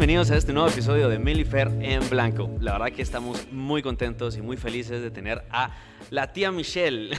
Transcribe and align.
bienvenidos 0.00 0.30
a 0.30 0.36
este 0.38 0.54
nuevo 0.54 0.66
episodio 0.66 1.10
de 1.10 1.18
Melifer 1.18 1.70
en 1.82 2.08
Blanco. 2.08 2.48
La 2.58 2.72
verdad 2.72 2.86
que 2.90 3.02
estamos 3.02 3.46
muy 3.52 3.82
contentos 3.82 4.34
y 4.34 4.40
muy 4.40 4.56
felices 4.56 5.02
de 5.02 5.10
tener 5.10 5.44
a 5.50 5.72
la 6.08 6.32
tía 6.32 6.50
Michelle. 6.50 7.10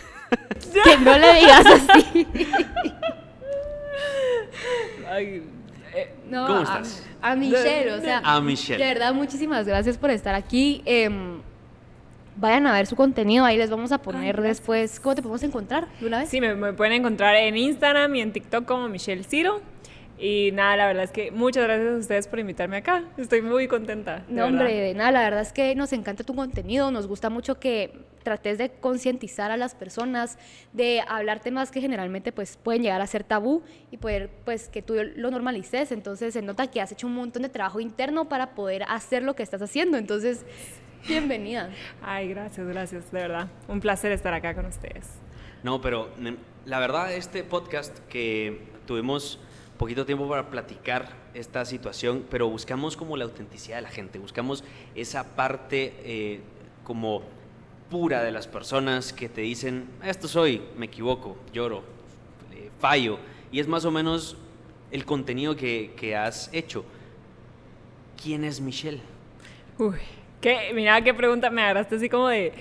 Que 0.84 0.98
no 0.98 1.16
le 1.16 1.32
digas 1.36 1.64
así. 1.68 2.28
eh, 5.12 5.44
No, 6.28 6.48
¿Cómo 6.48 6.60
a- 6.62 6.64
estás? 6.64 7.08
A, 7.22 7.36
Michelle, 7.36 7.92
o 7.92 8.02
sea. 8.02 8.20
A 8.24 8.42
Michelle. 8.42 8.84
De 8.84 8.94
verdad, 8.96 9.14
muchísimas 9.14 9.68
gracias 9.68 10.00
por 10.00 10.10
estar 10.10 10.34
aquí. 10.34 10.82
Em, 10.86 11.40
vayan 12.36 12.66
a 12.66 12.74
ver 12.74 12.88
su 12.88 12.96
contenido, 12.96 13.46
ahí 13.46 13.60
les 13.60 13.70
vamos 13.70 13.92
a 13.92 14.00
poner 14.00 14.42
después. 14.42 15.00
¿Cómo 15.00 15.14
te 15.14 15.22
podemos 15.22 15.44
encontrar 15.44 15.88
de 16.00 16.08
una 16.08 16.18
vez? 16.18 16.30
Sí, 16.30 16.42
me, 16.42 16.56
me 16.56 16.74
pueden 16.74 16.94
encontrar 16.94 17.36
en 17.36 17.58
Instagram 17.58 18.16
y 18.16 18.22
en 18.22 18.34
TikTok 18.34 18.66
como 18.66 18.90
Michelle 18.90 19.24
Ciro. 19.24 19.62
Y 20.24 20.52
nada, 20.54 20.78
la 20.78 20.86
verdad 20.86 21.04
es 21.06 21.12
que 21.12 21.32
muchas 21.32 21.64
gracias 21.64 21.94
a 21.94 21.98
ustedes 21.98 22.28
por 22.28 22.38
invitarme 22.38 22.78
acá. 22.78 23.06
Estoy 23.18 23.42
muy 23.42 23.68
contenta. 23.68 24.18
de 24.20 24.22
No, 24.34 24.44
verdad. 24.44 24.50
hombre, 24.50 24.74
de 24.80 24.94
nada, 24.94 25.12
la 25.12 25.22
verdad 25.24 25.42
es 25.42 25.52
que 25.52 25.74
nos 25.74 25.94
encanta 25.94 26.24
tu 26.24 26.36
contenido, 26.36 26.92
nos 26.92 27.08
gusta 27.08 27.32
mucho 27.32 27.60
que 27.60 27.92
trates 28.22 28.60
de 28.60 28.70
concientizar 28.70 29.50
a 29.50 29.58
las 29.58 29.74
personas, 29.74 30.38
de 30.74 31.02
hablar 31.08 31.40
temas 31.40 31.72
que 31.72 31.82
generalmente 31.82 32.32
pues 32.32 32.56
pueden 32.56 32.84
llegar 32.84 33.02
a 33.02 33.08
ser 33.08 33.24
tabú 33.24 33.64
y 33.90 33.98
poder 33.98 34.30
pues 34.46 34.70
que 34.70 34.84
tú 34.84 34.94
lo 35.16 35.32
normalices, 35.32 35.92
entonces 35.92 36.34
se 36.34 36.44
nota 36.44 36.68
que 36.70 36.82
has 36.82 36.92
hecho 36.92 37.08
un 37.08 37.16
montón 37.16 37.42
de 37.42 37.50
trabajo 37.50 37.80
interno 37.80 38.30
para 38.30 38.52
poder 38.54 38.84
hacer 38.88 39.24
lo 39.24 39.34
que 39.36 39.42
estás 39.42 39.64
haciendo, 39.64 39.98
entonces 39.98 40.46
bienvenida. 41.08 41.72
Ay, 42.04 42.30
gracias, 42.30 42.68
gracias, 42.68 43.12
de 43.12 43.22
verdad. 43.22 43.48
Un 43.68 43.80
placer 43.80 44.12
estar 44.12 44.36
acá 44.36 44.54
con 44.54 44.68
ustedes. 44.68 45.10
No, 45.64 45.82
pero 45.82 46.10
la 46.66 46.78
verdad 46.80 47.12
este 47.12 47.44
podcast 47.44 47.98
que 48.08 48.62
tuvimos 48.86 49.40
poquito 49.82 50.06
tiempo 50.06 50.30
para 50.30 50.48
platicar 50.48 51.10
esta 51.34 51.66
situación, 51.66 52.24
pero 52.30 52.48
buscamos 52.48 52.96
como 52.96 53.18
la 53.18 53.24
autenticidad 53.24 53.78
de 53.78 53.82
la 53.82 53.90
gente, 53.90 54.20
buscamos 54.20 54.64
esa 54.94 55.36
parte 55.36 55.96
eh, 56.04 56.40
como 56.84 57.24
pura 57.90 58.22
de 58.22 58.32
las 58.32 58.46
personas 58.46 59.12
que 59.12 59.28
te 59.28 59.42
dicen, 59.42 59.88
esto 60.06 60.28
soy, 60.28 60.62
me 60.78 60.86
equivoco, 60.86 61.36
lloro, 61.52 61.82
eh, 62.54 62.70
fallo, 62.80 63.18
y 63.52 63.60
es 63.60 63.68
más 63.68 63.84
o 63.84 63.90
menos 63.90 64.38
el 64.92 65.04
contenido 65.04 65.56
que, 65.56 65.94
que 65.98 66.16
has 66.16 66.54
hecho. 66.54 66.86
¿Quién 68.22 68.44
es 68.44 68.62
Michelle? 68.62 69.02
Uy, 69.80 69.98
qué, 70.42 70.74
mira 70.76 71.02
qué 71.04 71.12
pregunta 71.12 71.50
me 71.50 71.64
agarraste 71.64 71.96
así 71.96 72.08
como 72.08 72.28
de... 72.28 72.54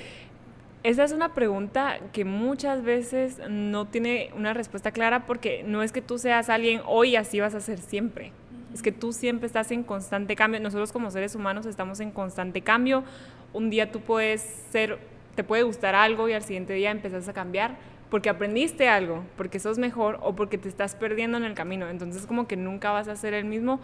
Esa 0.83 1.05
es 1.05 1.12
una 1.12 1.34
pregunta 1.34 1.98
que 2.14 2.25
muchas 2.25 2.83
veces 2.83 3.39
no 3.50 3.86
tiene 3.86 4.31
una 4.34 4.55
respuesta 4.55 4.92
clara 4.92 5.27
porque 5.27 5.62
no 5.62 5.83
es 5.83 5.92
que 5.92 6.00
tú 6.00 6.17
seas 6.17 6.48
alguien 6.48 6.81
hoy 6.86 7.17
así 7.17 7.39
vas 7.39 7.55
a 7.55 7.61
ser 7.61 7.78
siempre. 7.78 8.33
Es 8.73 8.81
que 8.81 8.91
tú 8.91 9.12
siempre 9.12 9.47
estás 9.47 9.70
en 9.73 9.83
constante 9.83 10.36
cambio. 10.36 10.58
Nosotros 10.58 10.91
como 10.91 11.11
seres 11.11 11.34
humanos 11.34 11.67
estamos 11.67 12.01
en 12.01 12.11
constante 12.11 12.62
cambio. 12.62 13.05
Un 13.53 13.69
día 13.69 13.92
tú 13.92 14.01
puedes 14.01 14.41
ser, 14.70 14.98
te 15.34 15.45
puede 15.45 15.64
gustar 15.64 15.95
algo 15.95 16.31
y 16.31 16.33
al 16.33 16.42
siguiente 16.42 16.73
día 16.73 16.91
empezás 16.91 17.28
a 17.28 17.34
cambiar 17.34 17.77
porque 18.08 18.31
aprendiste 18.31 18.89
algo, 18.89 19.23
porque 19.36 19.61
sos 19.61 19.77
mejor 19.77 20.19
o 20.23 20.34
porque 20.34 20.56
te 20.56 20.70
estás 20.70 20.95
perdiendo 20.95 21.36
en 21.36 21.45
el 21.45 21.53
camino. 21.53 21.91
Entonces 21.91 22.25
como 22.25 22.48
que 22.48 22.56
nunca 22.56 22.91
vas 22.91 23.06
a 23.08 23.17
ser 23.17 23.34
el 23.34 23.45
mismo, 23.45 23.81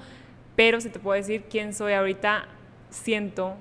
pero 0.57 0.81
si 0.81 0.89
te 0.89 0.99
puedo 0.99 1.15
decir 1.15 1.45
quién 1.51 1.75
soy 1.75 1.93
ahorita, 1.93 2.49
siento 2.89 3.55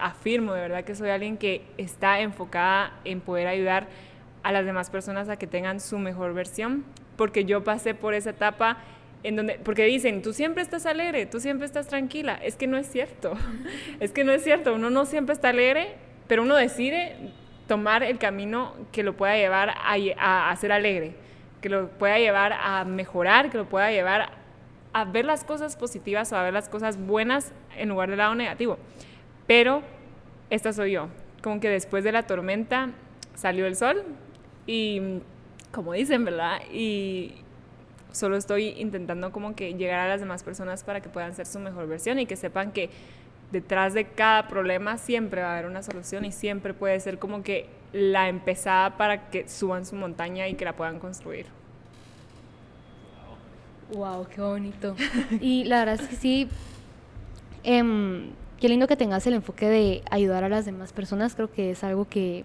afirmo 0.00 0.54
de 0.54 0.60
verdad 0.62 0.84
que 0.84 0.94
soy 0.94 1.10
alguien 1.10 1.36
que 1.36 1.62
está 1.76 2.20
enfocada 2.20 2.92
en 3.04 3.20
poder 3.20 3.46
ayudar 3.46 3.88
a 4.42 4.52
las 4.52 4.64
demás 4.64 4.90
personas 4.90 5.28
a 5.28 5.36
que 5.36 5.46
tengan 5.46 5.80
su 5.80 5.98
mejor 5.98 6.34
versión, 6.34 6.84
porque 7.16 7.44
yo 7.44 7.64
pasé 7.64 7.94
por 7.94 8.14
esa 8.14 8.30
etapa 8.30 8.78
en 9.22 9.36
donde, 9.36 9.60
porque 9.62 9.84
dicen, 9.84 10.22
tú 10.22 10.32
siempre 10.32 10.62
estás 10.62 10.86
alegre, 10.86 11.26
tú 11.26 11.40
siempre 11.40 11.66
estás 11.66 11.88
tranquila, 11.88 12.38
es 12.42 12.56
que 12.56 12.66
no 12.66 12.78
es 12.78 12.86
cierto, 12.90 13.34
es 14.00 14.12
que 14.12 14.24
no 14.24 14.32
es 14.32 14.42
cierto, 14.42 14.74
uno 14.74 14.90
no 14.90 15.04
siempre 15.04 15.34
está 15.34 15.50
alegre, 15.50 15.94
pero 16.26 16.42
uno 16.42 16.56
decide 16.56 17.16
tomar 17.66 18.02
el 18.02 18.18
camino 18.18 18.74
que 18.92 19.02
lo 19.02 19.16
pueda 19.16 19.36
llevar 19.36 19.70
a, 19.70 19.94
a, 20.18 20.50
a 20.50 20.56
ser 20.56 20.72
alegre, 20.72 21.14
que 21.60 21.68
lo 21.68 21.88
pueda 21.90 22.18
llevar 22.18 22.54
a 22.54 22.84
mejorar, 22.84 23.50
que 23.50 23.58
lo 23.58 23.66
pueda 23.66 23.90
llevar 23.90 24.30
a 24.92 25.04
ver 25.04 25.24
las 25.24 25.44
cosas 25.44 25.76
positivas 25.76 26.32
o 26.32 26.36
a 26.36 26.42
ver 26.42 26.52
las 26.52 26.68
cosas 26.68 26.98
buenas 26.98 27.52
en 27.76 27.90
lugar 27.90 28.08
del 28.08 28.18
lado 28.18 28.34
negativo. 28.34 28.78
Pero 29.50 29.82
esta 30.48 30.72
soy 30.72 30.92
yo, 30.92 31.08
como 31.42 31.58
que 31.58 31.68
después 31.68 32.04
de 32.04 32.12
la 32.12 32.22
tormenta 32.22 32.90
salió 33.34 33.66
el 33.66 33.74
sol 33.74 34.04
y 34.64 35.18
como 35.72 35.92
dicen, 35.92 36.24
¿verdad? 36.24 36.60
Y 36.72 37.34
solo 38.12 38.36
estoy 38.36 38.68
intentando 38.78 39.32
como 39.32 39.56
que 39.56 39.74
llegar 39.74 39.98
a 39.98 40.08
las 40.08 40.20
demás 40.20 40.44
personas 40.44 40.84
para 40.84 41.00
que 41.00 41.08
puedan 41.08 41.34
ser 41.34 41.46
su 41.46 41.58
mejor 41.58 41.88
versión 41.88 42.20
y 42.20 42.26
que 42.26 42.36
sepan 42.36 42.70
que 42.70 42.90
detrás 43.50 43.92
de 43.92 44.04
cada 44.04 44.46
problema 44.46 44.98
siempre 44.98 45.42
va 45.42 45.48
a 45.48 45.52
haber 45.54 45.68
una 45.68 45.82
solución 45.82 46.24
y 46.24 46.30
siempre 46.30 46.72
puede 46.72 47.00
ser 47.00 47.18
como 47.18 47.42
que 47.42 47.66
la 47.92 48.28
empezada 48.28 48.96
para 48.96 49.30
que 49.30 49.48
suban 49.48 49.84
su 49.84 49.96
montaña 49.96 50.46
y 50.46 50.54
que 50.54 50.64
la 50.64 50.76
puedan 50.76 51.00
construir. 51.00 51.46
Wow, 53.94 54.28
qué 54.32 54.42
bonito. 54.42 54.94
Y 55.40 55.64
la 55.64 55.80
verdad 55.80 56.00
es 56.00 56.06
que 56.06 56.14
sí, 56.14 56.48
em, 57.64 58.30
qué 58.60 58.68
lindo 58.68 58.86
que 58.86 58.96
tengas 58.96 59.26
el 59.26 59.34
enfoque 59.34 59.68
de 59.68 60.02
ayudar 60.10 60.44
a 60.44 60.48
las 60.48 60.66
demás 60.66 60.92
personas. 60.92 61.34
Creo 61.34 61.50
que 61.50 61.70
es 61.70 61.82
algo 61.82 62.06
que, 62.06 62.44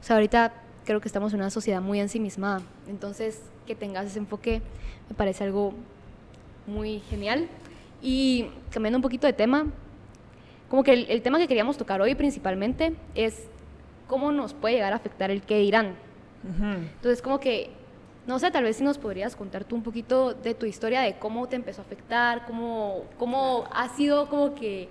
o 0.00 0.02
sea, 0.02 0.16
ahorita 0.16 0.54
creo 0.84 1.00
que 1.00 1.08
estamos 1.08 1.32
en 1.34 1.40
una 1.40 1.50
sociedad 1.50 1.82
muy 1.82 2.00
ensimismada. 2.00 2.62
Entonces, 2.88 3.42
que 3.66 3.74
tengas 3.74 4.06
ese 4.06 4.18
enfoque 4.18 4.62
me 5.08 5.14
parece 5.14 5.44
algo 5.44 5.74
muy 6.66 7.00
genial. 7.00 7.48
Y 8.02 8.46
cambiando 8.70 8.98
un 8.98 9.02
poquito 9.02 9.26
de 9.26 9.32
tema, 9.34 9.66
como 10.70 10.82
que 10.82 10.92
el, 10.92 11.06
el 11.10 11.22
tema 11.22 11.38
que 11.38 11.46
queríamos 11.46 11.76
tocar 11.76 12.00
hoy 12.00 12.14
principalmente 12.14 12.94
es 13.14 13.46
cómo 14.06 14.32
nos 14.32 14.54
puede 14.54 14.76
llegar 14.76 14.92
a 14.92 14.96
afectar 14.96 15.30
el 15.30 15.42
qué 15.42 15.58
dirán. 15.58 15.94
Entonces, 16.46 17.22
como 17.22 17.40
que, 17.40 17.70
no 18.26 18.38
sé, 18.38 18.52
tal 18.52 18.62
vez 18.62 18.76
si 18.76 18.84
nos 18.84 18.98
podrías 18.98 19.34
contar 19.34 19.64
tú 19.64 19.74
un 19.74 19.82
poquito 19.82 20.32
de 20.32 20.54
tu 20.54 20.64
historia, 20.64 21.00
de 21.00 21.18
cómo 21.18 21.48
te 21.48 21.56
empezó 21.56 21.82
a 21.82 21.84
afectar, 21.84 22.46
cómo, 22.46 23.02
cómo 23.18 23.64
has 23.72 23.96
sido 23.96 24.28
como 24.28 24.54
que 24.54 24.88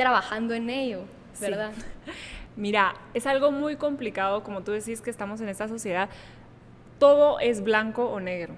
trabajando 0.00 0.54
en 0.54 0.70
ello, 0.70 1.02
Sí. 1.34 1.42
¿verdad? 1.42 1.72
Mira, 2.56 2.94
es 3.12 3.26
algo 3.26 3.52
muy 3.52 3.76
complicado, 3.76 4.42
como 4.42 4.62
tú 4.62 4.72
decís 4.72 5.02
que 5.02 5.10
estamos 5.10 5.42
en 5.42 5.50
esta 5.50 5.68
sociedad, 5.68 6.08
todo 6.98 7.38
es 7.38 7.62
blanco 7.62 8.06
o 8.06 8.18
negro. 8.18 8.54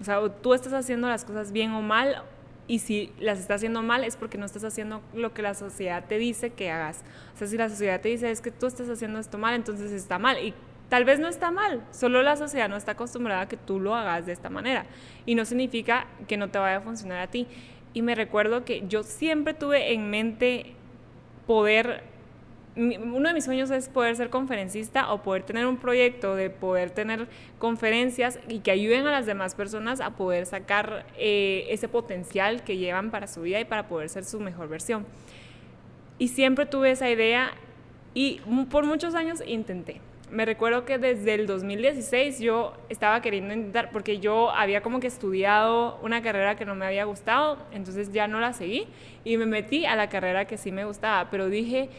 O 0.00 0.04
sea, 0.04 0.20
o 0.20 0.30
tú 0.30 0.54
estás 0.54 0.72
haciendo 0.72 1.08
las 1.08 1.24
cosas 1.24 1.50
bien 1.50 1.72
o 1.72 1.82
mal, 1.82 2.22
y 2.68 2.78
si 2.78 3.12
las 3.18 3.40
estás 3.40 3.56
haciendo 3.56 3.82
mal 3.82 4.04
es 4.04 4.16
porque 4.16 4.38
no 4.38 4.46
estás 4.46 4.62
haciendo 4.62 5.00
lo 5.12 5.34
que 5.34 5.42
la 5.42 5.54
sociedad 5.54 6.04
te 6.08 6.18
dice 6.18 6.50
que 6.50 6.70
hagas. 6.70 7.02
O 7.34 7.38
sea, 7.38 7.48
si 7.48 7.56
la 7.56 7.68
sociedad 7.68 8.00
te 8.00 8.08
dice 8.08 8.30
es 8.30 8.40
que 8.40 8.52
tú 8.52 8.66
estás 8.66 8.88
haciendo 8.88 9.18
esto 9.18 9.38
mal, 9.38 9.54
entonces 9.54 9.90
está 9.90 10.18
mal. 10.20 10.38
Y 10.38 10.54
tal 10.88 11.04
vez 11.04 11.18
no 11.18 11.26
está 11.26 11.50
mal, 11.50 11.82
solo 11.90 12.22
la 12.22 12.36
sociedad 12.36 12.68
no 12.68 12.76
está 12.76 12.92
acostumbrada 12.92 13.42
a 13.42 13.48
que 13.48 13.56
tú 13.56 13.80
lo 13.80 13.94
hagas 13.96 14.26
de 14.26 14.32
esta 14.32 14.50
manera. 14.50 14.86
Y 15.26 15.34
no 15.34 15.44
significa 15.44 16.06
que 16.28 16.36
no 16.36 16.48
te 16.48 16.58
vaya 16.58 16.76
a 16.78 16.80
funcionar 16.80 17.20
a 17.20 17.26
ti. 17.26 17.48
Y 17.96 18.02
me 18.02 18.14
recuerdo 18.14 18.62
que 18.66 18.86
yo 18.86 19.02
siempre 19.02 19.54
tuve 19.54 19.94
en 19.94 20.10
mente 20.10 20.74
poder 21.46 22.02
uno 22.76 23.26
de 23.26 23.32
mis 23.32 23.46
sueños 23.46 23.70
es 23.70 23.88
poder 23.88 24.14
ser 24.16 24.28
conferencista 24.28 25.10
o 25.14 25.22
poder 25.22 25.44
tener 25.44 25.66
un 25.66 25.78
proyecto 25.78 26.34
de 26.34 26.50
poder 26.50 26.90
tener 26.90 27.26
conferencias 27.58 28.38
y 28.48 28.58
que 28.58 28.70
ayuden 28.70 29.06
a 29.06 29.12
las 29.12 29.24
demás 29.24 29.54
personas 29.54 30.02
a 30.02 30.10
poder 30.10 30.44
sacar 30.44 31.06
eh, 31.16 31.68
ese 31.70 31.88
potencial 31.88 32.64
que 32.64 32.76
llevan 32.76 33.10
para 33.10 33.28
su 33.28 33.40
vida 33.40 33.60
y 33.60 33.64
para 33.64 33.88
poder 33.88 34.10
ser 34.10 34.26
su 34.26 34.40
mejor 34.40 34.68
versión. 34.68 35.06
Y 36.18 36.28
siempre 36.28 36.66
tuve 36.66 36.90
esa 36.90 37.08
idea 37.08 37.52
y 38.12 38.42
por 38.70 38.84
muchos 38.84 39.14
años 39.14 39.42
intenté. 39.46 40.02
Me 40.30 40.44
recuerdo 40.44 40.84
que 40.84 40.98
desde 40.98 41.34
el 41.34 41.46
2016 41.46 42.40
yo 42.40 42.72
estaba 42.88 43.22
queriendo 43.22 43.54
intentar, 43.54 43.92
porque 43.92 44.18
yo 44.18 44.50
había 44.50 44.82
como 44.82 44.98
que 44.98 45.06
estudiado 45.06 46.00
una 46.02 46.20
carrera 46.20 46.56
que 46.56 46.64
no 46.64 46.74
me 46.74 46.84
había 46.84 47.04
gustado, 47.04 47.58
entonces 47.70 48.12
ya 48.12 48.26
no 48.26 48.40
la 48.40 48.52
seguí 48.52 48.88
y 49.22 49.36
me 49.36 49.46
metí 49.46 49.86
a 49.86 49.94
la 49.94 50.08
carrera 50.08 50.46
que 50.46 50.56
sí 50.58 50.72
me 50.72 50.84
gustaba, 50.84 51.30
pero 51.30 51.48
dije, 51.48 51.90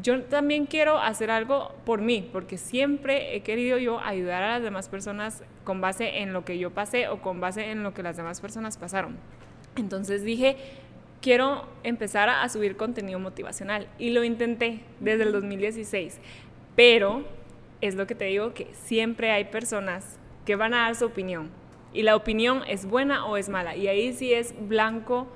yo 0.00 0.22
también 0.22 0.64
quiero 0.64 0.98
hacer 0.98 1.30
algo 1.30 1.74
por 1.84 2.00
mí, 2.00 2.26
porque 2.32 2.56
siempre 2.56 3.36
he 3.36 3.42
querido 3.42 3.76
yo 3.76 4.00
ayudar 4.00 4.42
a 4.42 4.52
las 4.52 4.62
demás 4.62 4.88
personas 4.88 5.42
con 5.64 5.82
base 5.82 6.20
en 6.20 6.32
lo 6.32 6.46
que 6.46 6.58
yo 6.58 6.70
pasé 6.70 7.08
o 7.08 7.20
con 7.20 7.40
base 7.40 7.70
en 7.70 7.82
lo 7.82 7.92
que 7.92 8.02
las 8.02 8.16
demás 8.16 8.40
personas 8.40 8.78
pasaron. 8.78 9.18
Entonces 9.76 10.24
dije, 10.24 10.56
quiero 11.20 11.66
empezar 11.82 12.30
a 12.30 12.48
subir 12.48 12.78
contenido 12.78 13.18
motivacional 13.18 13.86
y 13.98 14.10
lo 14.10 14.24
intenté 14.24 14.80
desde 15.00 15.24
el 15.24 15.32
2016, 15.32 16.20
pero 16.74 17.24
es 17.80 17.94
lo 17.94 18.06
que 18.06 18.14
te 18.14 18.26
digo 18.26 18.54
que 18.54 18.68
siempre 18.72 19.30
hay 19.30 19.44
personas 19.44 20.18
que 20.44 20.56
van 20.56 20.74
a 20.74 20.82
dar 20.82 20.94
su 20.94 21.06
opinión. 21.06 21.50
Y 21.92 22.02
la 22.02 22.16
opinión 22.16 22.62
es 22.68 22.86
buena 22.86 23.26
o 23.26 23.36
es 23.36 23.48
mala. 23.48 23.76
Y 23.76 23.88
ahí 23.88 24.12
sí 24.12 24.32
es 24.32 24.54
blanco 24.68 25.26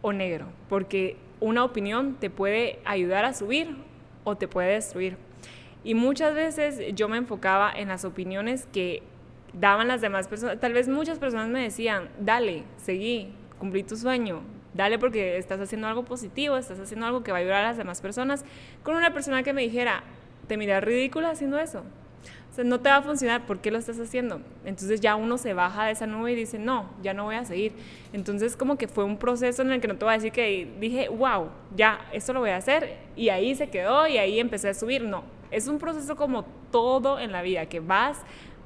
o 0.00 0.12
negro, 0.12 0.46
porque 0.68 1.16
una 1.40 1.64
opinión 1.64 2.16
te 2.18 2.30
puede 2.30 2.78
ayudar 2.84 3.24
a 3.24 3.34
subir 3.34 3.76
o 4.24 4.36
te 4.36 4.48
puede 4.48 4.72
destruir. 4.72 5.16
Y 5.84 5.94
muchas 5.94 6.34
veces 6.34 6.94
yo 6.94 7.08
me 7.08 7.16
enfocaba 7.16 7.72
en 7.72 7.88
las 7.88 8.04
opiniones 8.04 8.66
que 8.72 9.02
daban 9.52 9.88
las 9.88 10.00
demás 10.00 10.28
personas. 10.28 10.60
Tal 10.60 10.72
vez 10.72 10.88
muchas 10.88 11.18
personas 11.18 11.48
me 11.48 11.62
decían, 11.62 12.08
dale, 12.20 12.64
seguí, 12.76 13.32
cumplí 13.58 13.82
tu 13.82 13.96
sueño, 13.96 14.42
dale 14.74 14.98
porque 14.98 15.36
estás 15.36 15.60
haciendo 15.60 15.86
algo 15.86 16.04
positivo, 16.04 16.56
estás 16.56 16.78
haciendo 16.80 17.06
algo 17.06 17.22
que 17.22 17.32
va 17.32 17.38
a 17.38 17.40
ayudar 17.40 17.64
a 17.64 17.68
las 17.68 17.76
demás 17.76 18.00
personas, 18.00 18.44
con 18.82 18.96
una 18.96 19.12
persona 19.12 19.42
que 19.42 19.52
me 19.52 19.62
dijera, 19.62 20.02
te 20.48 20.56
miras 20.56 20.82
ridícula 20.82 21.30
haciendo 21.30 21.58
eso. 21.58 21.84
O 22.50 22.54
sea, 22.54 22.64
no 22.64 22.80
te 22.80 22.88
va 22.88 22.96
a 22.96 23.02
funcionar, 23.02 23.46
¿por 23.46 23.60
qué 23.60 23.70
lo 23.70 23.78
estás 23.78 24.00
haciendo? 24.00 24.40
Entonces 24.64 25.00
ya 25.00 25.14
uno 25.14 25.38
se 25.38 25.52
baja 25.52 25.84
de 25.84 25.92
esa 25.92 26.06
nube 26.06 26.32
y 26.32 26.34
dice, 26.34 26.58
no, 26.58 26.90
ya 27.02 27.14
no 27.14 27.24
voy 27.24 27.36
a 27.36 27.44
seguir. 27.44 27.72
Entonces 28.12 28.56
como 28.56 28.76
que 28.76 28.88
fue 28.88 29.04
un 29.04 29.18
proceso 29.18 29.62
en 29.62 29.70
el 29.70 29.80
que 29.80 29.86
no 29.86 29.96
te 29.96 30.04
voy 30.04 30.14
a 30.14 30.16
decir 30.16 30.32
que 30.32 30.68
dije, 30.80 31.08
wow, 31.08 31.50
ya, 31.76 32.00
esto 32.12 32.32
lo 32.32 32.40
voy 32.40 32.50
a 32.50 32.56
hacer 32.56 32.96
y 33.14 33.28
ahí 33.28 33.54
se 33.54 33.68
quedó 33.68 34.08
y 34.08 34.18
ahí 34.18 34.40
empecé 34.40 34.70
a 34.70 34.74
subir. 34.74 35.02
No, 35.02 35.22
es 35.50 35.68
un 35.68 35.78
proceso 35.78 36.16
como 36.16 36.44
todo 36.72 37.20
en 37.20 37.32
la 37.32 37.42
vida, 37.42 37.66
que 37.66 37.80
vas, 37.80 38.18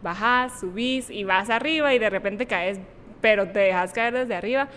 bajas, 0.02 0.61
subís 0.61 1.11
y 1.11 1.25
vas 1.25 1.50
arriba 1.50 1.93
y 1.93 1.99
de 1.99 2.08
repente 2.08 2.46
caes, 2.46 2.79
pero 3.20 3.49
te 3.49 3.61
dejas 3.61 3.93
caer 3.93 4.14
desde 4.14 4.34
arriba. 4.34 4.69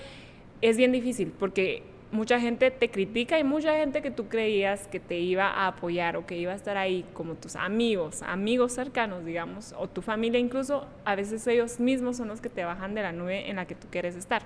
Es 0.61 0.77
bien 0.77 0.91
difícil 0.91 1.31
porque 1.31 1.83
mucha 2.11 2.39
gente 2.39 2.71
te 2.71 2.89
critica 2.89 3.39
y 3.39 3.43
mucha 3.43 3.75
gente 3.75 4.01
que 4.01 4.11
tú 4.11 4.27
creías 4.27 4.87
que 4.87 4.99
te 4.99 5.19
iba 5.19 5.47
a 5.47 5.67
apoyar 5.67 6.17
o 6.17 6.25
que 6.25 6.37
iba 6.37 6.51
a 6.53 6.55
estar 6.55 6.77
ahí, 6.77 7.05
como 7.13 7.35
tus 7.35 7.55
amigos, 7.55 8.21
amigos 8.23 8.73
cercanos, 8.73 9.25
digamos, 9.25 9.73
o 9.77 9.87
tu 9.87 10.01
familia 10.01 10.39
incluso, 10.39 10.87
a 11.03 11.15
veces 11.15 11.45
ellos 11.47 11.79
mismos 11.79 12.17
son 12.17 12.27
los 12.27 12.41
que 12.41 12.49
te 12.49 12.63
bajan 12.63 12.95
de 12.95 13.01
la 13.01 13.11
nube 13.11 13.49
en 13.49 13.57
la 13.57 13.65
que 13.65 13.75
tú 13.75 13.87
quieres 13.89 14.15
estar. 14.15 14.43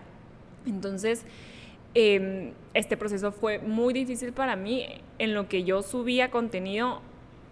Entonces, 0.65 1.25
em, 1.93 2.53
este 2.73 2.97
proceso 2.97 3.31
fue 3.31 3.59
muy 3.59 3.93
difícil 3.93 4.33
para 4.33 4.55
mí. 4.55 4.85
En 5.17 5.33
lo 5.33 5.47
que 5.47 5.63
yo 5.63 5.81
subía 5.81 6.31
contenido, 6.31 7.01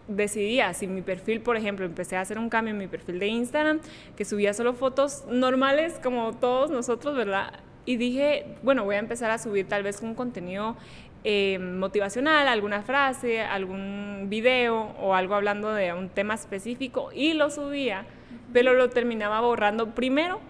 decidía 0.07 0.73
si 0.73 0.87
mi 0.87 1.01
perfil, 1.01 1.41
por 1.41 1.57
ejemplo, 1.57 1.85
empecé 1.85 2.15
a 2.15 2.21
hacer 2.21 2.39
un 2.39 2.49
cambio 2.49 2.73
en 2.73 2.77
mi 2.77 2.87
perfil 2.87 3.19
de 3.19 3.27
Instagram, 3.27 3.79
que 4.15 4.25
subía 4.25 4.53
solo 4.53 4.73
fotos 4.73 5.25
normales 5.29 5.99
como 6.01 6.33
todos 6.33 6.71
nosotros, 6.71 7.15
¿verdad? 7.15 7.53
Y 7.87 7.95
dije, 7.95 8.45
bueno, 8.63 8.83
voy 8.83 8.95
a 8.95 8.99
empezar 8.99 9.31
a 9.31 9.37
subir 9.37 9.65
tal 9.65 9.81
vez 9.81 10.01
un 10.01 10.13
contenido 10.13 10.75
eh, 11.23 11.57
motivacional, 11.57 12.49
alguna 12.49 12.81
frase, 12.81 13.41
algún 13.41 14.25
video 14.27 14.93
o 14.99 15.15
algo 15.15 15.35
hablando 15.35 15.73
de 15.73 15.93
un 15.93 16.09
tema 16.09 16.33
específico 16.33 17.11
y 17.13 17.33
lo 17.33 17.49
subía, 17.49 18.05
pero 18.51 18.73
lo 18.73 18.89
terminaba 18.89 19.39
borrando 19.39 19.95
primero 19.95 20.41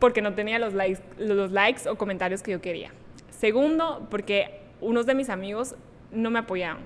porque 0.00 0.20
no 0.20 0.34
tenía 0.34 0.58
los 0.58 0.74
likes, 0.74 1.00
los 1.16 1.52
likes 1.52 1.88
o 1.88 1.96
comentarios 1.96 2.42
que 2.42 2.50
yo 2.50 2.60
quería. 2.60 2.90
Segundo, 3.30 4.08
porque 4.10 4.62
unos 4.80 5.06
de 5.06 5.14
mis 5.14 5.30
amigos 5.30 5.76
no 6.10 6.30
me 6.30 6.40
apoyaban. 6.40 6.82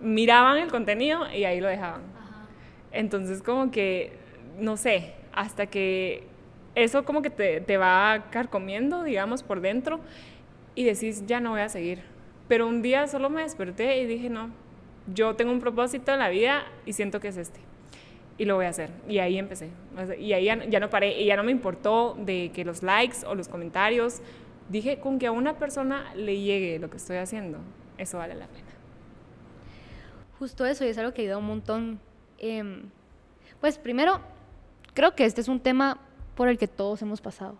Miraban 0.00 0.56
el 0.56 0.70
contenido 0.70 1.30
y 1.30 1.44
ahí 1.44 1.60
lo 1.60 1.68
dejaban. 1.68 2.00
Entonces 2.90 3.42
como 3.42 3.70
que, 3.70 4.14
no 4.58 4.78
sé, 4.78 5.12
hasta 5.34 5.66
que 5.66 6.33
eso 6.74 7.04
como 7.04 7.22
que 7.22 7.30
te, 7.30 7.60
te 7.60 7.76
va 7.76 8.26
carcomiendo, 8.30 9.02
digamos, 9.02 9.42
por 9.42 9.60
dentro 9.60 10.00
y 10.74 10.84
decís, 10.84 11.24
ya 11.26 11.40
no 11.40 11.50
voy 11.50 11.60
a 11.60 11.68
seguir. 11.68 12.02
Pero 12.48 12.66
un 12.66 12.82
día 12.82 13.06
solo 13.06 13.30
me 13.30 13.42
desperté 13.42 13.98
y 14.00 14.06
dije, 14.06 14.28
no, 14.28 14.50
yo 15.12 15.34
tengo 15.34 15.52
un 15.52 15.60
propósito 15.60 16.12
en 16.12 16.18
la 16.18 16.28
vida 16.28 16.64
y 16.84 16.92
siento 16.92 17.20
que 17.20 17.28
es 17.28 17.36
este. 17.36 17.60
Y 18.36 18.44
lo 18.46 18.56
voy 18.56 18.66
a 18.66 18.70
hacer. 18.70 18.90
Y 19.08 19.18
ahí 19.18 19.38
empecé. 19.38 19.70
Y 20.18 20.32
ahí 20.32 20.46
ya, 20.46 20.80
no 20.80 20.90
paré. 20.90 21.20
Y 21.20 21.26
ya 21.26 21.36
no 21.36 21.44
me 21.44 21.52
importó 21.52 22.16
de 22.18 22.50
que 22.52 22.64
los 22.64 22.82
likes 22.82 23.18
o 23.26 23.34
los 23.34 23.48
comentarios. 23.48 24.20
Dije, 24.68 24.98
con 24.98 25.18
que 25.18 25.26
a 25.26 25.32
una 25.32 25.58
persona 25.58 26.12
le 26.16 26.40
llegue 26.40 26.78
lo 26.78 26.90
que 26.90 26.96
estoy 26.96 27.18
haciendo, 27.18 27.58
eso 27.98 28.18
vale 28.18 28.34
la 28.34 28.46
pena. 28.46 28.64
Justo 30.38 30.66
eso, 30.66 30.84
y 30.84 30.88
es 30.88 30.98
algo 30.98 31.12
que 31.12 31.22
ayuda 31.22 31.38
un 31.38 31.46
montón. 31.46 32.00
Em, 32.38 32.82
pues 33.60 33.78
primero, 33.78 34.20
creo 34.94 35.14
que 35.14 35.26
este 35.26 35.40
es 35.40 35.48
un 35.48 35.60
tema 35.60 36.00
por 36.34 36.48
el 36.48 36.58
que 36.58 36.68
todos 36.68 37.02
hemos 37.02 37.20
pasado. 37.20 37.56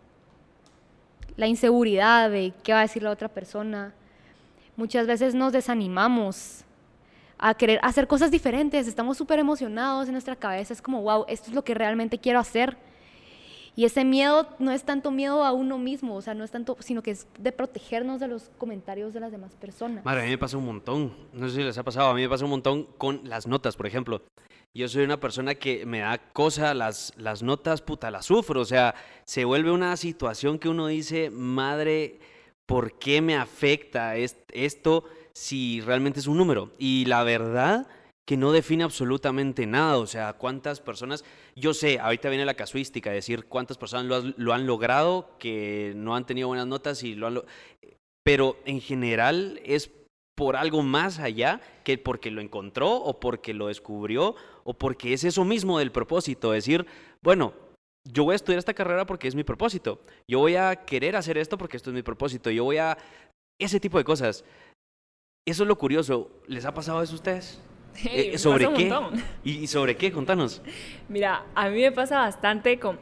La 1.36 1.46
inseguridad 1.46 2.30
de 2.30 2.52
qué 2.62 2.72
va 2.72 2.80
a 2.80 2.82
decir 2.82 3.02
la 3.02 3.10
otra 3.10 3.28
persona. 3.28 3.92
Muchas 4.76 5.06
veces 5.06 5.34
nos 5.34 5.52
desanimamos 5.52 6.64
a 7.38 7.54
querer 7.54 7.80
hacer 7.82 8.06
cosas 8.06 8.30
diferentes, 8.30 8.86
estamos 8.86 9.16
súper 9.16 9.38
emocionados 9.38 10.06
en 10.06 10.12
nuestra 10.12 10.36
cabeza, 10.36 10.72
es 10.72 10.80
como, 10.80 11.02
wow, 11.02 11.24
esto 11.28 11.50
es 11.50 11.54
lo 11.54 11.62
que 11.62 11.74
realmente 11.74 12.18
quiero 12.18 12.38
hacer. 12.38 12.76
Y 13.76 13.84
ese 13.84 14.04
miedo 14.04 14.48
no 14.60 14.70
es 14.70 14.84
tanto 14.84 15.10
miedo 15.10 15.44
a 15.44 15.52
uno 15.52 15.78
mismo, 15.78 16.14
o 16.14 16.22
sea, 16.22 16.32
no 16.32 16.44
es 16.44 16.52
tanto, 16.52 16.76
sino 16.78 17.02
que 17.02 17.10
es 17.10 17.26
de 17.38 17.50
protegernos 17.50 18.20
de 18.20 18.28
los 18.28 18.50
comentarios 18.56 19.12
de 19.12 19.18
las 19.18 19.32
demás 19.32 19.56
personas. 19.56 20.04
Madre, 20.04 20.20
a 20.20 20.24
mí 20.24 20.30
me 20.30 20.38
pasa 20.38 20.56
un 20.56 20.64
montón, 20.64 21.12
no 21.32 21.48
sé 21.48 21.56
si 21.56 21.62
les 21.62 21.76
ha 21.76 21.82
pasado, 21.82 22.08
a 22.08 22.14
mí 22.14 22.22
me 22.22 22.28
pasa 22.28 22.44
un 22.44 22.50
montón 22.50 22.84
con 22.98 23.20
las 23.24 23.48
notas, 23.48 23.76
por 23.76 23.88
ejemplo. 23.88 24.22
Yo 24.76 24.88
soy 24.88 25.04
una 25.04 25.20
persona 25.20 25.54
que 25.54 25.86
me 25.86 26.00
da 26.00 26.18
cosa, 26.18 26.74
las, 26.74 27.12
las 27.16 27.44
notas, 27.44 27.80
puta, 27.80 28.10
las 28.10 28.26
sufro. 28.26 28.60
O 28.60 28.64
sea, 28.64 28.96
se 29.24 29.44
vuelve 29.44 29.70
una 29.70 29.96
situación 29.96 30.58
que 30.58 30.68
uno 30.68 30.88
dice, 30.88 31.30
madre, 31.30 32.18
¿por 32.66 32.98
qué 32.98 33.22
me 33.22 33.36
afecta 33.36 34.16
esto 34.16 35.04
si 35.32 35.80
realmente 35.80 36.18
es 36.18 36.26
un 36.26 36.38
número? 36.38 36.72
Y 36.76 37.04
la 37.04 37.22
verdad 37.22 37.86
que 38.24 38.36
no 38.36 38.50
define 38.50 38.82
absolutamente 38.82 39.64
nada. 39.64 39.96
O 39.98 40.08
sea, 40.08 40.32
cuántas 40.32 40.80
personas, 40.80 41.24
yo 41.54 41.72
sé, 41.72 42.00
ahorita 42.00 42.28
viene 42.28 42.44
la 42.44 42.54
casuística, 42.54 43.12
decir 43.12 43.44
cuántas 43.44 43.78
personas 43.78 44.34
lo, 44.36 44.52
han 44.52 44.66
logrado, 44.66 45.36
que 45.38 45.92
no 45.94 46.16
han 46.16 46.26
tenido 46.26 46.48
buenas 46.48 46.66
notas 46.66 47.04
y 47.04 47.14
lo 47.14 47.28
han... 47.28 47.42
pero 48.24 48.56
en 48.64 48.80
general 48.80 49.60
es 49.64 49.88
por 50.34 50.56
algo 50.56 50.82
más 50.82 51.20
allá 51.20 51.60
que 51.84 51.96
porque 51.98 52.30
lo 52.30 52.40
encontró 52.40 52.92
o 52.92 53.20
porque 53.20 53.54
lo 53.54 53.68
descubrió 53.68 54.34
o 54.64 54.74
porque 54.74 55.12
es 55.12 55.24
eso 55.24 55.44
mismo 55.44 55.78
del 55.78 55.92
propósito, 55.92 56.52
decir, 56.52 56.86
bueno, 57.22 57.54
yo 58.06 58.24
voy 58.24 58.32
a 58.32 58.36
estudiar 58.36 58.58
esta 58.58 58.74
carrera 58.74 59.06
porque 59.06 59.28
es 59.28 59.34
mi 59.34 59.44
propósito, 59.44 60.00
yo 60.28 60.40
voy 60.40 60.56
a 60.56 60.74
querer 60.76 61.16
hacer 61.16 61.38
esto 61.38 61.56
porque 61.56 61.76
esto 61.76 61.90
es 61.90 61.94
mi 61.94 62.02
propósito, 62.02 62.50
yo 62.50 62.64
voy 62.64 62.78
a... 62.78 62.98
ese 63.58 63.80
tipo 63.80 63.98
de 63.98 64.04
cosas. 64.04 64.44
Eso 65.46 65.62
es 65.64 65.68
lo 65.68 65.76
curioso. 65.76 66.30
¿Les 66.46 66.64
ha 66.64 66.72
pasado 66.72 67.02
eso 67.02 67.12
a 67.12 67.16
ustedes? 67.16 67.60
Eh, 68.06 68.38
¿Sobre 68.38 68.72
qué? 68.72 68.92
¿Y 69.44 69.68
sobre 69.68 69.96
qué? 69.96 70.10
Contanos. 70.10 70.60
Mira, 71.08 71.44
a 71.54 71.68
mí 71.68 71.80
me 71.80 71.92
pasa 71.92 72.18
bastante 72.18 72.80
con... 72.80 72.98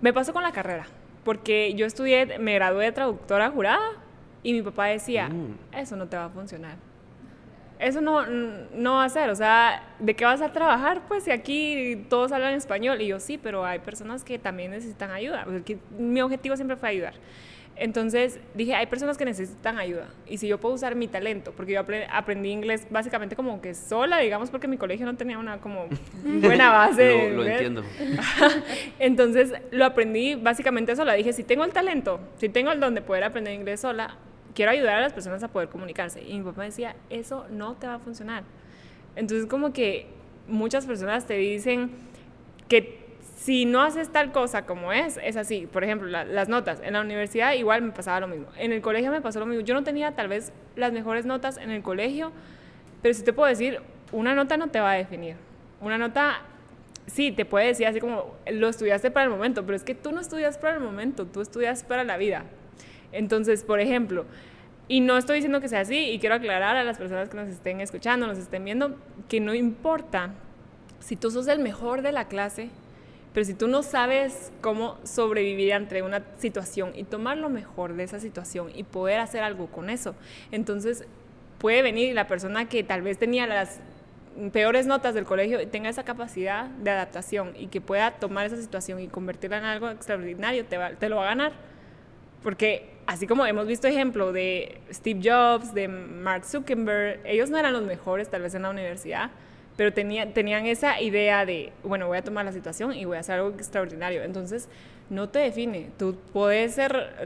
Me 0.00 0.12
pasó 0.12 0.32
con 0.32 0.42
la 0.42 0.50
carrera, 0.50 0.88
porque 1.24 1.72
yo 1.74 1.86
estudié, 1.86 2.38
me 2.40 2.54
gradué 2.54 2.86
de 2.86 2.92
traductora 2.92 3.50
jurada 3.50 3.92
y 4.42 4.52
mi 4.52 4.62
papá 4.62 4.86
decía, 4.86 5.28
mm. 5.28 5.58
eso 5.72 5.94
no 5.94 6.08
te 6.08 6.16
va 6.16 6.24
a 6.24 6.30
funcionar. 6.30 6.78
Eso 7.84 8.00
no, 8.00 8.24
no 8.26 8.94
va 8.94 9.04
a 9.04 9.08
ser, 9.10 9.28
o 9.28 9.34
sea, 9.34 9.82
¿de 9.98 10.14
qué 10.14 10.24
vas 10.24 10.40
a 10.40 10.52
trabajar? 10.52 11.02
Pues 11.06 11.24
si 11.24 11.30
aquí 11.30 12.06
todos 12.08 12.32
hablan 12.32 12.54
español. 12.54 13.02
Y 13.02 13.08
yo 13.08 13.20
sí, 13.20 13.36
pero 13.36 13.66
hay 13.66 13.80
personas 13.80 14.24
que 14.24 14.38
también 14.38 14.70
necesitan 14.70 15.10
ayuda. 15.10 15.46
mi 15.98 16.22
objetivo 16.22 16.56
siempre 16.56 16.76
fue 16.76 16.88
ayudar. 16.88 17.14
Entonces 17.76 18.38
dije, 18.54 18.74
hay 18.74 18.86
personas 18.86 19.18
que 19.18 19.24
necesitan 19.24 19.78
ayuda. 19.78 20.08
Y 20.26 20.38
si 20.38 20.46
yo 20.48 20.58
puedo 20.58 20.74
usar 20.76 20.94
mi 20.94 21.08
talento, 21.08 21.52
porque 21.52 21.72
yo 21.72 21.84
aprendí 22.10 22.50
inglés 22.50 22.86
básicamente 22.88 23.36
como 23.36 23.60
que 23.60 23.74
sola, 23.74 24.18
digamos, 24.18 24.50
porque 24.50 24.68
mi 24.68 24.78
colegio 24.78 25.04
no 25.04 25.16
tenía 25.16 25.38
una 25.38 25.58
como 25.58 25.88
buena 26.24 26.70
base. 26.70 27.30
lo, 27.30 27.42
lo 27.42 27.46
entiendo. 27.46 27.82
Entonces 28.98 29.52
lo 29.72 29.84
aprendí 29.84 30.36
básicamente 30.36 30.94
sola. 30.96 31.14
Dije, 31.14 31.32
si 31.32 31.42
tengo 31.42 31.64
el 31.64 31.72
talento, 31.72 32.20
si 32.38 32.48
tengo 32.48 32.70
el 32.70 32.80
don 32.80 32.94
de 32.94 33.02
poder 33.02 33.24
aprender 33.24 33.52
inglés 33.52 33.80
sola, 33.80 34.16
quiero 34.54 34.70
ayudar 34.70 34.98
a 34.98 35.00
las 35.00 35.12
personas 35.12 35.42
a 35.42 35.48
poder 35.48 35.68
comunicarse. 35.68 36.22
Y 36.22 36.38
mi 36.38 36.44
papá 36.44 36.64
decía, 36.64 36.96
eso 37.10 37.46
no 37.50 37.74
te 37.74 37.86
va 37.86 37.94
a 37.94 37.98
funcionar. 37.98 38.44
Entonces 39.16 39.46
como 39.46 39.72
que 39.72 40.06
muchas 40.48 40.86
personas 40.86 41.26
te 41.26 41.34
dicen 41.34 41.90
que 42.68 43.04
si 43.36 43.66
no 43.66 43.82
haces 43.82 44.10
tal 44.10 44.32
cosa 44.32 44.64
como 44.64 44.92
es, 44.92 45.18
es 45.22 45.36
así. 45.36 45.68
Por 45.70 45.84
ejemplo, 45.84 46.08
las 46.08 46.48
notas. 46.48 46.80
En 46.82 46.94
la 46.94 47.02
universidad 47.02 47.52
igual 47.52 47.82
me 47.82 47.92
pasaba 47.92 48.20
lo 48.20 48.28
mismo. 48.28 48.46
En 48.56 48.72
el 48.72 48.80
colegio 48.80 49.10
me 49.10 49.20
pasó 49.20 49.40
lo 49.40 49.46
mismo. 49.46 49.62
Yo 49.62 49.74
no 49.74 49.84
tenía 49.84 50.14
tal 50.14 50.28
vez 50.28 50.52
las 50.76 50.92
mejores 50.92 51.26
notas 51.26 51.58
en 51.58 51.70
el 51.70 51.82
colegio, 51.82 52.32
pero 53.02 53.14
si 53.14 53.22
te 53.22 53.32
puedo 53.32 53.48
decir, 53.48 53.80
una 54.12 54.34
nota 54.34 54.56
no 54.56 54.68
te 54.68 54.80
va 54.80 54.92
a 54.92 54.94
definir. 54.94 55.36
Una 55.80 55.98
nota, 55.98 56.40
sí, 57.06 57.32
te 57.32 57.44
puede 57.44 57.66
decir 57.66 57.86
así 57.86 58.00
como, 58.00 58.34
lo 58.50 58.68
estudiaste 58.68 59.10
para 59.10 59.24
el 59.24 59.30
momento, 59.30 59.64
pero 59.66 59.76
es 59.76 59.84
que 59.84 59.94
tú 59.94 60.12
no 60.12 60.20
estudias 60.20 60.56
para 60.56 60.76
el 60.76 60.80
momento, 60.80 61.26
tú 61.26 61.42
estudias 61.42 61.84
para 61.84 62.04
la 62.04 62.16
vida. 62.16 62.44
Entonces, 63.14 63.64
por 63.64 63.80
ejemplo, 63.80 64.26
y 64.86 65.00
no 65.00 65.16
estoy 65.16 65.36
diciendo 65.36 65.60
que 65.60 65.68
sea 65.68 65.80
así, 65.80 66.10
y 66.10 66.18
quiero 66.18 66.34
aclarar 66.34 66.76
a 66.76 66.84
las 66.84 66.98
personas 66.98 67.28
que 67.28 67.36
nos 67.36 67.48
estén 67.48 67.80
escuchando, 67.80 68.26
nos 68.26 68.38
estén 68.38 68.64
viendo, 68.64 68.96
que 69.28 69.40
no 69.40 69.54
importa 69.54 70.30
si 71.00 71.16
tú 71.16 71.30
sos 71.30 71.48
el 71.48 71.58
mejor 71.58 72.02
de 72.02 72.12
la 72.12 72.28
clase, 72.28 72.68
pero 73.32 73.44
si 73.44 73.54
tú 73.54 73.66
no 73.66 73.82
sabes 73.82 74.52
cómo 74.60 74.98
sobrevivir 75.02 75.72
ante 75.72 76.02
una 76.02 76.22
situación 76.38 76.92
y 76.94 77.04
tomar 77.04 77.36
lo 77.36 77.48
mejor 77.48 77.94
de 77.94 78.04
esa 78.04 78.20
situación 78.20 78.70
y 78.74 78.84
poder 78.84 79.20
hacer 79.20 79.42
algo 79.42 79.66
con 79.66 79.90
eso, 79.90 80.14
entonces 80.52 81.04
puede 81.58 81.82
venir 81.82 82.14
la 82.14 82.26
persona 82.26 82.68
que 82.68 82.84
tal 82.84 83.02
vez 83.02 83.18
tenía 83.18 83.46
las 83.46 83.80
peores 84.52 84.86
notas 84.86 85.14
del 85.14 85.24
colegio 85.24 85.60
y 85.60 85.66
tenga 85.66 85.88
esa 85.88 86.04
capacidad 86.04 86.66
de 86.66 86.90
adaptación 86.90 87.54
y 87.56 87.68
que 87.68 87.80
pueda 87.80 88.12
tomar 88.12 88.46
esa 88.46 88.56
situación 88.56 89.00
y 89.00 89.08
convertirla 89.08 89.58
en 89.58 89.64
algo 89.64 89.90
extraordinario, 89.90 90.64
te, 90.66 90.78
te 90.98 91.08
lo 91.08 91.16
va 91.16 91.22
a 91.24 91.26
ganar. 91.26 91.73
Porque 92.44 92.90
así 93.06 93.26
como 93.26 93.44
hemos 93.46 93.66
visto 93.66 93.88
ejemplo 93.88 94.32
de 94.32 94.78
Steve 94.92 95.20
Jobs, 95.24 95.74
de 95.74 95.88
Mark 95.88 96.44
Zuckerberg, 96.44 97.20
ellos 97.24 97.48
no 97.50 97.58
eran 97.58 97.72
los 97.72 97.82
mejores 97.82 98.28
tal 98.28 98.42
vez 98.42 98.54
en 98.54 98.62
la 98.62 98.70
universidad, 98.70 99.30
pero 99.76 99.92
tenía, 99.92 100.32
tenían 100.32 100.66
esa 100.66 101.00
idea 101.00 101.46
de, 101.46 101.72
bueno, 101.82 102.06
voy 102.06 102.18
a 102.18 102.22
tomar 102.22 102.44
la 102.44 102.52
situación 102.52 102.92
y 102.92 103.06
voy 103.06 103.16
a 103.16 103.20
hacer 103.20 103.36
algo 103.36 103.48
extraordinario. 103.48 104.22
Entonces, 104.22 104.68
no 105.08 105.30
te 105.30 105.38
define. 105.38 105.90
Tú 105.98 106.16
puedes 106.34 106.78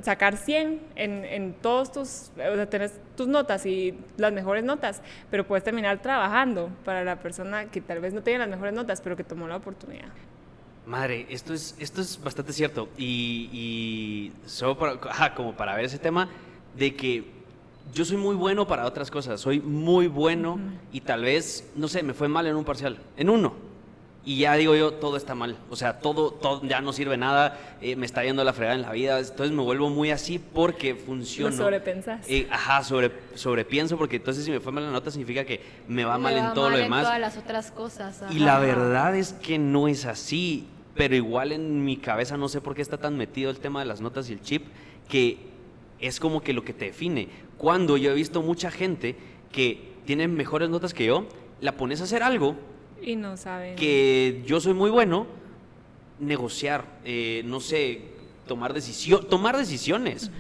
sacar 0.03 0.37
100 0.37 0.81
en, 0.95 1.55
todos 1.61 1.93
tus, 1.93 2.31
o 2.37 2.55
sea, 2.55 2.71
tenés 2.71 2.93
tus 3.17 3.27
notas 3.27 3.67
y 3.67 3.99
las 4.17 4.33
mejores 4.33 4.63
notas, 4.63 5.03
pero 5.31 5.47
puedes 5.47 5.65
terminar 5.65 6.01
trabajando 6.01 6.71
para 6.85 7.03
la 7.03 7.17
persona 7.17 7.67
que 7.67 7.81
tal 7.81 8.01
vez 8.01 8.15
no 8.15 8.23
tenga 8.23 8.39
las 8.39 8.49
mejores 8.49 8.73
notas, 8.73 9.01
pero 9.01 9.17
que 9.17 9.25
tomó 9.25 9.49
la 9.49 9.57
oportunidad. 9.57 10.09
Madre, 10.89 11.27
esto 11.29 11.53
es, 11.53 11.77
esto 11.79 12.01
es 12.01 12.19
bastante 12.23 12.55
cierto. 12.55 12.89
Y, 12.97 13.51
y 13.53 14.33
solo 14.49 14.79
para, 14.79 15.35
como 15.37 15.55
para 15.55 15.77
ver 15.77 15.85
ese 15.85 15.99
tema 15.99 16.31
de 16.75 16.97
que 16.97 17.25
yo 17.93 18.07
soy 18.07 18.17
muy 18.17 18.35
bueno 18.35 18.67
para 18.67 18.87
otras 18.87 19.11
cosas, 19.11 19.39
soy 19.39 19.61
muy 19.61 20.07
bueno 20.07 20.59
y 20.91 21.03
tal 21.03 21.23
vez, 21.23 21.71
no 21.77 21.89
sé, 21.89 22.03
me 22.03 22.15
fue 22.15 22.29
mal 22.29 22.47
en 22.47 22.57
un 22.57 22.65
parcial, 22.65 22.97
en 23.19 23.29
uno. 23.29 23.69
Y 24.25 24.39
ya 24.41 24.55
digo 24.55 24.75
yo, 24.75 24.93
todo 24.93 25.17
está 25.17 25.35
mal. 25.35 25.57
O 25.71 25.77
sea, 25.77 26.01
todo, 26.01 26.33
todo 26.33 26.63
ya 26.63 26.81
no 26.81 26.93
sirve 26.93 27.17
nada, 27.17 27.59
eh, 27.81 27.95
me 27.95 28.05
está 28.05 28.25
yendo 28.25 28.43
la 28.45 28.53
fregada 28.53 28.75
en 28.75 28.83
la 28.83 28.93
vida. 28.93 29.19
Entonces 29.19 29.53
me 29.53 29.63
vuelvo 29.63 29.89
muy 29.89 30.11
así 30.11 30.39
porque 30.39 30.95
funciona. 30.95 31.57
Sobrepensas. 31.57 32.27
Eh, 32.29 32.47
ajá, 32.51 32.83
sobre, 32.83 33.11
sobrepienso 33.35 33.97
porque 33.97 34.17
entonces 34.17 34.45
si 34.45 34.51
me 34.51 34.61
fue 34.61 34.73
mal 34.73 34.85
la 34.85 34.91
nota 34.91 35.11
significa 35.11 35.45
que 35.45 35.63
me 35.87 36.05
va 36.05 36.19
mal 36.19 36.37
en 36.37 36.53
todo 36.53 36.69
lo 36.71 36.77
demás. 36.77 37.01
En 37.01 37.05
todas 37.05 37.21
las 37.21 37.37
otras 37.39 37.71
cosas. 37.71 38.23
Y 38.31 38.41
la 38.41 38.59
verdad 38.59 39.17
es 39.17 39.33
que 39.35 39.59
no 39.59 39.89
es 39.89 40.05
así. 40.05 40.67
Pero 40.99 41.15
igual 41.15 41.53
en 41.53 41.85
mi 41.85 41.97
cabeza 41.97 42.37
no 42.37 42.49
sé 42.49 42.61
por 42.61 42.75
qué 42.75 42.83
está 42.83 42.99
tan 42.99 43.17
metido 43.17 43.51
el 43.51 43.61
tema 43.61 43.81
de 43.81 43.87
las 43.87 44.01
notas 44.01 44.29
y 44.29 44.33
el 44.33 44.43
chip 44.43 44.67
que 45.09 45.39
es 46.01 46.19
como 46.19 46.43
que 46.43 46.53
lo 46.53 46.65
que 46.65 46.75
te 46.75 46.87
define. 46.87 47.29
Cuando 47.57 47.97
yo 47.97 48.11
he 48.11 48.15
visto 48.15 48.43
mucha 48.43 48.73
gente 48.73 49.17
que 49.53 49.93
tiene 50.05 50.27
mejores 50.27 50.69
notas 50.69 50.93
que 50.93 51.07
yo, 51.07 51.27
la 51.61 51.77
pones 51.77 52.01
a 52.01 52.05
hacer 52.05 52.23
algo. 52.23 52.57
Y 53.01 53.15
no 53.15 53.37
saben. 53.37 53.77
Que 53.77 54.43
yo 54.45 54.61
soy 54.61 54.75
muy 54.75 54.91
bueno, 54.91 55.27
negociar, 56.19 56.85
eh, 57.05 57.43
no 57.45 57.61
sé, 57.61 58.03
tomar, 58.47 58.75
decisión, 58.75 59.29
tomar 59.29 59.57
decisiones. 59.57 60.33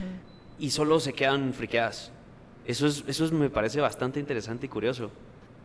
Y 0.58 0.70
solo 0.70 0.98
se 0.98 1.12
quedan 1.12 1.54
friqueadas. 1.54 2.10
Eso, 2.66 2.88
es, 2.88 3.04
eso 3.06 3.32
me 3.32 3.48
parece 3.48 3.80
bastante 3.80 4.18
interesante 4.18 4.66
y 4.66 4.68
curioso. 4.68 5.12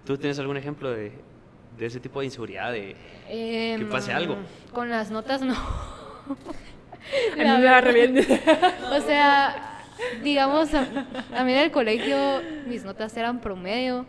¿Tú 0.06 0.18
tienes 0.18 0.38
algún 0.38 0.58
ejemplo 0.58 0.92
de, 0.92 1.14
de 1.78 1.86
ese 1.86 2.00
tipo 2.00 2.20
de 2.20 2.26
inseguridad, 2.26 2.72
de 2.72 2.96
que 3.28 3.74
em, 3.74 3.90
pase 3.90 4.12
algo? 4.12 4.38
Con 4.72 4.90
las 4.90 5.12
notas 5.12 5.42
no. 5.42 5.54
a 7.34 7.36
mí 7.36 7.44
me 7.44 8.22
o 8.22 9.02
sea, 9.02 9.80
digamos, 10.24 10.74
a, 10.74 11.44
mí 11.44 11.54
en 11.54 11.60
el 11.60 11.72
colegio 11.72 12.42
mis 12.68 12.84
notas 12.84 13.16
eran 13.18 13.40
promedio. 13.40 14.06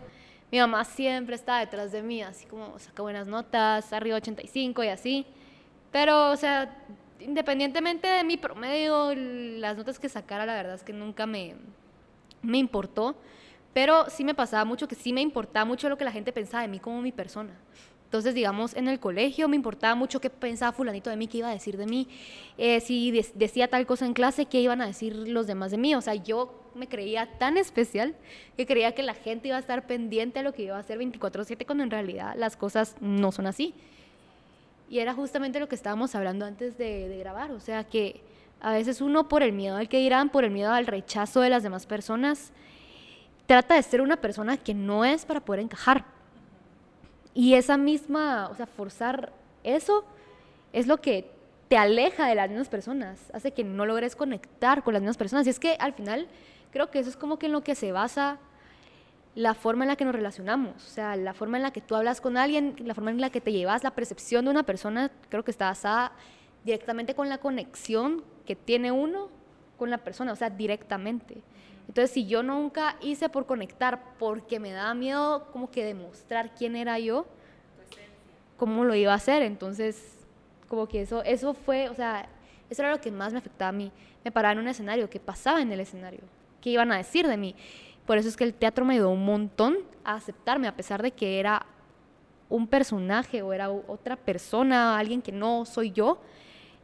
Mi 0.51 0.59
mamá 0.59 0.85
siempre 0.85 1.35
estaba 1.35 1.59
detrás 1.59 1.91
de 1.91 2.01
mí, 2.01 2.21
así 2.21 2.45
como 2.45 2.77
saca 2.79 3.01
buenas 3.01 3.27
notas, 3.27 3.91
arriba 3.91 4.17
85 4.17 4.83
y 4.83 4.87
así. 4.87 5.25
Pero, 5.91 6.31
o 6.31 6.35
sea, 6.35 6.73
independientemente 7.19 8.07
de 8.07 8.23
mi 8.23 8.37
promedio, 8.37 9.13
las 9.15 9.75
notas 9.75 9.99
que 9.99 10.07
sacara, 10.07 10.45
la 10.45 10.53
verdad 10.53 10.75
es 10.75 10.83
que 10.83 10.93
nunca 10.93 11.25
me, 11.25 11.55
me 12.41 12.57
importó. 12.57 13.15
Pero 13.75 14.09
sí 14.09 14.23
me 14.23 14.33
pasaba 14.33 14.63
mucho 14.63 14.87
que 14.87 14.95
sí 14.95 15.11
me 15.11 15.19
importaba 15.19 15.65
mucho 15.65 15.89
lo 15.89 15.97
que 15.97 16.05
la 16.05 16.11
gente 16.13 16.31
pensaba 16.31 16.61
de 16.61 16.69
mí 16.69 16.79
como 16.79 17.01
mi 17.01 17.11
persona. 17.11 17.51
Entonces, 18.05 18.33
digamos, 18.33 18.73
en 18.73 18.87
el 18.87 19.01
colegio 19.01 19.49
me 19.49 19.57
importaba 19.57 19.95
mucho 19.95 20.21
qué 20.21 20.29
pensaba 20.29 20.71
fulanito 20.71 21.09
de 21.09 21.17
mí, 21.17 21.27
qué 21.27 21.39
iba 21.39 21.49
a 21.49 21.51
decir 21.51 21.75
de 21.75 21.85
mí, 21.85 22.07
eh, 22.57 22.79
si 22.79 23.11
decía 23.33 23.67
tal 23.67 23.85
cosa 23.85 24.05
en 24.05 24.13
clase, 24.13 24.45
qué 24.45 24.61
iban 24.61 24.81
a 24.81 24.87
decir 24.87 25.13
los 25.13 25.45
demás 25.45 25.71
de 25.71 25.77
mí. 25.77 25.93
O 25.93 25.99
sea, 25.99 26.15
yo 26.15 26.57
me 26.73 26.87
creía 26.87 27.37
tan 27.37 27.57
especial 27.57 28.15
que 28.55 28.65
creía 28.65 28.93
que 28.93 29.03
la 29.03 29.13
gente 29.13 29.49
iba 29.49 29.57
a 29.57 29.59
estar 29.59 29.85
pendiente 29.87 30.39
de 30.39 30.43
lo 30.43 30.53
que 30.53 30.63
iba 30.63 30.77
a 30.77 30.79
hacer 30.79 30.97
24/7 30.97 31.65
cuando 31.65 31.83
en 31.83 31.91
realidad 31.91 32.33
las 32.37 32.55
cosas 32.55 32.95
no 33.01 33.33
son 33.33 33.45
así. 33.45 33.73
Y 34.89 34.99
era 34.99 35.13
justamente 35.13 35.59
lo 35.59 35.67
que 35.67 35.75
estábamos 35.75 36.15
hablando 36.15 36.45
antes 36.45 36.77
de, 36.77 37.09
de 37.09 37.17
grabar. 37.17 37.51
O 37.51 37.59
sea, 37.59 37.83
que 37.83 38.21
a 38.61 38.71
veces 38.71 39.01
uno 39.01 39.27
por 39.27 39.43
el 39.43 39.51
miedo 39.51 39.75
al 39.75 39.89
que 39.89 39.97
dirán, 39.97 40.29
por 40.29 40.45
el 40.45 40.51
miedo 40.51 40.71
al 40.71 40.87
rechazo 40.87 41.41
de 41.41 41.49
las 41.49 41.61
demás 41.61 41.85
personas, 41.85 42.53
trata 43.45 43.75
de 43.75 43.83
ser 43.83 44.01
una 44.01 44.17
persona 44.17 44.57
que 44.57 44.73
no 44.73 45.05
es 45.05 45.25
para 45.25 45.39
poder 45.39 45.61
encajar 45.61 46.05
y 47.35 47.55
esa 47.55 47.77
misma, 47.77 48.47
o 48.49 48.55
sea, 48.55 48.65
forzar 48.65 49.33
eso 49.63 50.05
es 50.71 50.87
lo 50.87 51.01
que 51.01 51.29
te 51.67 51.77
aleja 51.77 52.27
de 52.27 52.35
las 52.35 52.49
mismas 52.49 52.69
personas, 52.69 53.29
hace 53.33 53.51
que 53.51 53.65
no 53.65 53.85
logres 53.85 54.15
conectar 54.15 54.83
con 54.83 54.93
las 54.93 55.01
mismas 55.01 55.17
personas. 55.17 55.45
Y 55.45 55.49
es 55.49 55.59
que 55.59 55.75
al 55.79 55.93
final 55.93 56.27
creo 56.71 56.89
que 56.89 56.99
eso 56.99 57.09
es 57.09 57.17
como 57.17 57.37
que 57.37 57.47
en 57.47 57.51
lo 57.51 57.61
que 57.61 57.75
se 57.75 57.91
basa 57.91 58.39
la 59.35 59.53
forma 59.53 59.83
en 59.83 59.89
la 59.89 59.95
que 59.97 60.05
nos 60.05 60.15
relacionamos, 60.15 60.75
o 60.77 60.89
sea, 60.89 61.17
la 61.17 61.33
forma 61.33 61.57
en 61.57 61.63
la 61.63 61.71
que 61.71 61.81
tú 61.81 61.95
hablas 61.95 62.21
con 62.21 62.37
alguien, 62.37 62.73
la 62.79 62.95
forma 62.95 63.11
en 63.11 63.19
la 63.19 63.29
que 63.29 63.41
te 63.41 63.51
llevas, 63.51 63.83
la 63.83 63.91
percepción 63.91 64.45
de 64.45 64.51
una 64.51 64.63
persona, 64.63 65.11
creo 65.27 65.43
que 65.43 65.51
está 65.51 65.65
basada 65.65 66.13
directamente 66.63 67.15
con 67.15 67.27
la 67.27 67.39
conexión 67.39 68.23
que 68.45 68.55
tiene 68.55 68.93
uno 68.93 69.27
con 69.77 69.89
la 69.89 69.97
persona, 69.97 70.31
o 70.31 70.37
sea, 70.37 70.49
directamente. 70.49 71.41
Entonces, 71.87 72.11
si 72.11 72.25
yo 72.25 72.43
nunca 72.43 72.97
hice 73.01 73.29
por 73.29 73.45
conectar 73.45 74.15
porque 74.17 74.59
me 74.59 74.71
daba 74.71 74.93
miedo 74.93 75.47
como 75.51 75.69
que 75.71 75.85
demostrar 75.85 76.53
quién 76.55 76.75
era 76.75 76.99
yo, 76.99 77.25
¿cómo 78.57 78.83
lo 78.83 78.95
iba 78.95 79.11
a 79.11 79.15
hacer? 79.15 79.43
Entonces, 79.43 80.25
como 80.67 80.87
que 80.87 81.01
eso, 81.01 81.23
eso 81.23 81.53
fue, 81.53 81.89
o 81.89 81.93
sea, 81.93 82.27
eso 82.69 82.81
era 82.81 82.91
lo 82.91 82.99
que 82.99 83.11
más 83.11 83.31
me 83.31 83.39
afectaba 83.39 83.69
a 83.69 83.73
mí. 83.73 83.91
Me 84.23 84.31
paraba 84.31 84.53
en 84.53 84.59
un 84.59 84.67
escenario, 84.67 85.09
¿qué 85.09 85.19
pasaba 85.19 85.61
en 85.61 85.71
el 85.71 85.79
escenario? 85.79 86.21
¿Qué 86.61 86.71
iban 86.71 86.91
a 86.91 86.97
decir 86.97 87.27
de 87.27 87.37
mí? 87.37 87.55
Por 88.05 88.17
eso 88.17 88.27
es 88.27 88.35
que 88.35 88.43
el 88.43 88.53
teatro 88.53 88.85
me 88.85 88.95
ayudó 88.95 89.09
un 89.09 89.25
montón 89.25 89.77
a 90.03 90.15
aceptarme, 90.15 90.67
a 90.67 90.75
pesar 90.75 91.01
de 91.01 91.11
que 91.11 91.39
era 91.39 91.65
un 92.49 92.67
personaje 92.67 93.41
o 93.41 93.53
era 93.53 93.69
otra 93.69 94.15
persona, 94.15 94.97
alguien 94.97 95.21
que 95.21 95.31
no 95.31 95.65
soy 95.65 95.91
yo, 95.91 96.19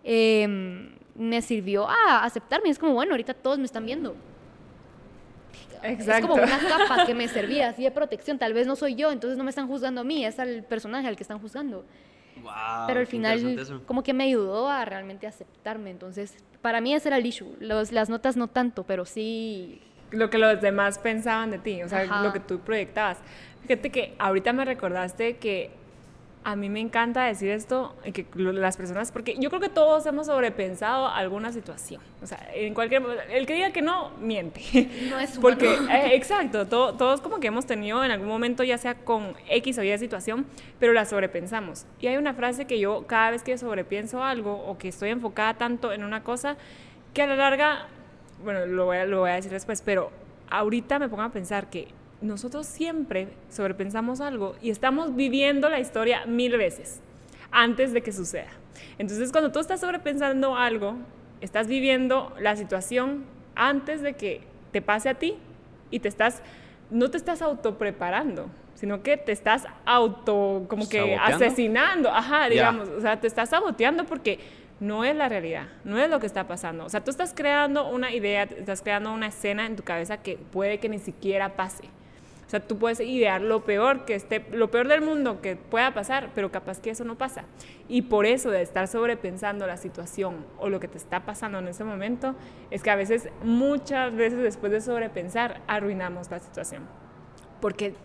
em, 0.03 0.95
me 1.15 1.41
sirvió 1.41 1.87
a 1.87 2.23
aceptarme. 2.23 2.69
Es 2.69 2.79
como, 2.79 2.93
bueno, 2.93 3.13
ahorita 3.13 3.33
todos 3.33 3.59
me 3.59 3.65
están 3.65 3.85
viendo 3.85 4.15
es 5.83 6.21
como 6.21 6.35
una 6.35 6.59
capa 6.69 7.05
que 7.05 7.13
me 7.13 7.27
servía 7.27 7.69
así 7.69 7.83
de 7.83 7.91
protección. 7.91 8.37
Tal 8.37 8.53
vez 8.53 8.67
no 8.67 8.75
soy 8.75 8.95
yo, 8.95 9.11
entonces 9.11 9.37
no 9.37 9.43
me 9.43 9.49
están 9.49 9.67
juzgando 9.67 10.01
a 10.01 10.03
mí, 10.03 10.25
es 10.25 10.39
al 10.39 10.63
personaje 10.63 11.07
al 11.07 11.15
que 11.15 11.23
están 11.23 11.39
juzgando. 11.39 11.85
Pero 12.87 12.99
al 12.99 13.07
final 13.07 13.81
como 13.85 14.03
que 14.03 14.13
me 14.13 14.23
ayudó 14.25 14.69
a 14.69 14.85
realmente 14.85 15.27
aceptarme. 15.27 15.91
Entonces, 15.91 16.35
para 16.61 16.81
mí 16.81 16.93
ese 16.93 17.09
era 17.09 17.17
el 17.17 17.25
issue. 17.25 17.55
Los, 17.59 17.91
las 17.91 18.09
notas 18.09 18.37
no 18.37 18.47
tanto, 18.47 18.83
pero 18.83 19.05
sí... 19.05 19.81
Lo 20.11 20.29
que 20.29 20.37
los 20.37 20.59
demás 20.59 20.99
pensaban 20.99 21.51
de 21.51 21.59
ti, 21.59 21.83
o 21.83 21.89
sea, 21.89 22.23
lo 22.23 22.33
que 22.33 22.39
tú 22.39 22.59
proyectabas. 22.59 23.19
Fíjate 23.61 23.91
que 23.91 24.15
ahorita 24.17 24.51
me 24.51 24.65
recordaste 24.65 25.37
que 25.37 25.71
a 26.43 26.55
mí 26.55 26.69
me 26.69 26.79
encanta 26.79 27.23
decir 27.23 27.49
esto, 27.51 27.95
que 28.13 28.25
las 28.35 28.75
personas, 28.75 29.11
porque 29.11 29.35
yo 29.37 29.49
creo 29.49 29.61
que 29.61 29.69
todos 29.69 30.05
hemos 30.07 30.25
sobrepensado 30.25 31.07
alguna 31.07 31.51
situación. 31.51 32.01
O 32.23 32.25
sea, 32.25 32.49
en 32.53 32.73
cualquier, 32.73 33.03
el 33.29 33.45
que 33.45 33.53
diga 33.53 33.71
que 33.71 33.83
no, 33.83 34.09
miente. 34.19 34.61
No 35.09 35.19
es 35.19 35.37
humano. 35.37 35.41
Porque, 35.41 35.67
eh, 35.67 36.15
exacto, 36.15 36.65
todos 36.67 37.21
como 37.21 37.39
que 37.39 37.47
hemos 37.47 37.67
tenido 37.67 38.03
en 38.03 38.09
algún 38.09 38.27
momento, 38.27 38.63
ya 38.63 38.79
sea 38.79 38.95
con 38.95 39.35
X 39.49 39.77
o 39.77 39.83
Y 39.83 39.95
situación, 39.99 40.47
pero 40.79 40.93
la 40.93 41.05
sobrepensamos. 41.05 41.85
Y 41.99 42.07
hay 42.07 42.17
una 42.17 42.33
frase 42.33 42.65
que 42.65 42.79
yo 42.79 43.05
cada 43.05 43.31
vez 43.31 43.43
que 43.43 43.57
sobrepienso 43.59 44.23
algo 44.23 44.53
o 44.65 44.79
que 44.79 44.87
estoy 44.87 45.09
enfocada 45.09 45.53
tanto 45.55 45.93
en 45.93 46.03
una 46.03 46.23
cosa, 46.23 46.57
que 47.13 47.21
a 47.21 47.27
la 47.27 47.35
larga, 47.35 47.87
bueno, 48.43 48.65
lo 48.65 48.85
voy 48.85 48.97
a, 48.97 49.05
lo 49.05 49.19
voy 49.19 49.29
a 49.29 49.35
decir 49.35 49.51
después, 49.51 49.83
pero 49.83 50.11
ahorita 50.49 50.97
me 50.97 51.07
pongo 51.07 51.21
a 51.21 51.29
pensar 51.29 51.69
que 51.69 51.87
nosotros 52.21 52.65
siempre 52.65 53.29
sobrepensamos 53.49 54.21
algo 54.21 54.55
y 54.61 54.69
estamos 54.69 55.15
viviendo 55.15 55.69
la 55.69 55.79
historia 55.79 56.25
mil 56.25 56.57
veces 56.57 57.01
antes 57.51 57.93
de 57.93 58.01
que 58.01 58.11
suceda. 58.11 58.49
Entonces, 58.97 59.31
cuando 59.31 59.51
tú 59.51 59.59
estás 59.59 59.81
sobrepensando 59.81 60.55
algo, 60.55 60.95
estás 61.41 61.67
viviendo 61.67 62.33
la 62.39 62.55
situación 62.55 63.25
antes 63.55 64.01
de 64.01 64.13
que 64.13 64.41
te 64.71 64.81
pase 64.81 65.09
a 65.09 65.15
ti 65.15 65.35
y 65.89 65.99
te 65.99 66.07
estás 66.07 66.41
no 66.91 67.09
te 67.09 67.17
estás 67.17 67.41
autopreparando, 67.41 68.47
sino 68.75 69.01
que 69.01 69.17
te 69.17 69.31
estás 69.31 69.65
auto 69.85 70.65
como 70.67 70.87
que 70.87 71.15
asesinando, 71.15 72.09
ajá, 72.09 72.49
digamos, 72.49 72.89
o 72.89 72.99
sea, 72.99 73.19
te 73.19 73.27
estás 73.27 73.49
saboteando 73.49 74.03
porque 74.03 74.39
no 74.81 75.05
es 75.05 75.15
la 75.15 75.29
realidad, 75.29 75.67
no 75.83 75.97
es 75.97 76.09
lo 76.09 76.19
que 76.19 76.25
está 76.25 76.47
pasando. 76.47 76.85
O 76.85 76.89
sea, 76.89 77.03
tú 77.03 77.09
estás 77.09 77.33
creando 77.33 77.87
una 77.87 78.11
idea, 78.11 78.43
estás 78.43 78.81
creando 78.81 79.13
una 79.13 79.27
escena 79.27 79.65
en 79.65 79.75
tu 79.75 79.83
cabeza 79.83 80.17
que 80.17 80.37
puede 80.37 80.79
que 80.79 80.89
ni 80.89 80.99
siquiera 80.99 81.55
pase. 81.55 81.85
Sea, 82.51 82.59
tú 82.59 82.77
puedes 82.77 82.99
idear 82.99 83.41
lo 83.41 83.63
peor 83.63 84.03
que 84.03 84.13
esté, 84.13 84.45
lo 84.51 84.69
peor 84.69 84.89
del 84.89 84.99
mundo 84.99 85.39
que 85.39 85.55
pueda 85.55 85.93
pasar, 85.93 86.31
pero 86.35 86.51
capaz 86.51 86.81
que 86.81 86.89
eso 86.89 87.05
no 87.05 87.17
pasa. 87.17 87.45
Y 87.87 88.01
por 88.01 88.25
eso 88.25 88.51
de 88.51 88.61
estar 88.61 88.89
sobrepensando 88.89 89.65
la 89.67 89.77
situación 89.77 90.45
o 90.59 90.67
lo 90.67 90.81
que 90.81 90.89
te 90.89 90.97
está 90.97 91.21
pasando 91.21 91.59
en 91.59 91.69
ese 91.69 91.85
momento, 91.85 92.35
es 92.69 92.83
que 92.83 92.89
a 92.89 92.97
veces, 92.97 93.29
muchas 93.41 94.13
veces 94.13 94.39
después 94.39 94.69
de 94.73 94.81
sobrepensar, 94.81 95.61
arruinamos 95.65 96.29
la 96.29 96.39
situación. 96.39 96.89
Porque 97.61 97.95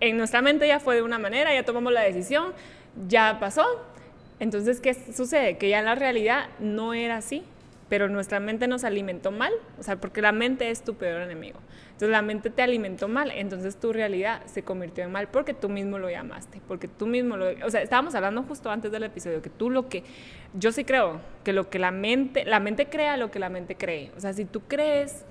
en 0.00 0.18
nuestra 0.18 0.42
mente 0.42 0.68
ya 0.68 0.78
fue 0.78 0.96
de 0.96 1.00
una 1.00 1.18
manera, 1.18 1.54
ya 1.54 1.64
tomamos 1.64 1.90
la 1.90 2.02
decisión, 2.02 2.52
ya 3.08 3.38
pasó. 3.40 3.64
Entonces, 4.40 4.82
¿qué 4.82 4.92
sucede? 4.92 5.56
Que 5.56 5.70
ya 5.70 5.78
en 5.78 5.86
la 5.86 5.94
realidad 5.94 6.50
no 6.58 6.92
era 6.92 7.16
así. 7.16 7.44
Pero 7.88 8.08
nuestra 8.08 8.40
mente 8.40 8.66
nos 8.66 8.84
alimentó 8.84 9.30
mal, 9.30 9.52
o 9.78 9.82
sea, 9.82 9.96
porque 9.96 10.20
la 10.20 10.32
mente 10.32 10.70
es 10.70 10.82
tu 10.82 10.94
peor 10.94 11.22
enemigo. 11.22 11.60
Entonces 11.86 12.10
la 12.10 12.22
mente 12.22 12.50
te 12.50 12.62
alimentó 12.62 13.08
mal, 13.08 13.30
entonces 13.30 13.76
tu 13.76 13.92
realidad 13.92 14.42
se 14.46 14.62
convirtió 14.62 15.04
en 15.04 15.12
mal 15.12 15.28
porque 15.28 15.54
tú 15.54 15.68
mismo 15.68 15.98
lo 15.98 16.10
llamaste, 16.10 16.60
porque 16.66 16.88
tú 16.88 17.06
mismo 17.06 17.36
lo... 17.36 17.46
O 17.64 17.70
sea, 17.70 17.82
estábamos 17.82 18.14
hablando 18.14 18.42
justo 18.42 18.70
antes 18.70 18.90
del 18.90 19.04
episodio, 19.04 19.40
que 19.40 19.50
tú 19.50 19.70
lo 19.70 19.88
que... 19.88 20.02
Yo 20.54 20.72
sí 20.72 20.84
creo 20.84 21.20
que 21.44 21.52
lo 21.52 21.70
que 21.70 21.78
la 21.78 21.92
mente... 21.92 22.44
La 22.44 22.60
mente 22.60 22.86
crea 22.86 23.16
lo 23.16 23.30
que 23.30 23.38
la 23.38 23.48
mente 23.48 23.76
cree. 23.76 24.10
O 24.16 24.20
sea, 24.20 24.32
si 24.32 24.44
tú 24.44 24.62
crees 24.66 25.24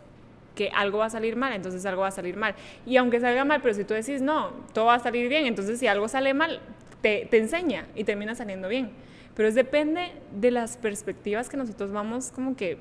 que 0.56 0.70
algo 0.70 1.00
va 1.00 1.06
a 1.06 1.10
salir 1.10 1.36
mal, 1.36 1.54
entonces 1.54 1.86
algo 1.86 2.04
va 2.04 2.08
a 2.08 2.12
salir 2.12 2.38
mal. 2.38 2.56
Y 2.86 2.96
aunque 2.98 3.20
salga 3.20 3.44
mal, 3.44 3.62
pero 3.62 3.74
si 3.74 3.84
tú 3.84 3.94
decís, 3.94 4.22
no, 4.22 4.52
todo 4.74 4.86
va 4.86 4.96
a 4.96 5.00
salir 5.00 5.28
bien, 5.28 5.46
entonces 5.46 5.78
si 5.78 5.88
algo 5.88 6.08
sale 6.08 6.34
mal, 6.34 6.62
te, 7.02 7.28
te 7.30 7.38
enseña 7.38 7.86
y 7.94 8.06
termina 8.06 8.34
saliendo 8.34 8.70
bien. 8.70 8.92
Pero 9.36 9.50
es 9.50 9.56
depende 9.56 10.14
de 10.32 10.52
las 10.52 10.78
perspectivas 10.78 11.50
que 11.50 11.58
nosotros 11.58 11.92
vamos 11.92 12.32
como 12.32 12.56
que, 12.56 12.78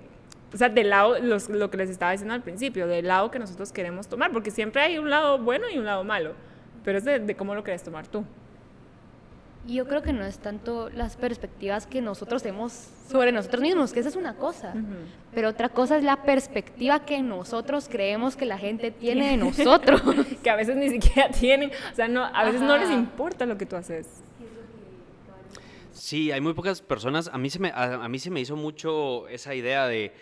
o 0.52 0.56
sea, 0.56 0.68
del 0.68 0.90
lado, 0.90 1.16
lo 1.18 1.70
que 1.70 1.76
les 1.76 1.90
estaba 1.90 2.12
diciendo 2.12 2.32
al 2.32 2.42
principio, 2.42 2.86
del 2.86 3.08
lado 3.08 3.30
que 3.30 3.40
nosotros 3.40 3.72
queremos 3.72 4.06
tomar, 4.06 4.32
porque 4.32 4.50
siempre 4.50 4.80
hay 4.80 4.98
un 4.98 5.10
lado 5.10 5.38
bueno 5.38 5.68
y 5.68 5.78
un 5.78 5.84
lado 5.84 6.04
malo, 6.04 6.34
pero 6.84 6.98
es 6.98 7.04
de, 7.04 7.34
cómo 7.36 7.54
lo 7.54 7.64
quieres 7.64 7.82
tomar 7.82 8.06
tú. 8.06 8.24
Yo 9.66 9.88
creo 9.88 10.02
que 10.02 10.12
no 10.12 10.24
es 10.24 10.38
tanto 10.38 10.90
las 10.90 11.16
perspectivas 11.16 11.86
que 11.86 12.02
nosotros 12.02 12.42
tenemos 12.42 12.90
sobre 13.08 13.32
nosotros 13.32 13.62
mismos, 13.62 13.94
que 13.94 14.00
esa 14.00 14.10
es 14.10 14.16
una 14.16 14.34
cosa, 14.34 14.74
pero 15.34 15.48
otra 15.48 15.70
cosa 15.70 15.96
es 15.96 16.04
la 16.04 16.22
perspectiva 16.22 17.00
que 17.06 17.22
nosotros 17.22 17.88
creemos 17.90 18.36
que 18.36 18.44
la 18.44 18.58
gente 18.58 18.90
tiene 18.90 19.30
de 19.30 19.36
nosotros. 19.38 20.02
que 20.42 20.50
a 20.50 20.56
veces 20.56 20.76
ni 20.76 20.90
siquiera 20.90 21.30
tienen, 21.30 21.70
o 21.90 21.94
sea, 21.94 22.08
no, 22.08 22.24
a 22.24 22.44
veces 22.44 22.60
no 22.60 22.76
les 22.76 22.90
importa 22.90 23.46
lo 23.46 23.56
que 23.56 23.64
tú 23.64 23.74
haces. 23.74 24.22
Sí, 25.94 26.32
hay 26.32 26.40
muy 26.40 26.54
pocas 26.54 26.82
personas. 26.82 27.28
A 27.32 27.38
mí 27.38 27.48
se 27.50 27.60
me, 27.60 27.70
a, 27.72 28.08
mí 28.08 28.18
se 28.18 28.30
me 28.30 28.40
hizo 28.40 28.56
mucho 28.56 29.28
esa 29.28 29.54
idea 29.54 29.86
de. 29.86 30.12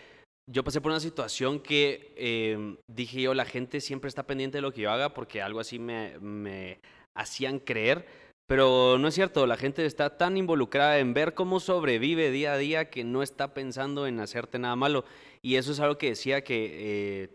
Yo 0.49 0.63
pasé 0.63 0.81
por 0.81 0.91
una 0.91 0.99
situación 0.99 1.59
que 1.59 2.13
em, 2.15 2.77
dije 2.87 3.21
yo, 3.21 3.33
la 3.33 3.45
gente 3.45 3.81
siempre 3.81 4.07
está 4.09 4.27
pendiente 4.27 4.57
de 4.57 4.61
lo 4.61 4.73
que 4.73 4.81
yo 4.81 4.91
haga 4.91 5.13
porque 5.13 5.41
algo 5.41 5.59
así 5.59 5.79
me, 5.79 6.19
me 6.19 6.79
hacían 7.15 7.59
creer. 7.59 8.05
Pero 8.45 8.97
no 8.99 9.07
es 9.07 9.15
cierto, 9.15 9.47
la 9.47 9.57
gente 9.57 9.85
está 9.85 10.17
tan 10.17 10.37
involucrada 10.37 10.99
en 10.99 11.13
ver 11.13 11.33
cómo 11.33 11.59
sobrevive 11.59 12.29
día 12.29 12.53
a 12.53 12.57
día 12.57 12.89
que 12.89 13.03
no 13.03 13.23
está 13.23 13.53
pensando 13.53 14.05
en 14.05 14.19
hacerte 14.19 14.59
nada 14.59 14.75
malo. 14.75 15.05
Y 15.41 15.55
eso 15.55 15.71
es 15.71 15.79
algo 15.79 15.97
que 15.97 16.09
decía 16.09 16.43
que 16.43 17.23
eh, 17.23 17.29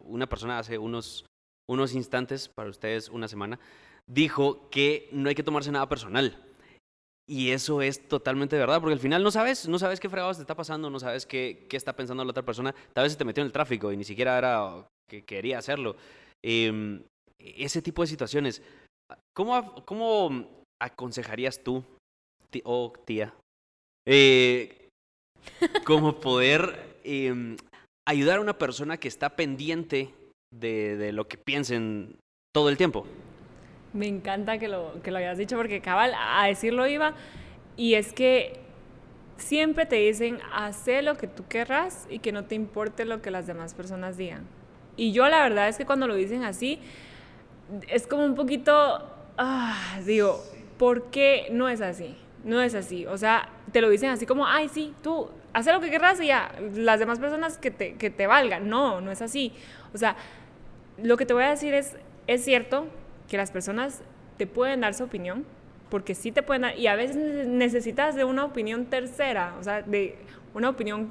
una 0.00 0.28
persona 0.28 0.58
hace 0.58 0.78
unos, 0.78 1.26
unos 1.68 1.94
instantes, 1.94 2.48
para 2.48 2.70
ustedes 2.70 3.08
una 3.08 3.28
semana, 3.28 3.58
dijo 4.06 4.70
que 4.70 5.08
no 5.10 5.28
hay 5.28 5.34
que 5.34 5.42
tomarse 5.42 5.72
nada 5.72 5.88
personal. 5.88 6.45
Y 7.28 7.50
eso 7.50 7.82
es 7.82 8.06
totalmente 8.06 8.56
verdad, 8.56 8.80
porque 8.80 8.94
al 8.94 9.00
final 9.00 9.22
no 9.22 9.32
sabes, 9.32 9.66
no 9.68 9.80
sabes 9.80 9.98
qué 9.98 10.08
fregados 10.08 10.36
te 10.36 10.42
está 10.42 10.54
pasando, 10.54 10.90
no 10.90 11.00
sabes 11.00 11.26
qué, 11.26 11.66
qué 11.68 11.76
está 11.76 11.96
pensando 11.96 12.24
la 12.24 12.30
otra 12.30 12.44
persona. 12.44 12.72
Tal 12.92 13.02
vez 13.02 13.12
se 13.12 13.18
te 13.18 13.24
metió 13.24 13.42
en 13.42 13.46
el 13.46 13.52
tráfico 13.52 13.90
y 13.90 13.96
ni 13.96 14.04
siquiera 14.04 14.38
era 14.38 14.86
que 15.08 15.24
quería 15.24 15.58
hacerlo. 15.58 15.96
Em, 16.44 17.02
ese 17.38 17.82
tipo 17.82 18.02
de 18.02 18.08
situaciones. 18.08 18.62
¿Cómo, 19.34 19.84
cómo 19.84 20.48
aconsejarías 20.80 21.62
tú, 21.62 21.82
o 22.64 22.86
oh, 22.86 22.92
tía, 23.04 23.34
eh, 24.06 24.88
cómo 25.84 26.20
poder 26.20 26.98
em, 27.04 27.56
ayudar 28.06 28.38
a 28.38 28.42
una 28.42 28.58
persona 28.58 28.98
que 28.98 29.08
está 29.08 29.36
pendiente 29.36 30.14
de, 30.52 30.96
de 30.96 31.12
lo 31.12 31.28
que 31.28 31.38
piensen 31.38 32.16
todo 32.54 32.68
el 32.68 32.76
tiempo? 32.76 33.06
Me 33.96 34.06
encanta 34.06 34.58
que 34.58 34.68
lo, 34.68 35.00
que 35.02 35.10
lo 35.10 35.18
hayas 35.18 35.38
dicho 35.38 35.56
porque 35.56 35.80
cabal, 35.80 36.12
a 36.16 36.46
decirlo 36.46 36.86
iba. 36.86 37.14
Y 37.76 37.94
es 37.94 38.12
que 38.12 38.60
siempre 39.38 39.86
te 39.86 39.96
dicen, 39.96 40.38
haz 40.52 40.86
lo 41.02 41.16
que 41.16 41.26
tú 41.26 41.46
querrás 41.48 42.06
y 42.10 42.18
que 42.18 42.32
no 42.32 42.44
te 42.44 42.54
importe 42.54 43.04
lo 43.04 43.22
que 43.22 43.30
las 43.30 43.46
demás 43.46 43.74
personas 43.74 44.16
digan. 44.16 44.46
Y 44.96 45.12
yo 45.12 45.28
la 45.28 45.42
verdad 45.42 45.68
es 45.68 45.76
que 45.76 45.86
cuando 45.86 46.06
lo 46.06 46.14
dicen 46.14 46.44
así, 46.44 46.78
es 47.88 48.06
como 48.06 48.24
un 48.24 48.34
poquito, 48.34 49.02
ah, 49.36 49.98
digo, 50.04 50.42
¿por 50.78 51.10
qué 51.10 51.48
no 51.50 51.68
es 51.68 51.80
así? 51.80 52.16
No 52.44 52.60
es 52.62 52.74
así. 52.74 53.06
O 53.06 53.16
sea, 53.16 53.48
te 53.72 53.80
lo 53.80 53.88
dicen 53.88 54.10
así 54.10 54.26
como, 54.26 54.46
ay, 54.46 54.68
sí, 54.68 54.94
tú, 55.02 55.28
haz 55.52 55.66
lo 55.66 55.80
que 55.80 55.90
querrás 55.90 56.20
y 56.20 56.26
ya, 56.26 56.52
las 56.74 57.00
demás 57.00 57.18
personas 57.18 57.58
que 57.58 57.70
te, 57.70 57.94
que 57.94 58.10
te 58.10 58.26
valgan. 58.26 58.68
No, 58.68 59.00
no 59.00 59.10
es 59.10 59.22
así. 59.22 59.52
O 59.92 59.98
sea, 59.98 60.16
lo 61.02 61.16
que 61.16 61.26
te 61.26 61.34
voy 61.34 61.44
a 61.44 61.50
decir 61.50 61.74
es, 61.74 61.96
es 62.26 62.44
cierto 62.44 62.86
que 63.28 63.36
las 63.36 63.50
personas 63.50 64.02
te 64.36 64.46
pueden 64.46 64.80
dar 64.80 64.94
su 64.94 65.04
opinión, 65.04 65.44
porque 65.90 66.14
sí 66.14 66.32
te 66.32 66.42
pueden 66.42 66.62
dar, 66.62 66.78
y 66.78 66.86
a 66.86 66.96
veces 66.96 67.46
necesitas 67.46 68.14
de 68.14 68.24
una 68.24 68.44
opinión 68.44 68.86
tercera, 68.86 69.54
o 69.58 69.62
sea, 69.62 69.82
de 69.82 70.16
una 70.54 70.68
opinión 70.68 71.10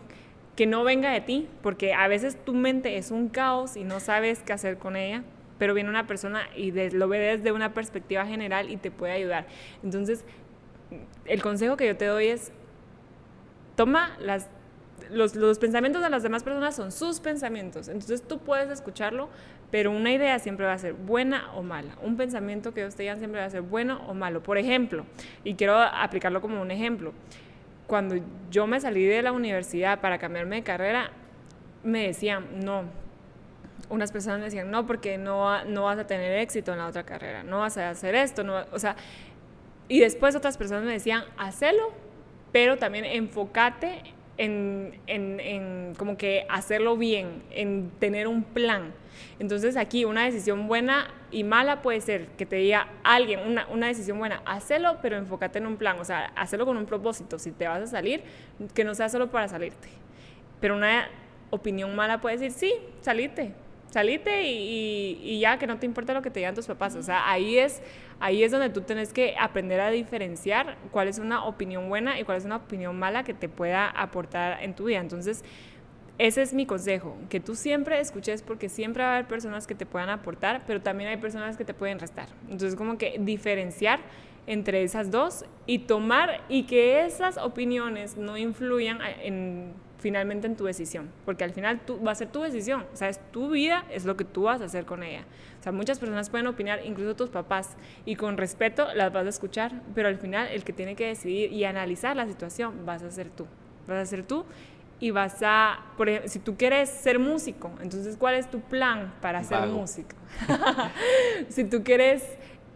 que 0.55 0.65
no 0.65 0.83
venga 0.83 1.11
de 1.11 1.21
ti, 1.21 1.47
porque 1.61 1.93
a 1.93 2.07
veces 2.07 2.37
tu 2.43 2.53
mente 2.53 2.97
es 2.97 3.11
un 3.11 3.29
caos 3.29 3.75
y 3.75 3.83
no 3.83 3.99
sabes 3.99 4.41
qué 4.43 4.53
hacer 4.53 4.77
con 4.77 4.95
ella, 4.95 5.23
pero 5.57 5.73
viene 5.73 5.89
una 5.89 6.07
persona 6.07 6.43
y 6.55 6.71
lo 6.91 7.07
ve 7.07 7.19
desde 7.19 7.51
una 7.51 7.73
perspectiva 7.73 8.25
general 8.25 8.69
y 8.69 8.77
te 8.77 8.91
puede 8.91 9.13
ayudar. 9.13 9.47
Entonces, 9.83 10.25
el 11.25 11.41
consejo 11.41 11.77
que 11.77 11.87
yo 11.87 11.97
te 11.97 12.05
doy 12.05 12.27
es, 12.27 12.51
toma 13.75 14.15
las 14.19 14.49
los, 15.11 15.35
los, 15.35 15.59
pensamientos 15.59 16.01
de 16.01 16.09
las 16.09 16.23
demás 16.23 16.43
personas 16.43 16.75
son 16.75 16.91
sus 16.91 17.19
pensamientos. 17.19 17.87
Entonces 17.89 18.23
tú 18.23 18.39
puedes 18.39 18.69
escucharlo, 18.71 19.29
pero 19.75 19.91
una 19.91 20.09
idea 20.09 20.39
siempre 20.39 20.65
va 20.65 20.71
a 20.71 20.77
ser 20.77 20.93
buena 20.93 21.51
o 21.53 21.61
mala. 21.61 21.97
Un 22.01 22.15
pensamiento 22.15 22.73
que 22.73 22.85
usted 22.85 22.99
digan 22.99 23.17
siempre 23.17 23.41
va 23.41 23.45
a 23.45 23.49
ser 23.49 23.59
bueno 23.59 24.01
o 24.07 24.13
malo. 24.13 24.41
Por 24.41 24.57
ejemplo, 24.57 25.05
y 25.43 25.55
quiero 25.55 25.77
aplicarlo 25.77 26.39
como 26.39 26.61
un 26.61 26.71
ejemplo, 26.71 27.11
cuando 27.85 28.15
yo 28.49 28.67
me 28.67 28.79
salí 28.79 29.03
de 29.03 29.21
la 29.21 29.33
universidad 29.33 29.99
para 29.99 30.17
cambiarme 30.17 30.55
de 30.55 30.63
carrera, 30.63 31.11
me 31.83 32.07
decían, 32.07 32.63
no. 32.63 32.85
Unas 33.89 34.13
personas 34.13 34.39
me 34.39 34.45
decían, 34.45 34.71
no, 34.71 34.87
porque 34.87 35.17
no, 35.17 35.65
no 35.65 35.83
vas 35.83 35.99
a 35.99 36.07
tener 36.07 36.39
éxito 36.39 36.71
en 36.71 36.77
la 36.77 36.87
otra 36.87 37.03
carrera, 37.03 37.43
no 37.43 37.59
vas 37.59 37.77
a 37.77 37.89
hacer 37.89 38.15
esto, 38.15 38.45
no, 38.45 38.63
o 38.71 38.79
sea, 38.79 38.95
y 39.89 39.99
después 39.99 40.37
otras 40.37 40.57
personas 40.57 40.85
me 40.85 40.93
decían, 40.93 41.25
hacelo, 41.35 41.91
pero 42.53 42.77
también 42.77 43.03
enfócate 43.03 44.03
en, 44.37 45.01
en, 45.05 45.41
en, 45.41 45.95
como 45.97 46.15
que 46.15 46.45
hacerlo 46.47 46.95
bien, 46.95 47.43
en 47.51 47.91
tener 47.99 48.29
un 48.29 48.41
plan. 48.45 48.93
Entonces 49.39 49.77
aquí 49.77 50.05
una 50.05 50.25
decisión 50.25 50.67
buena 50.67 51.07
y 51.31 51.43
mala 51.43 51.81
puede 51.81 52.01
ser 52.01 52.27
que 52.37 52.45
te 52.45 52.57
diga 52.57 52.87
alguien, 53.03 53.41
una, 53.41 53.67
una 53.67 53.87
decisión 53.87 54.17
buena, 54.19 54.41
hacelo, 54.45 54.99
pero 55.01 55.17
enfócate 55.17 55.59
en 55.59 55.67
un 55.67 55.77
plan, 55.77 55.99
o 55.99 56.05
sea, 56.05 56.31
hacelo 56.35 56.65
con 56.65 56.77
un 56.77 56.85
propósito. 56.85 57.39
Si 57.39 57.51
te 57.51 57.67
vas 57.67 57.81
a 57.81 57.87
salir, 57.87 58.23
que 58.73 58.83
no 58.83 58.95
sea 58.95 59.09
solo 59.09 59.31
para 59.31 59.47
salirte. 59.47 59.89
Pero 60.59 60.75
una 60.75 61.09
opinión 61.49 61.95
mala 61.95 62.21
puede 62.21 62.37
decir, 62.37 62.51
sí, 62.51 62.73
salite, 63.01 63.53
salite 63.89 64.43
y, 64.43 65.19
y, 65.23 65.39
ya 65.39 65.57
que 65.57 65.67
no 65.67 65.77
te 65.77 65.85
importa 65.85 66.13
lo 66.13 66.21
que 66.21 66.29
te 66.29 66.39
digan 66.39 66.55
tus 66.55 66.67
papás. 66.67 66.95
O 66.95 67.03
sea, 67.03 67.29
ahí 67.29 67.57
es, 67.57 67.81
ahí 68.19 68.43
es 68.43 68.51
donde 68.51 68.69
tú 68.69 68.81
tienes 68.81 69.13
que 69.13 69.35
aprender 69.39 69.79
a 69.79 69.89
diferenciar 69.89 70.77
cuál 70.91 71.07
es 71.07 71.19
una 71.19 71.45
opinión 71.45 71.87
buena 71.87 72.19
y 72.19 72.23
cuál 72.23 72.37
es 72.37 72.45
una 72.45 72.57
opinión 72.57 72.97
mala 72.97 73.23
que 73.23 73.33
te 73.33 73.47
pueda 73.47 73.87
aportar 73.87 74.61
en 74.63 74.75
tu 74.75 74.85
vida. 74.85 74.99
Entonces, 74.99 75.43
ese 76.17 76.41
es 76.41 76.53
mi 76.53 76.65
consejo, 76.65 77.17
que 77.29 77.39
tú 77.39 77.55
siempre 77.55 77.99
escuches 77.99 78.41
porque 78.41 78.69
siempre 78.69 79.03
va 79.03 79.09
a 79.09 79.13
haber 79.15 79.27
personas 79.27 79.67
que 79.67 79.75
te 79.75 79.85
puedan 79.85 80.09
aportar, 80.09 80.63
pero 80.65 80.81
también 80.81 81.09
hay 81.09 81.17
personas 81.17 81.57
que 81.57 81.65
te 81.65 81.73
pueden 81.73 81.99
restar. 81.99 82.29
Entonces, 82.43 82.75
como 82.75 82.97
que 82.97 83.17
diferenciar 83.19 83.99
entre 84.47 84.83
esas 84.83 85.11
dos 85.11 85.45
y 85.65 85.79
tomar 85.79 86.41
y 86.47 86.63
que 86.63 87.05
esas 87.05 87.37
opiniones 87.37 88.15
no 88.15 88.37
influyan 88.37 88.99
en, 89.23 89.73
finalmente 89.97 90.47
en 90.47 90.55
tu 90.55 90.65
decisión, 90.65 91.09
porque 91.25 91.43
al 91.43 91.51
final 91.51 91.81
tú, 91.85 92.01
va 92.01 92.11
a 92.11 92.15
ser 92.15 92.31
tu 92.31 92.41
decisión, 92.41 92.85
o 92.93 92.95
sea, 92.95 93.09
es 93.09 93.19
tu 93.31 93.49
vida, 93.49 93.85
es 93.89 94.05
lo 94.05 94.15
que 94.15 94.23
tú 94.23 94.43
vas 94.43 94.61
a 94.61 94.65
hacer 94.65 94.85
con 94.85 95.03
ella. 95.03 95.25
O 95.59 95.63
sea, 95.63 95.71
muchas 95.71 95.99
personas 95.99 96.29
pueden 96.29 96.47
opinar, 96.47 96.85
incluso 96.85 97.15
tus 97.15 97.29
papás, 97.29 97.75
y 98.05 98.15
con 98.15 98.37
respeto 98.37 98.87
las 98.93 99.11
vas 99.11 99.25
a 99.25 99.29
escuchar, 99.29 99.81
pero 99.95 100.07
al 100.07 100.17
final 100.17 100.47
el 100.47 100.63
que 100.63 100.73
tiene 100.73 100.95
que 100.95 101.07
decidir 101.07 101.51
y 101.51 101.65
analizar 101.65 102.15
la 102.15 102.27
situación 102.27 102.85
vas 102.85 103.01
a 103.03 103.11
ser 103.11 103.29
tú, 103.31 103.47
vas 103.87 103.97
a 103.97 104.05
ser 104.05 104.23
tú 104.23 104.45
y 104.99 105.11
vas 105.11 105.37
a, 105.41 105.79
por 105.97 106.09
ejemplo, 106.09 106.29
si 106.29 106.39
tú 106.39 106.55
quieres 106.55 106.89
ser 106.89 107.19
músico, 107.19 107.71
entonces 107.81 108.15
¿cuál 108.17 108.35
es 108.35 108.49
tu 108.49 108.61
plan 108.61 109.13
para 109.21 109.43
ser 109.43 109.67
músico? 109.67 110.15
si 111.49 111.65
tú 111.65 111.83
quieres 111.83 112.23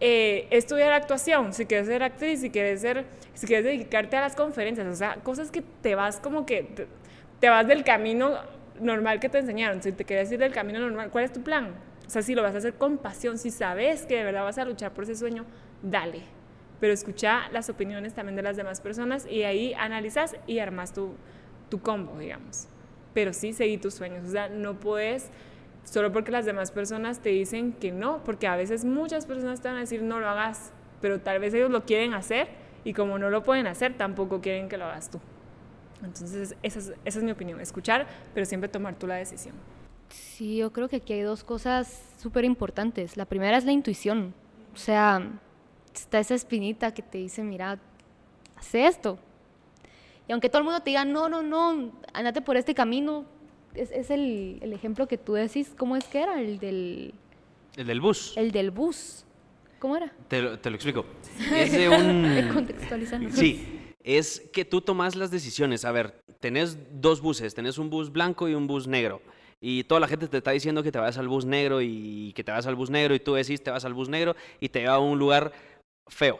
eh, 0.00 0.46
estudiar 0.50 0.92
actuación, 0.92 1.52
si 1.52 1.66
quieres 1.66 1.86
ser 1.86 2.02
actriz, 2.02 2.40
si 2.40 2.50
quieres, 2.50 2.80
ser, 2.82 3.06
si 3.34 3.46
quieres 3.46 3.64
dedicarte 3.64 4.16
a 4.16 4.20
las 4.20 4.36
conferencias, 4.36 4.86
o 4.86 4.94
sea, 4.94 5.16
cosas 5.16 5.50
que 5.50 5.62
te 5.82 5.94
vas 5.94 6.20
como 6.20 6.44
que, 6.44 6.86
te, 7.40 7.48
vas 7.48 7.66
del 7.66 7.84
camino 7.84 8.38
normal 8.80 9.18
que 9.20 9.28
te 9.28 9.38
enseñaron, 9.38 9.82
si 9.82 9.92
te 9.92 10.04
quieres 10.04 10.30
ir 10.30 10.38
del 10.38 10.52
camino 10.52 10.78
normal, 10.78 11.10
¿cuál 11.10 11.24
es 11.24 11.32
tu 11.32 11.42
plan? 11.42 11.74
O 12.06 12.10
sea, 12.10 12.22
si 12.22 12.34
lo 12.34 12.42
vas 12.42 12.54
a 12.54 12.58
hacer 12.58 12.74
con 12.74 12.98
pasión, 12.98 13.38
si 13.38 13.50
sabes 13.50 14.04
que 14.04 14.16
de 14.16 14.24
verdad 14.24 14.42
vas 14.42 14.58
a 14.58 14.64
luchar 14.64 14.92
por 14.92 15.04
ese 15.04 15.14
sueño, 15.14 15.46
dale. 15.82 16.22
Pero 16.80 16.92
escucha 16.92 17.48
las 17.52 17.68
opiniones 17.68 18.14
también 18.14 18.36
de 18.36 18.42
las 18.42 18.56
demás 18.56 18.80
personas 18.80 19.26
y 19.30 19.42
ahí 19.44 19.74
analizas 19.74 20.34
y 20.46 20.60
armas 20.60 20.94
tu, 20.94 21.14
tu 21.70 21.80
combo, 21.80 22.18
digamos. 22.18 22.66
Pero 23.14 23.32
sí 23.32 23.52
seguí 23.52 23.78
tus 23.78 23.94
sueños. 23.94 24.28
O 24.28 24.30
sea, 24.30 24.48
no 24.48 24.78
puedes 24.78 25.30
solo 25.84 26.12
porque 26.12 26.30
las 26.30 26.44
demás 26.44 26.70
personas 26.70 27.20
te 27.20 27.30
dicen 27.30 27.72
que 27.72 27.90
no, 27.92 28.22
porque 28.24 28.46
a 28.46 28.56
veces 28.56 28.84
muchas 28.84 29.26
personas 29.26 29.60
te 29.60 29.68
van 29.68 29.78
a 29.78 29.80
decir 29.80 30.02
no 30.02 30.20
lo 30.20 30.28
hagas, 30.28 30.72
pero 31.00 31.20
tal 31.20 31.38
vez 31.38 31.54
ellos 31.54 31.70
lo 31.70 31.84
quieren 31.84 32.12
hacer 32.14 32.48
y 32.84 32.92
como 32.92 33.18
no 33.18 33.30
lo 33.30 33.42
pueden 33.42 33.66
hacer, 33.66 33.96
tampoco 33.96 34.40
quieren 34.40 34.68
que 34.68 34.76
lo 34.76 34.84
hagas 34.84 35.10
tú. 35.10 35.20
Entonces, 36.02 36.56
esa 36.62 36.78
es, 36.78 36.92
esa 37.04 37.18
es 37.18 37.24
mi 37.24 37.30
opinión, 37.30 37.60
escuchar, 37.60 38.06
pero 38.34 38.46
siempre 38.46 38.68
tomar 38.68 38.94
tú 38.94 39.06
la 39.06 39.16
decisión. 39.16 39.54
Sí, 40.08 40.56
yo 40.56 40.72
creo 40.72 40.88
que 40.88 40.96
aquí 40.96 41.12
hay 41.12 41.22
dos 41.22 41.44
cosas 41.44 42.02
súper 42.16 42.44
importantes. 42.44 43.16
La 43.16 43.26
primera 43.26 43.56
es 43.56 43.64
la 43.64 43.72
intuición. 43.72 44.34
O 44.74 44.76
sea, 44.76 45.22
está 45.94 46.18
esa 46.18 46.34
espinita 46.34 46.92
que 46.94 47.02
te 47.02 47.18
dice, 47.18 47.42
mira, 47.42 47.78
hace 48.56 48.86
esto. 48.86 49.18
Y 50.30 50.32
aunque 50.32 50.48
todo 50.48 50.60
el 50.60 50.64
mundo 50.64 50.78
te 50.78 50.90
diga, 50.90 51.04
no, 51.04 51.28
no, 51.28 51.42
no, 51.42 51.90
andate 52.12 52.40
por 52.40 52.56
este 52.56 52.72
camino, 52.72 53.24
es, 53.74 53.90
es 53.90 54.10
el, 54.10 54.60
el, 54.62 54.72
ejemplo 54.72 55.08
que 55.08 55.18
tú 55.18 55.32
decís, 55.32 55.74
¿cómo 55.76 55.96
es 55.96 56.04
que 56.04 56.22
era? 56.22 56.40
El 56.40 56.60
del... 56.60 57.14
El 57.76 57.88
del 57.88 58.00
bus. 58.00 58.36
El 58.36 58.52
del 58.52 58.70
bus. 58.70 59.24
¿Cómo 59.80 59.96
era? 59.96 60.14
Te 60.28 60.40
lo, 60.40 60.56
te 60.56 60.70
lo 60.70 60.76
explico. 60.76 61.04
Es 61.52 61.72
de 61.72 61.88
un... 61.88 62.48
Contextualizando. 62.54 63.28
Sí, 63.32 63.92
es 64.04 64.48
que 64.52 64.64
tú 64.64 64.80
tomas 64.80 65.16
las 65.16 65.32
decisiones. 65.32 65.84
A 65.84 65.90
ver, 65.90 66.20
tenés 66.38 66.78
dos 66.92 67.20
buses, 67.20 67.52
tenés 67.52 67.76
un 67.76 67.90
bus 67.90 68.12
blanco 68.12 68.48
y 68.48 68.54
un 68.54 68.68
bus 68.68 68.86
negro. 68.86 69.20
Y 69.60 69.82
toda 69.82 70.00
la 70.00 70.06
gente 70.06 70.28
te 70.28 70.36
está 70.36 70.52
diciendo 70.52 70.84
que 70.84 70.92
te 70.92 71.00
vas 71.00 71.18
al 71.18 71.26
bus 71.26 71.44
negro 71.44 71.82
y 71.82 72.32
que 72.36 72.44
te 72.44 72.52
vas 72.52 72.68
al 72.68 72.76
bus 72.76 72.88
negro 72.88 73.16
y 73.16 73.18
tú 73.18 73.34
decís 73.34 73.64
te 73.64 73.72
vas 73.72 73.84
al 73.84 73.94
bus 73.94 74.08
negro 74.08 74.36
y 74.60 74.68
te 74.68 74.86
va 74.86 74.94
a 74.94 74.98
un 75.00 75.18
lugar 75.18 75.50
feo. 76.06 76.38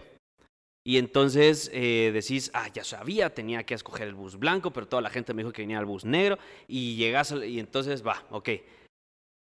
Y 0.83 0.97
entonces 0.97 1.71
eh, 1.75 2.11
decís, 2.13 2.51
ah, 2.55 2.69
ya 2.73 2.85
sabía, 2.85 3.35
tenía 3.35 3.65
que 3.65 3.75
escoger 3.75 4.09
el 4.09 4.15
bus 4.15 4.39
blanco, 4.39 4.71
pero 4.71 4.89
toda 4.89 5.03
la 5.03 5.11
gente 5.11 5.35
me 5.35 5.43
dijo 5.43 5.53
que 5.53 5.63
venía 5.63 5.79
al 5.79 5.85
bus 5.85 6.05
negro 6.05 6.39
y 6.67 6.97
llegas 6.97 7.33
y 7.33 7.61
entonces 7.61 8.07
va, 8.07 8.25
ok. 8.31 8.49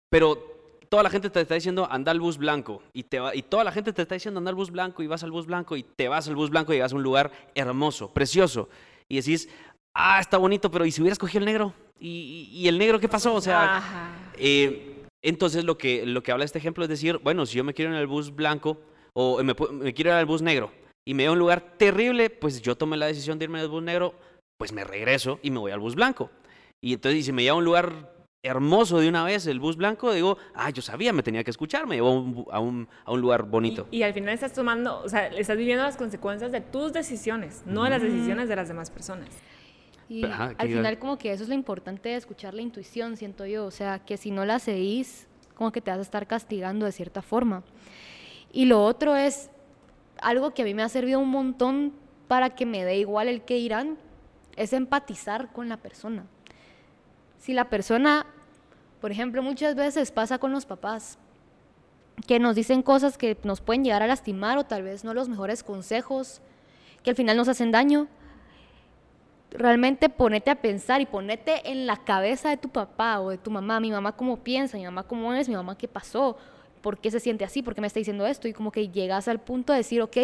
Pero 0.10 0.54
toda 0.90 1.02
la 1.02 1.10
gente 1.10 1.30
te 1.30 1.42
está 1.42 1.56
diciendo 1.56 1.88
anda 1.90 2.12
al 2.12 2.20
bus 2.20 2.38
blanco 2.38 2.84
y, 2.92 3.04
te 3.04 3.20
va, 3.20 3.34
y 3.34 3.42
toda 3.42 3.64
la 3.64 3.72
gente 3.72 3.94
te 3.94 4.02
está 4.02 4.16
diciendo 4.16 4.38
anda 4.38 4.50
al 4.50 4.56
bus 4.56 4.70
blanco 4.70 5.02
y 5.02 5.08
vas 5.08 5.24
al 5.24 5.32
bus 5.32 5.46
blanco 5.46 5.78
y 5.78 5.84
te 5.84 6.10
vas 6.10 6.28
al 6.28 6.36
bus 6.36 6.50
blanco 6.50 6.74
y 6.74 6.76
llegas 6.76 6.92
a 6.92 6.96
un 6.98 7.04
lugar 7.04 7.32
hermoso, 7.56 8.14
precioso. 8.14 8.68
Y 9.08 9.16
decís, 9.16 9.48
ah, 9.94 10.20
está 10.20 10.38
bonito, 10.38 10.70
pero 10.70 10.86
¿y 10.86 10.92
si 10.92 11.02
hubieras 11.02 11.18
cogido 11.18 11.40
el 11.40 11.46
negro? 11.46 11.74
¿Y, 12.00 12.50
y 12.52 12.68
el 12.68 12.78
negro 12.78 13.00
qué 13.00 13.08
pasó? 13.08 13.34
O 13.34 13.42
sea, 13.42 14.14
eh, 14.38 15.06
entonces 15.22 15.64
lo 15.64 15.78
que, 15.78 16.06
lo 16.06 16.22
que 16.22 16.34
habla 16.34 16.44
este 16.44 16.58
ejemplo 16.58 16.84
es 16.84 16.90
decir, 16.90 17.18
bueno, 17.24 17.46
si 17.46 17.56
yo 17.58 17.64
me 17.64 17.74
quiero 17.74 17.92
ir 17.92 17.96
en 17.96 18.02
el 18.02 18.08
bus 18.08 18.36
blanco 18.36 18.78
o 19.14 19.42
me, 19.42 19.56
me 19.72 19.94
quiero 19.94 20.10
ir 20.12 20.18
al 20.18 20.26
bus 20.26 20.42
negro 20.42 20.83
y 21.06 21.14
me 21.14 21.24
veo 21.24 21.34
un 21.34 21.40
lugar 21.40 21.62
terrible, 21.78 22.30
pues 22.30 22.62
yo 22.62 22.76
tomé 22.76 22.98
la 22.98 23.08
decisión 23.08 23.38
de 23.40 23.46
irme 23.46 23.60
al 23.60 23.68
bus 23.68 23.84
negro, 23.84 24.14
pues 24.58 24.72
me 24.72 24.84
regreso 24.84 25.40
y 25.42 25.52
me 25.52 25.60
voy 25.60 25.72
al 25.72 25.80
bus 25.80 25.96
blanco. 25.96 26.30
Y 26.82 26.94
entonces, 26.94 27.22
y 27.22 27.24
si 27.24 27.32
me 27.32 27.44
lleva 27.44 27.56
a 27.56 27.60
un 27.60 27.66
lugar 27.66 28.14
hermoso 28.44 29.00
de 29.00 29.08
una 29.08 29.24
vez 29.24 29.48
el 29.48 29.60
bus 29.60 29.78
blanco, 29.78 30.14
digo, 30.14 30.38
ah, 30.54 30.70
yo 30.70 30.82
sabía, 30.82 31.14
me 31.14 31.24
tenía 31.24 31.44
que 31.44 31.52
escuchar, 31.52 31.88
me 31.88 31.96
llevó 31.96 32.10
a 32.52 32.60
un, 32.60 32.88
a 33.06 33.12
un 33.12 33.22
lugar 33.22 33.44
bonito. 33.44 33.88
Y, 33.90 34.00
y, 34.00 34.04
al 34.04 34.14
final 34.14 34.34
estás 34.34 34.54
tomando, 34.54 35.02
o 35.02 35.08
sea, 35.08 35.28
estás 35.28 35.58
viviendo 35.58 35.84
las 35.84 35.96
consecuencias 35.96 36.52
de 36.52 36.60
tus 36.60 36.92
decisiones, 36.92 37.64
no 37.66 37.86
de 37.86 37.90
las 37.90 38.02
decisiones 38.02 38.50
de 38.50 38.56
las 38.56 38.68
demás 38.68 38.92
personas. 38.92 39.30
Y 40.10 40.26
Ajá, 40.26 40.54
al 40.58 40.68
final 40.68 41.00
como 41.00 41.18
que 41.18 41.32
eso 41.32 41.44
es 41.44 41.50
lo 41.50 41.56
importante 41.56 42.10
de 42.10 42.16
escuchar 42.16 42.54
la 42.54 42.62
intuición, 42.62 43.16
siento 43.16 43.46
yo, 43.46 43.66
o 43.66 43.72
sea, 43.72 44.00
que 44.00 44.18
si 44.18 44.32
no 44.32 44.44
la 44.44 44.60
seguís, 44.60 45.28
como 45.56 45.72
que 45.72 45.80
te 45.80 45.92
vas 45.92 46.00
a 46.00 46.04
estar 46.04 46.28
castigando 46.28 46.86
de 46.86 46.92
cierta 46.92 47.22
forma. 47.22 47.64
Y 48.52 48.66
lo 48.66 48.84
otro 48.84 49.16
es 49.16 49.50
algo 50.24 50.54
que 50.54 50.64
a 50.64 50.66
mí 50.66 50.74
me 50.74 50.84
ha 50.84 50.90
servido 50.90 51.20
un 51.20 51.30
montón 51.30 51.94
para 52.28 52.52
que 52.52 52.66
me 52.66 52.84
dé 52.84 52.98
igual 52.98 53.28
el 53.28 53.44
que 53.44 53.58
irán, 53.58 53.98
es 54.56 54.74
empatizar 54.74 55.52
con 55.52 55.70
la 55.70 55.78
persona. 55.78 56.26
Si 57.38 57.54
la 57.54 57.70
persona, 57.70 58.26
por 59.02 59.12
ejemplo, 59.12 59.44
muchas 59.44 59.76
veces 59.76 60.12
pasa 60.12 60.38
con 60.38 60.52
los 60.52 60.66
papás, 60.66 61.18
que 62.28 62.40
nos 62.40 62.56
dicen 62.56 62.82
cosas 62.82 63.18
que 63.18 63.38
nos 63.44 63.62
pueden 63.62 63.84
llegar 63.84 64.02
a 64.04 64.08
lastimar 64.08 64.58
o 64.58 64.64
tal 64.64 64.84
vez 64.84 65.04
no 65.04 65.14
los 65.14 65.30
mejores 65.30 65.64
consejos, 65.64 66.42
que 67.04 67.10
al 67.10 67.16
final 67.16 67.36
nos 67.36 67.48
hacen 67.48 67.72
daño. 67.72 68.08
Realmente 69.52 70.10
ponete 70.10 70.50
a 70.50 70.62
pensar 70.62 71.02
y 71.02 71.06
ponete 71.06 71.70
en 71.70 71.86
la 71.86 71.98
cabeza 71.98 72.50
de 72.50 72.58
tu 72.58 72.70
papá 72.70 73.20
o 73.20 73.30
de 73.30 73.38
tu 73.38 73.52
mamá, 73.52 73.80
mi 73.80 73.92
mamá 73.92 74.14
cómo 74.14 74.38
piensa, 74.38 74.78
mi 74.78 74.86
mamá 74.86 75.04
cómo 75.04 75.34
es, 75.34 75.50
mi 75.50 75.56
mamá 75.56 75.78
qué 75.78 75.88
pasó, 75.88 76.38
por 76.84 77.00
qué 77.00 77.10
se 77.10 77.22
siente 77.22 77.46
así, 77.46 77.64
por 77.64 77.74
qué 77.74 77.82
me 77.82 77.88
está 77.88 78.00
diciendo 78.00 78.28
esto, 78.28 78.48
y 78.48 78.54
como 78.54 78.72
que 78.72 78.90
llegas 78.90 79.28
al 79.28 79.40
punto 79.40 79.72
de 79.72 79.78
decir, 79.78 80.02
ok, 80.02 80.18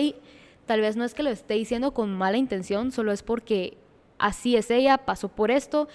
tal 0.65 0.81
vez 0.81 0.97
no 0.97 1.05
es 1.05 1.15
que 1.15 1.23
lo 1.23 1.29
esté 1.31 1.53
diciendo 1.55 1.93
con 1.93 2.13
mala 2.13 2.37
intención, 2.37 2.91
solo 2.91 3.13
es 3.13 3.23
porque 3.23 3.77
así 4.19 4.57
es 4.57 4.69
ella, 4.69 4.99
pasó 4.99 5.29
por 5.29 5.49
esto, 5.49 5.87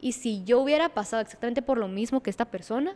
y 0.00 0.12
si 0.12 0.44
yo 0.44 0.60
hubiera 0.60 0.88
pasado 0.88 1.20
exactamente 1.20 1.62
por 1.62 1.76
lo 1.76 1.88
mismo 1.88 2.22
que 2.22 2.30
esta 2.30 2.44
persona, 2.44 2.94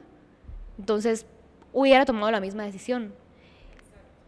entonces 0.78 1.26
hubiera 1.72 2.04
tomado 2.04 2.30
la 2.30 2.40
misma 2.40 2.62
decisión. 2.62 3.12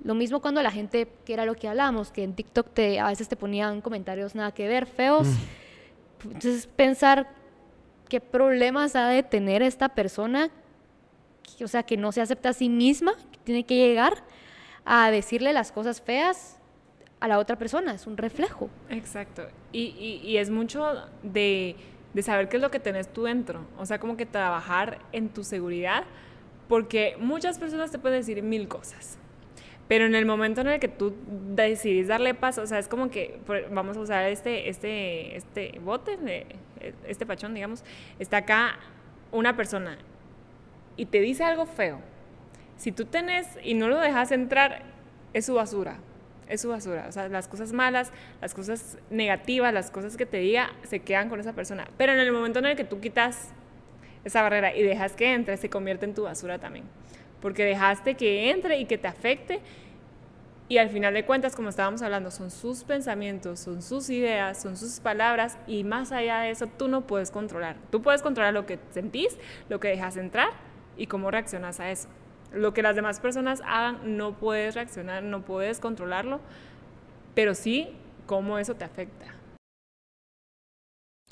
Lo 0.03 0.15
mismo 0.15 0.41
cuando 0.41 0.61
la 0.61 0.73
gente, 0.73 1.09
que 1.25 1.33
era 1.33 1.47
lo 1.47 1.55
que 1.55 1.69
hablamos, 1.69 2.11
que 2.11 2.25
en 2.25 2.35
TikTok 2.35 2.75
te, 2.75 2.99
a 2.99 3.07
veces 3.07 3.29
te 3.29 3.37
ponían 3.37 3.81
comentarios 3.81 4.35
nada 4.35 4.53
que 4.53 4.67
ver, 4.67 4.87
feos. 4.87 5.29
Mm. 5.29 6.27
Entonces 6.33 6.67
pensar 6.67 7.29
qué 8.09 8.21
problemas 8.21 8.97
ha 8.97 9.09
de 9.09 9.23
tener 9.23 9.63
esta 9.63 9.91
persona 9.91 10.51
o 11.63 11.69
sea, 11.69 11.83
que 11.83 11.97
no 11.97 12.13
se 12.13 12.21
acepta 12.21 12.51
a 12.51 12.53
sí 12.53 12.69
misma, 12.69 13.15
que 13.33 13.39
tiene 13.45 13.65
que 13.65 13.77
llegar 13.77 14.25
a 14.85 15.11
decirle 15.11 15.53
las 15.53 15.73
cosas 15.73 16.01
feas 16.01 16.59
a 17.21 17.29
la 17.29 17.39
otra 17.39 17.57
persona, 17.57 17.95
es 17.95 18.07
un 18.07 18.17
reflejo. 18.17 18.69
Exacto, 18.91 19.47
y, 19.73 20.21
y, 20.23 20.37
es 20.37 20.51
mucho 20.51 21.09
de, 21.23 21.77
de, 22.13 22.23
saber 22.23 22.49
qué 22.49 22.57
es 22.57 22.63
lo 22.63 22.71
que 22.71 22.81
tenés 22.81 23.13
tú 23.13 23.25
dentro, 23.25 23.67
o 23.79 23.87
sea, 23.87 23.99
como 23.99 24.17
que 24.17 24.27
trabajar 24.27 24.99
en 25.13 25.31
tu 25.31 25.45
seguridad, 25.45 26.05
porque 26.69 27.17
muchas 27.19 27.59
personas 27.59 27.91
te 27.91 27.99
pueden 27.99 28.21
decir 28.21 28.43
mil 28.43 28.69
cosas, 28.69 29.19
pero 29.89 30.07
en 30.07 30.15
el 30.15 30.27
momento 30.27 30.61
en 30.61 30.69
el 30.69 30.81
que 30.81 30.89
tú 30.89 31.15
decidís 31.55 32.09
darle 32.09 32.35
paso, 32.35 32.63
o 32.63 32.67
sea, 32.67 32.79
es 32.79 32.89
como 32.89 33.11
que 33.11 33.39
vamos 33.71 33.97
a 33.97 34.01
usar 34.01 34.25
este, 34.27 34.69
este, 34.69 35.37
este 35.37 35.79
bote, 35.81 36.19
este 37.07 37.27
pachón, 37.27 37.55
digamos, 37.55 37.85
está 38.19 38.39
acá 38.39 38.79
una 39.31 39.57
persona 39.57 39.99
y 40.97 41.07
te 41.07 41.21
dice 41.21 41.45
algo 41.45 41.67
feo, 41.67 42.01
si 42.77 42.93
tú 42.93 43.05
tenés 43.05 43.47
y 43.63 43.75
no 43.75 43.89
lo 43.89 43.99
dejas 43.99 44.33
entrar, 44.33 44.83
es 45.33 45.47
su 45.47 45.55
basura. 45.55 45.97
Es 46.49 46.61
su 46.61 46.69
basura. 46.69 47.07
O 47.09 47.13
sea, 47.13 47.29
las 47.29 47.49
cosas 47.49 47.73
malas, 47.73 48.13
las 48.41 48.55
cosas 48.55 48.99
negativas, 49.11 49.73
las 49.73 49.91
cosas 49.91 50.17
que 50.17 50.27
te 50.27 50.39
diga, 50.39 50.73
se 50.83 51.01
quedan 51.01 51.29
con 51.29 51.41
esa 51.41 51.55
persona. 51.55 51.89
Pero 51.97 52.13
en 52.13 52.19
el 52.19 52.33
momento 52.33 52.59
en 52.59 52.67
el 52.67 52.77
que 52.77 52.85
tú 52.85 53.01
quitas 53.01 53.53
esa 54.25 54.43
barrera 54.43 54.75
y 54.77 54.83
dejas 54.83 55.15
que 55.15 55.33
entre, 55.33 55.57
se 55.57 55.71
convierte 55.71 56.05
en 56.05 56.15
tu 56.15 56.25
basura 56.25 56.59
también. 56.59 56.85
Porque 57.41 57.65
dejaste 57.65 58.15
que 58.15 58.51
entre 58.51 58.79
y 58.79 58.85
que 58.85 58.99
te 58.99 59.09
afecte. 59.09 59.61
Y 60.69 60.79
al 60.79 60.89
final 60.89 61.13
de 61.13 61.25
cuentas, 61.27 61.57
como 61.57 61.69
estábamos 61.69 62.01
hablando, 62.03 62.31
son 62.31 62.51
sus 62.51 62.85
pensamientos, 62.85 63.61
son 63.61 63.83
sus 63.83 64.09
ideas, 64.11 64.61
son 64.61 64.77
sus 64.77 65.01
palabras. 65.01 65.59
Y 65.67 65.85
más 65.85 66.13
allá 66.13 66.41
de 66.41 66.51
eso, 66.51 66.67
tú 66.67 66.89
no 66.89 67.07
puedes 67.07 67.31
controlar. 67.31 67.77
Tú 67.91 68.03
puedes 68.03 68.23
controlar 68.23 68.53
lo 68.55 68.67
que 68.67 68.79
sentís, 68.91 69.37
lo 69.69 69.81
que 69.81 69.89
dejas 69.89 70.17
entrar 70.17 70.51
y 70.97 71.07
cómo 71.07 71.31
reaccionas 71.31 71.81
a 71.81 71.91
eso. 71.91 72.09
Lo 72.53 72.73
que 72.73 72.83
las 72.83 72.95
demás 72.95 73.21
personas 73.21 73.63
hagan 73.65 74.17
no 74.17 74.37
puedes 74.39 74.75
reaccionar, 74.75 75.23
no 75.23 75.45
puedes 75.45 75.81
controlarlo, 75.81 76.41
pero 77.35 77.55
sí 77.55 77.97
cómo 78.27 78.59
eso 78.59 78.75
te 78.75 78.85
afecta. 78.85 79.35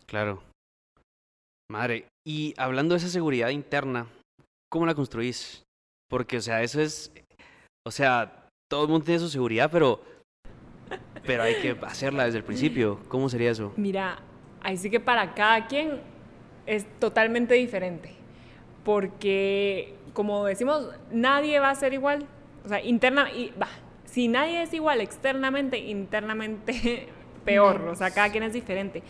Claro. 0.07 0.43
Madre, 1.71 2.07
y 2.27 2.55
hablando 2.59 2.95
de 2.95 2.99
esa 2.99 3.09
seguridad 3.09 3.49
interna, 3.51 4.07
¿cómo 4.69 4.85
la 4.85 4.95
construís? 4.95 5.63
Porque, 6.11 6.37
o 6.37 6.41
sea, 6.41 6.63
eso 6.63 6.81
es, 6.81 7.13
o 7.87 7.91
sea, 7.91 8.49
todo 8.71 8.85
el 8.85 8.91
mundo 8.91 9.07
tiene 9.07 9.21
su 9.21 9.29
seguridad, 9.29 9.71
pero, 9.71 10.03
pero 11.25 11.45
hay 11.45 11.55
que 11.63 11.79
hacerla 11.83 12.27
desde 12.27 12.39
el 12.39 12.45
principio. 12.45 13.01
¿Cómo 13.09 13.29
sería 13.29 13.51
eso? 13.51 13.73
Mira, 13.77 14.19
ahí 14.61 14.77
sí 14.77 14.91
que 14.91 15.01
para 15.01 15.35
cada 15.35 15.67
quien 15.67 16.01
es 16.67 16.85
totalmente 16.99 17.55
diferente 17.55 18.22
porque, 18.85 19.95
como 20.13 20.45
decimos, 20.45 20.89
nadie 21.11 21.61
va 21.61 21.71
a 21.71 21.75
ser 21.75 21.93
igual. 21.93 22.27
O 22.65 22.69
sea, 22.69 22.83
interna, 22.83 23.31
y, 23.33 23.53
va, 23.61 23.69
si 24.05 24.29
nadie 24.29 24.63
es 24.63 24.75
igual 24.75 25.01
externamente, 25.01 25.79
internamente 25.79 27.09
peor. 27.45 27.83
O 27.89 27.95
sea, 27.95 28.11
cada 28.11 28.31
quien 28.31 28.45
es 28.45 28.53
diferente. 28.53 29.03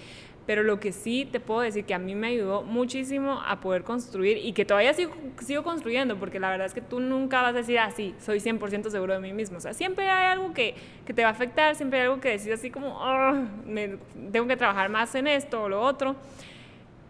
Pero 0.46 0.64
lo 0.64 0.80
que 0.80 0.90
sí 0.90 1.28
te 1.30 1.38
puedo 1.38 1.60
decir 1.60 1.84
que 1.84 1.94
a 1.94 2.00
mí 2.00 2.16
me 2.16 2.28
ayudó 2.28 2.62
muchísimo 2.62 3.40
a 3.46 3.60
poder 3.60 3.84
construir 3.84 4.38
y 4.38 4.52
que 4.52 4.64
todavía 4.64 4.92
sigo, 4.92 5.12
sigo 5.40 5.62
construyendo, 5.62 6.18
porque 6.18 6.40
la 6.40 6.50
verdad 6.50 6.66
es 6.66 6.74
que 6.74 6.80
tú 6.80 6.98
nunca 6.98 7.42
vas 7.42 7.50
a 7.50 7.58
decir 7.58 7.78
así, 7.78 8.12
ah, 8.16 8.20
soy 8.20 8.40
100% 8.40 8.90
seguro 8.90 9.14
de 9.14 9.20
mí 9.20 9.32
mismo. 9.32 9.58
O 9.58 9.60
sea, 9.60 9.72
siempre 9.72 10.10
hay 10.10 10.32
algo 10.32 10.52
que, 10.52 10.74
que 11.06 11.14
te 11.14 11.22
va 11.22 11.28
a 11.28 11.32
afectar, 11.32 11.76
siempre 11.76 12.00
hay 12.00 12.06
algo 12.06 12.20
que 12.20 12.30
decir 12.30 12.52
así 12.52 12.70
como, 12.70 12.88
oh, 12.88 13.34
me, 13.64 13.98
tengo 14.32 14.48
que 14.48 14.56
trabajar 14.56 14.88
más 14.88 15.14
en 15.14 15.28
esto 15.28 15.62
o 15.62 15.68
lo 15.68 15.80
otro. 15.80 16.16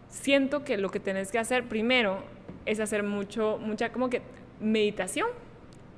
Siento 0.09 0.63
que 0.63 0.77
lo 0.77 0.89
que 0.89 0.99
tenés 0.99 1.31
que 1.31 1.39
hacer 1.39 1.63
primero 1.63 2.19
es 2.65 2.79
hacer 2.79 3.03
mucho, 3.03 3.59
mucha 3.61 3.91
como 3.91 4.09
que 4.09 4.21
meditación 4.59 5.27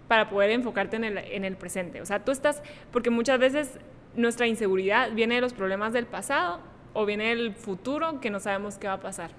para 0.08 0.30
poder 0.30 0.52
enfocarte 0.52 0.96
en 0.98 1.04
el, 1.04 1.18
en 1.18 1.46
el 1.46 1.56
presente. 1.56 2.02
O 2.02 2.06
sea, 2.06 2.24
tú 2.24 2.32
estás, 2.32 2.62
porque 2.92 3.10
muchas 3.10 3.40
veces 3.40 3.80
nuestra 4.16 4.48
inseguridad 4.48 5.12
viene 5.12 5.36
de 5.36 5.42
los 5.42 5.54
problemas 5.54 5.94
del 5.94 6.06
pasado 6.06 6.60
o 6.94 7.06
viene 7.06 7.30
del 7.36 7.54
futuro 7.54 8.20
que 8.22 8.30
no 8.30 8.40
sabemos 8.40 8.78
qué 8.78 8.88
va 8.88 8.94
a 8.94 9.00
pasar. 9.00 9.32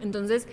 Entonces, 0.00 0.46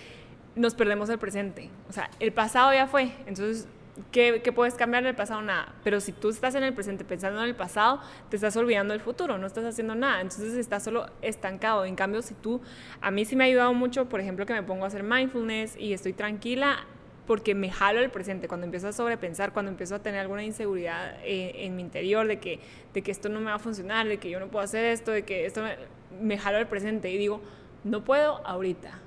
nos 0.55 0.73
perdemos 0.73 1.09
el 1.09 1.19
presente. 1.19 1.69
O 1.89 1.93
sea, 1.93 2.09
el 2.19 2.31
pasado 2.31 2.73
ya 2.73 2.87
fue. 2.87 3.11
Entonces, 3.27 3.67
¿qué, 4.11 4.41
¿qué, 4.43 4.51
puedes 4.51 4.75
cambiar 4.75 5.03
del 5.03 5.15
pasado? 5.15 5.41
Nada. 5.41 5.73
Pero 5.83 5.99
si 5.99 6.11
tú 6.11 6.29
estás 6.29 6.55
en 6.55 6.63
el 6.63 6.73
presente 6.73 7.03
pensando 7.05 7.41
en 7.41 7.49
el 7.49 7.55
pasado, 7.55 8.01
te 8.29 8.35
estás 8.35 8.55
olvidando 8.57 8.93
del 8.93 9.01
futuro, 9.01 9.37
no 9.37 9.47
estás 9.47 9.65
haciendo 9.65 9.95
nada. 9.95 10.21
Entonces 10.21 10.53
estás 10.53 10.83
solo 10.83 11.07
estancado. 11.21 11.85
En 11.85 11.95
cambio, 11.95 12.21
si 12.21 12.33
tú, 12.33 12.61
a 13.01 13.11
mí 13.11 13.25
sí 13.25 13.35
me 13.35 13.45
ha 13.45 13.47
ayudado 13.47 13.73
mucho, 13.73 14.07
por 14.07 14.19
ejemplo, 14.19 14.45
que 14.45 14.53
me 14.53 14.63
pongo 14.63 14.83
a 14.85 14.87
hacer 14.87 15.03
mindfulness 15.03 15.77
y 15.77 15.93
estoy 15.93 16.13
tranquila 16.13 16.85
porque 17.27 17.55
me 17.55 17.71
jalo 17.71 18.01
el 18.01 18.11
presente. 18.11 18.47
Cuando 18.47 18.65
empiezo 18.65 18.87
a 18.87 18.93
sobrepensar, 18.93 19.51
cuando 19.51 19.71
empiezo 19.71 19.95
a 19.95 19.99
tener 19.99 20.19
alguna 20.19 20.43
inseguridad 20.43 21.17
eh, 21.23 21.65
en 21.65 21.75
mi 21.75 21.81
interior 21.81 22.27
de 22.27 22.39
que, 22.39 22.59
de 22.93 23.01
que 23.01 23.11
esto 23.11 23.29
no 23.29 23.39
me 23.39 23.47
va 23.47 23.55
a 23.55 23.59
funcionar, 23.59 24.07
de 24.07 24.17
que 24.17 24.29
yo 24.29 24.39
no 24.39 24.47
puedo 24.47 24.63
hacer 24.63 24.85
esto, 24.85 25.11
de 25.11 25.23
que 25.23 25.45
esto 25.45 25.63
me, 25.63 25.75
me 26.21 26.37
jalo 26.37 26.59
el 26.59 26.67
presente 26.67 27.09
y 27.09 27.17
digo, 27.17 27.41
no 27.83 28.03
puedo 28.03 28.45
ahorita, 28.45 28.99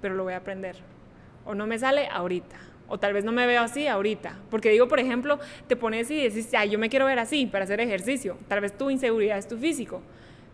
pero 0.00 0.14
lo 0.14 0.24
voy 0.24 0.32
a 0.32 0.38
aprender. 0.38 0.76
O 1.44 1.54
no 1.54 1.66
me 1.66 1.78
sale 1.78 2.08
ahorita 2.08 2.69
o 2.90 2.98
tal 2.98 3.14
vez 3.14 3.24
no 3.24 3.32
me 3.32 3.46
veo 3.46 3.62
así 3.62 3.86
ahorita. 3.86 4.36
Porque 4.50 4.68
digo, 4.70 4.88
por 4.88 5.00
ejemplo, 5.00 5.38
te 5.66 5.76
pones 5.76 6.10
y 6.10 6.28
dices, 6.28 6.52
ay, 6.54 6.68
yo 6.68 6.78
me 6.78 6.90
quiero 6.90 7.06
ver 7.06 7.18
así 7.18 7.46
para 7.46 7.64
hacer 7.64 7.80
ejercicio. 7.80 8.36
Tal 8.48 8.60
vez 8.60 8.76
tu 8.76 8.90
inseguridad 8.90 9.38
es 9.38 9.48
tu 9.48 9.56
físico. 9.56 10.02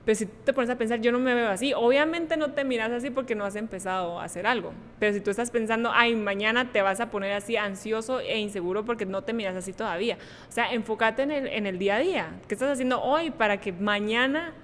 Pero 0.05 0.15
si 0.15 0.27
te 0.27 0.53
pones 0.53 0.71
a 0.71 0.79
pensar, 0.79 1.01
yo 1.01 1.11
no 1.11 1.19
me 1.19 1.35
veo 1.35 1.49
así, 1.49 1.75
obviamente 1.75 2.37
no 2.37 2.53
te 2.53 2.63
miras 2.63 2.93
así 2.93 3.11
porque 3.11 3.35
no 3.35 3.45
has 3.45 3.57
empezado 3.57 4.21
a 4.21 4.25
hacer 4.25 4.47
algo. 4.47 4.73
Pero 5.01 5.13
si 5.13 5.21
tú 5.21 5.31
estás 5.31 5.51
pensando, 5.51 5.91
ay, 5.93 6.15
mañana 6.15 6.71
te 6.71 6.81
vas 6.81 7.01
a 7.01 7.11
poner 7.11 7.33
así 7.33 7.57
ansioso 7.57 8.21
e 8.21 8.39
inseguro 8.39 8.85
porque 8.85 9.05
no 9.05 9.23
te 9.23 9.33
miras 9.33 9.57
así 9.57 9.73
todavía. 9.73 10.17
O 10.49 10.53
sea, 10.53 10.73
enfócate 10.73 11.23
en 11.23 11.33
el, 11.33 11.49
en 11.49 11.67
el 11.67 11.81
día 11.81 11.97
a 11.97 11.99
día. 11.99 12.41
¿Qué 12.47 12.55
estás 12.55 12.71
haciendo 12.71 13.03
hoy 13.03 13.33
para 13.33 13.61
que 13.61 13.73
mañana 13.73 14.55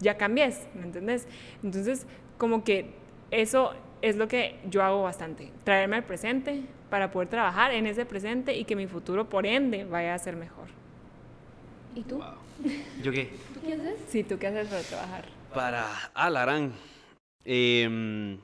ya 0.00 0.16
cambies? 0.16 0.66
¿Me 0.74 0.82
entendés? 0.82 1.28
Entonces, 1.62 2.04
como 2.36 2.64
que 2.64 2.90
eso 3.30 3.74
es 4.02 4.16
lo 4.16 4.26
que 4.26 4.56
yo 4.68 4.82
hago 4.82 5.04
bastante. 5.04 5.52
Traerme 5.62 5.94
al 5.94 6.04
presente, 6.04 6.62
para 6.90 7.10
poder 7.10 7.28
trabajar 7.28 7.72
en 7.72 7.86
ese 7.86 8.06
presente 8.06 8.56
y 8.56 8.64
que 8.64 8.76
mi 8.76 8.86
futuro, 8.86 9.28
por 9.28 9.46
ende, 9.46 9.84
vaya 9.84 10.14
a 10.14 10.18
ser 10.18 10.36
mejor. 10.36 10.68
¿Y 11.94 12.02
tú? 12.02 12.22
¿Yo 13.02 13.12
qué? 13.12 13.30
¿Tú 13.54 13.60
qué 13.60 13.74
haces? 13.74 14.00
Sí, 14.08 14.24
¿tú 14.24 14.38
qué 14.38 14.46
haces 14.48 14.68
para 14.68 14.82
trabajar? 14.82 15.24
Para 15.54 16.10
Alarán. 16.14 16.72
Em, 17.44 18.38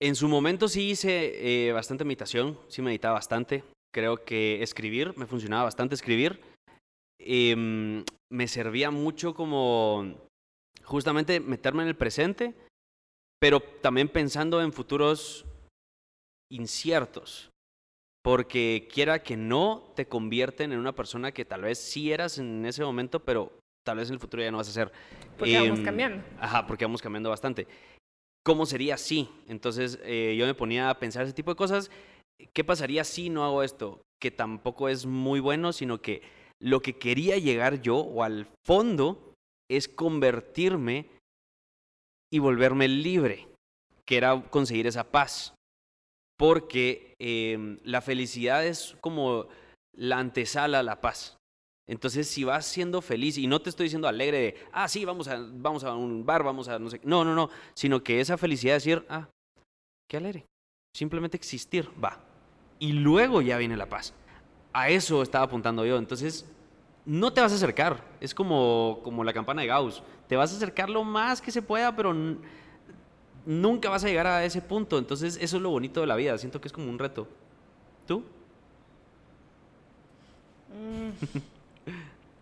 en 0.00 0.14
su 0.14 0.28
momento 0.28 0.68
sí 0.68 0.90
hice 0.90 1.68
eh, 1.68 1.72
bastante 1.72 2.04
meditación, 2.04 2.58
sí 2.68 2.82
meditaba 2.82 3.14
bastante. 3.14 3.64
Creo 3.92 4.24
que 4.24 4.62
escribir, 4.62 5.16
me 5.16 5.26
funcionaba 5.26 5.64
bastante 5.64 5.94
escribir. 5.94 6.40
Em, 7.18 8.04
me 8.30 8.48
servía 8.48 8.90
mucho 8.90 9.34
como 9.34 10.14
justamente 10.84 11.40
meterme 11.40 11.82
en 11.82 11.88
el 11.88 11.96
presente, 11.96 12.54
pero 13.40 13.60
también 13.60 14.08
pensando 14.08 14.60
en 14.62 14.72
futuros 14.72 15.44
inciertos 16.50 17.50
porque 18.22 18.88
quiera 18.92 19.22
que 19.22 19.36
no 19.36 19.92
te 19.96 20.06
convierten 20.06 20.72
en 20.72 20.78
una 20.78 20.94
persona 20.94 21.32
que 21.32 21.44
tal 21.44 21.62
vez 21.62 21.78
sí 21.78 22.12
eras 22.12 22.38
en 22.38 22.66
ese 22.66 22.84
momento, 22.84 23.20
pero 23.20 23.52
tal 23.84 23.98
vez 23.98 24.08
en 24.08 24.14
el 24.14 24.20
futuro 24.20 24.42
ya 24.42 24.50
no 24.50 24.58
vas 24.58 24.68
a 24.68 24.72
ser. 24.72 24.92
Porque 25.38 25.58
vamos 25.58 25.78
em, 25.78 25.84
cambiando. 25.84 26.24
Ajá, 26.38 26.66
porque 26.66 26.84
vamos 26.84 27.02
cambiando 27.02 27.30
bastante. 27.30 27.66
¿Cómo 28.44 28.66
sería 28.66 28.96
si? 28.96 29.28
Entonces 29.48 29.98
eh, 30.02 30.36
yo 30.38 30.46
me 30.46 30.54
ponía 30.54 30.90
a 30.90 30.98
pensar 30.98 31.24
ese 31.24 31.32
tipo 31.32 31.50
de 31.50 31.56
cosas. 31.56 31.90
¿Qué 32.52 32.64
pasaría 32.64 33.04
si 33.04 33.30
no 33.30 33.44
hago 33.44 33.62
esto? 33.62 34.02
Que 34.20 34.30
tampoco 34.30 34.88
es 34.88 35.06
muy 35.06 35.40
bueno, 35.40 35.72
sino 35.72 36.00
que 36.00 36.22
lo 36.58 36.80
que 36.80 36.98
quería 36.98 37.38
llegar 37.38 37.80
yo, 37.80 37.96
o 37.96 38.22
al 38.22 38.46
fondo, 38.66 39.34
es 39.70 39.88
convertirme 39.88 41.06
y 42.32 42.38
volverme 42.38 42.86
libre, 42.88 43.48
que 44.04 44.16
era 44.16 44.42
conseguir 44.50 44.86
esa 44.86 45.10
paz 45.10 45.54
porque 46.40 47.14
em, 47.18 47.78
la 47.84 48.00
felicidad 48.00 48.64
es 48.64 48.96
como 49.02 49.46
la 49.94 50.18
antesala 50.18 50.78
a 50.78 50.82
la 50.82 51.02
paz. 51.02 51.36
Entonces, 51.86 52.28
si 52.28 52.44
vas 52.44 52.64
siendo 52.64 53.02
feliz, 53.02 53.36
y 53.36 53.46
no 53.46 53.60
te 53.60 53.68
estoy 53.68 53.84
diciendo 53.84 54.08
alegre 54.08 54.38
de, 54.38 54.54
ah, 54.72 54.88
sí, 54.88 55.04
vamos 55.04 55.28
a, 55.28 55.36
vamos 55.38 55.84
a 55.84 55.94
un 55.94 56.24
bar, 56.24 56.42
vamos 56.42 56.66
a 56.68 56.78
no 56.78 56.88
sé, 56.88 56.98
no, 57.04 57.26
no, 57.26 57.34
no, 57.34 57.50
sino 57.74 58.02
que 58.02 58.22
esa 58.22 58.38
felicidad 58.38 58.76
es 58.76 58.84
decir, 58.84 59.04
ah, 59.10 59.28
qué 60.08 60.16
alegre, 60.16 60.46
simplemente 60.96 61.36
existir, 61.36 61.90
va. 62.02 62.18
Y 62.78 62.92
luego 62.92 63.42
ya 63.42 63.58
viene 63.58 63.76
la 63.76 63.90
paz. 63.90 64.14
A 64.72 64.88
eso 64.88 65.20
estaba 65.20 65.44
apuntando 65.44 65.84
yo. 65.84 65.98
Entonces, 65.98 66.46
no 67.04 67.34
te 67.34 67.42
vas 67.42 67.52
a 67.52 67.56
acercar, 67.56 68.02
es 68.18 68.34
como, 68.34 69.00
como 69.04 69.24
la 69.24 69.34
campana 69.34 69.60
de 69.60 69.68
Gauss, 69.68 70.02
te 70.26 70.36
vas 70.36 70.54
a 70.54 70.56
acercar 70.56 70.88
lo 70.88 71.04
más 71.04 71.42
que 71.42 71.52
se 71.52 71.60
pueda, 71.60 71.94
pero 71.94 72.14
nunca 73.46 73.88
vas 73.88 74.04
a 74.04 74.08
llegar 74.08 74.26
a 74.26 74.44
ese 74.44 74.62
punto. 74.62 74.98
Entonces, 74.98 75.38
eso 75.40 75.56
es 75.56 75.62
lo 75.62 75.70
bonito 75.70 76.00
de 76.00 76.06
la 76.06 76.16
vida. 76.16 76.36
Siento 76.38 76.60
que 76.60 76.68
es 76.68 76.72
como 76.72 76.88
un 76.88 76.98
reto. 76.98 77.28
¿Tú? 78.06 78.24
Mm, 80.70 81.10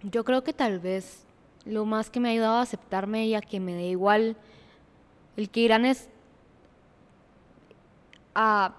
yo 0.11 0.25
creo 0.25 0.45
que 0.45 0.53
tal 0.53 0.79
vez 0.79 1.25
lo 1.65 1.85
más 1.85 2.11
que 2.11 2.21
me 2.21 2.29
ha 2.29 2.33
ayudado 2.33 2.57
a 2.57 2.63
aceptarme 2.63 3.27
y 3.27 3.35
a 3.35 3.41
que 3.41 3.61
me 3.61 3.75
dé 3.75 3.89
igual 3.89 4.37
el 5.37 5.51
que 5.51 5.61
irán 5.61 5.85
es 5.85 6.09
a, 8.35 8.75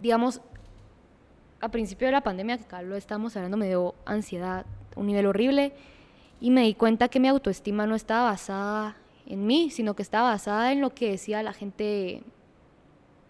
digamos, 0.00 0.40
a 1.60 1.68
principio 1.70 2.08
de 2.08 2.12
la 2.12 2.22
pandemia, 2.22 2.58
que 2.58 2.64
acá 2.64 2.82
lo 2.82 2.96
estamos 2.96 3.36
hablando, 3.36 3.56
me 3.56 3.68
dio 3.68 3.94
ansiedad, 4.04 4.66
un 4.96 5.06
nivel 5.06 5.26
horrible, 5.26 5.72
y 6.40 6.50
me 6.50 6.62
di 6.62 6.74
cuenta 6.74 7.08
que 7.08 7.20
mi 7.20 7.28
autoestima 7.28 7.86
no 7.86 7.94
estaba 7.94 8.24
basada 8.24 8.96
en 9.26 9.46
mí, 9.46 9.70
sino 9.70 9.94
que 9.94 10.02
estaba 10.02 10.30
basada 10.30 10.72
en 10.72 10.80
lo 10.80 10.90
que 10.90 11.10
decía 11.12 11.42
la 11.42 11.52
gente, 11.52 12.22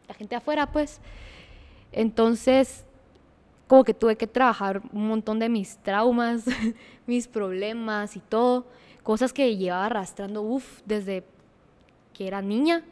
la 0.08 0.14
gente 0.14 0.36
afuera, 0.36 0.70
pues. 0.70 1.00
Entonces, 1.92 2.84
como 3.66 3.84
que 3.84 3.94
tuve 3.94 4.16
que 4.16 4.26
trabajar 4.26 4.82
un 4.92 5.08
montón 5.08 5.38
de 5.38 5.48
mis 5.48 5.78
traumas, 5.78 6.44
mis 7.06 7.28
problemas 7.28 8.16
y 8.16 8.20
todo, 8.20 8.66
cosas 9.02 9.32
que 9.32 9.56
llevaba 9.56 9.86
arrastrando, 9.86 10.42
uff, 10.42 10.80
desde 10.84 11.24
que 12.12 12.26
era 12.26 12.42
niña. 12.42 12.84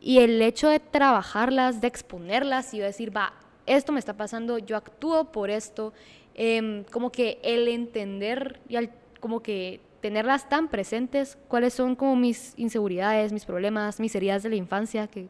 Y 0.00 0.18
el 0.18 0.40
hecho 0.42 0.68
de 0.68 0.80
trabajarlas, 0.80 1.80
de 1.80 1.88
exponerlas 1.88 2.74
y 2.74 2.78
decir, 2.78 3.16
va, 3.16 3.32
esto 3.66 3.92
me 3.92 3.98
está 3.98 4.16
pasando, 4.16 4.58
yo 4.58 4.76
actúo 4.76 5.24
por 5.32 5.50
esto, 5.50 5.92
em, 6.34 6.84
como 6.84 7.10
que 7.10 7.38
el 7.42 7.68
entender 7.68 8.60
y 8.68 8.76
al, 8.76 8.90
como 9.20 9.40
que 9.40 9.80
tenerlas 10.04 10.50
tan 10.50 10.68
presentes, 10.68 11.38
cuáles 11.48 11.72
son 11.72 11.96
como 11.96 12.14
mis 12.14 12.52
inseguridades, 12.58 13.32
mis 13.32 13.46
problemas, 13.46 14.00
mis 14.00 14.14
heridas 14.14 14.42
de 14.42 14.50
la 14.50 14.56
infancia, 14.56 15.06
que 15.06 15.28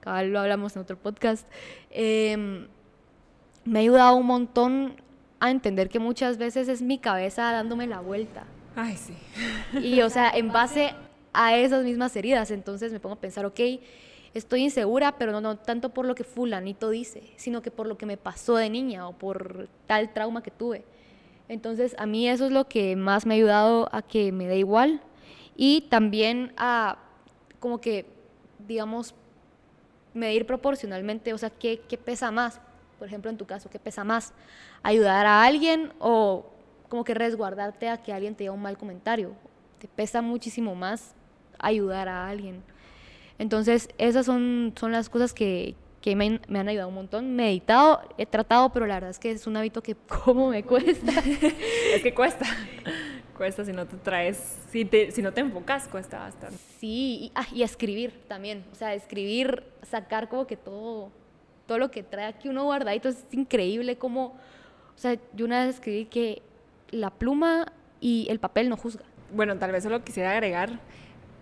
cada 0.00 0.24
lo 0.24 0.40
hablamos 0.40 0.74
en 0.74 0.82
otro 0.82 0.98
podcast, 0.98 1.46
em, 1.90 2.66
me 3.64 3.78
ha 3.78 3.82
ayudado 3.82 4.16
un 4.16 4.26
montón 4.26 4.96
a 5.38 5.52
entender 5.52 5.88
que 5.88 6.00
muchas 6.00 6.38
veces 6.38 6.66
es 6.66 6.82
mi 6.82 6.98
cabeza 6.98 7.52
dándome 7.52 7.86
la 7.86 8.00
vuelta. 8.00 8.46
Ay, 8.74 8.96
sí. 8.96 9.14
Y, 9.78 10.00
o 10.02 10.10
sea, 10.10 10.28
en 10.30 10.50
base 10.50 10.92
a 11.32 11.56
esas 11.56 11.84
mismas 11.84 12.16
heridas, 12.16 12.50
entonces 12.50 12.92
me 12.92 12.98
pongo 12.98 13.14
a 13.14 13.20
pensar, 13.20 13.46
ok, 13.46 13.60
estoy 14.34 14.62
insegura, 14.62 15.18
pero 15.18 15.30
no, 15.30 15.40
no 15.40 15.56
tanto 15.56 15.90
por 15.90 16.04
lo 16.04 16.16
que 16.16 16.24
fulanito 16.24 16.90
dice, 16.90 17.22
sino 17.36 17.62
que 17.62 17.70
por 17.70 17.86
lo 17.86 17.96
que 17.96 18.06
me 18.06 18.16
pasó 18.16 18.56
de 18.56 18.70
niña 18.70 19.06
o 19.06 19.12
por 19.12 19.68
tal 19.86 20.12
trauma 20.12 20.42
que 20.42 20.50
tuve. 20.50 20.84
Entonces, 21.50 21.96
a 21.98 22.06
mí 22.06 22.28
eso 22.28 22.46
es 22.46 22.52
lo 22.52 22.68
que 22.68 22.94
más 22.94 23.26
me 23.26 23.34
ha 23.34 23.36
ayudado 23.36 23.88
a 23.90 24.02
que 24.02 24.30
me 24.30 24.46
dé 24.46 24.58
igual 24.58 25.00
y 25.56 25.80
también 25.90 26.52
a 26.56 26.98
como 27.58 27.80
que, 27.80 28.06
digamos, 28.68 29.16
medir 30.14 30.46
proporcionalmente, 30.46 31.34
o 31.34 31.38
sea, 31.38 31.50
¿qué, 31.50 31.80
qué 31.88 31.98
pesa 31.98 32.30
más? 32.30 32.60
Por 33.00 33.08
ejemplo, 33.08 33.32
en 33.32 33.36
tu 33.36 33.46
caso, 33.46 33.68
¿qué 33.68 33.80
pesa 33.80 34.04
más? 34.04 34.32
¿Ayudar 34.84 35.26
a 35.26 35.42
alguien 35.42 35.92
o 35.98 36.46
como 36.88 37.02
que 37.02 37.14
resguardarte 37.14 37.88
a 37.88 38.00
que 38.00 38.12
alguien 38.12 38.36
te 38.36 38.44
diga 38.44 38.52
un 38.52 38.62
mal 38.62 38.78
comentario? 38.78 39.32
Te 39.80 39.88
pesa 39.88 40.22
muchísimo 40.22 40.76
más 40.76 41.16
ayudar 41.58 42.06
a 42.06 42.28
alguien. 42.28 42.62
Entonces, 43.38 43.88
esas 43.98 44.24
son, 44.24 44.72
son 44.78 44.92
las 44.92 45.08
cosas 45.08 45.34
que, 45.34 45.74
que 46.00 46.16
me, 46.16 46.40
han 46.48 46.68
ayudado 46.68 46.88
un 46.88 46.94
montón. 46.94 47.36
Meditado, 47.36 48.00
he 48.16 48.26
tratado, 48.26 48.72
pero 48.72 48.86
la 48.86 48.94
verdad 48.94 49.10
es 49.10 49.18
que 49.18 49.30
es 49.30 49.46
un 49.46 49.56
hábito 49.56 49.82
que 49.82 49.94
como 50.24 50.48
me 50.48 50.62
cuesta. 50.62 51.12
es 51.94 52.02
que 52.02 52.14
cuesta. 52.14 52.46
Cuesta 53.36 53.64
si 53.64 53.72
no 53.72 53.86
te 53.86 53.96
traes, 53.96 54.58
si, 54.70 54.84
te, 54.84 55.10
si 55.10 55.22
no 55.22 55.32
te 55.32 55.40
enfocas, 55.40 55.88
cuesta 55.88 56.18
bastante. 56.18 56.58
Sí, 56.78 57.18
y, 57.22 57.32
ah, 57.34 57.46
y 57.52 57.62
escribir 57.62 58.12
también. 58.28 58.64
O 58.72 58.74
sea, 58.74 58.94
escribir, 58.94 59.64
sacar 59.82 60.28
como 60.28 60.46
que 60.46 60.56
todo, 60.56 61.10
todo 61.66 61.78
lo 61.78 61.90
que 61.90 62.02
trae 62.02 62.26
aquí 62.26 62.48
uno 62.48 62.64
guardadito. 62.64 63.08
Es 63.08 63.24
increíble 63.32 63.96
como, 63.96 64.26
o 64.26 64.98
sea, 64.98 65.16
yo 65.34 65.46
una 65.46 65.64
vez 65.64 65.76
escribí 65.76 66.04
que 66.06 66.42
la 66.90 67.10
pluma 67.10 67.72
y 68.00 68.26
el 68.28 68.40
papel 68.40 68.68
no 68.68 68.76
juzga. 68.76 69.04
Bueno, 69.32 69.56
tal 69.58 69.72
vez 69.72 69.84
solo 69.84 70.02
quisiera 70.04 70.32
agregar 70.32 70.80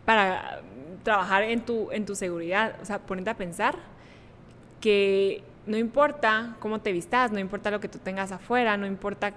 para 0.05 0.63
trabajar 1.03 1.43
en 1.45 1.65
tu, 1.65 1.91
en 1.91 2.05
tu 2.07 2.15
seguridad, 2.15 2.77
o 2.81 2.85
sea, 2.85 2.99
ponerte 2.99 3.31
a 3.31 3.37
pensar 3.37 3.77
que 4.81 5.43
no 5.67 5.77
importa 5.77 6.57
cómo 6.61 6.81
te 6.81 6.93
vistas, 6.93 7.31
no 7.33 7.39
importa 7.39 7.71
lo 7.71 7.81
que 7.81 7.89
tú 7.89 7.99
tengas 7.99 8.33
afuera, 8.33 8.77
no 8.77 8.87
importa 8.87 9.35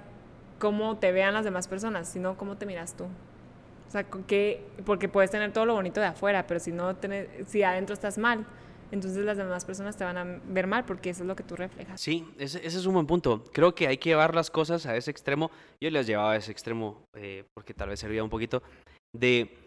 cómo 0.60 0.98
te 0.98 1.12
vean 1.12 1.34
las 1.34 1.44
demás 1.44 1.68
personas, 1.68 2.08
sino 2.08 2.38
cómo 2.38 2.56
te 2.56 2.66
miras 2.66 2.96
tú. 2.96 3.06
O 3.06 3.92
sea, 3.92 4.06
que, 4.06 4.64
porque 4.86 5.10
puedes 5.10 5.32
tener 5.32 5.52
todo 5.52 5.66
lo 5.66 5.74
bonito 5.74 6.00
de 6.00 6.08
afuera, 6.08 6.48
pero 6.48 6.60
si, 6.60 6.72
no 6.72 6.96
si 7.48 7.64
adentro 7.64 7.94
estás 7.94 8.18
mal, 8.18 8.46
entonces 8.92 9.26
las 9.26 9.38
demás 9.38 9.66
personas 9.66 9.98
te 9.98 10.04
van 10.04 10.18
a 10.18 10.40
ver 10.46 10.68
mal 10.68 10.86
porque 10.86 11.10
eso 11.10 11.24
es 11.24 11.28
lo 11.28 11.36
que 11.36 11.44
tú 11.44 11.56
reflejas. 11.56 12.00
Sí, 12.00 12.26
ese, 12.38 12.66
es 12.66 12.86
un 12.86 12.94
buen 12.94 13.08
punto. 13.08 13.44
Creo 13.52 13.74
que 13.76 13.88
hay 13.88 13.98
que 13.98 14.10
llevar 14.10 14.36
las 14.36 14.50
cosas 14.50 14.86
a 14.86 14.96
ese 14.96 15.12
extremo. 15.12 15.52
Yo 15.82 15.90
las 15.90 16.08
llevaba 16.08 16.34
a 16.34 16.36
ese 16.38 16.52
extremo 16.52 17.04
eh, 17.18 17.44
porque 17.54 17.74
tal 17.74 17.90
vez 17.90 18.00
servía 18.00 18.24
un 18.24 18.30
poquito 18.30 18.62
de 19.14 19.58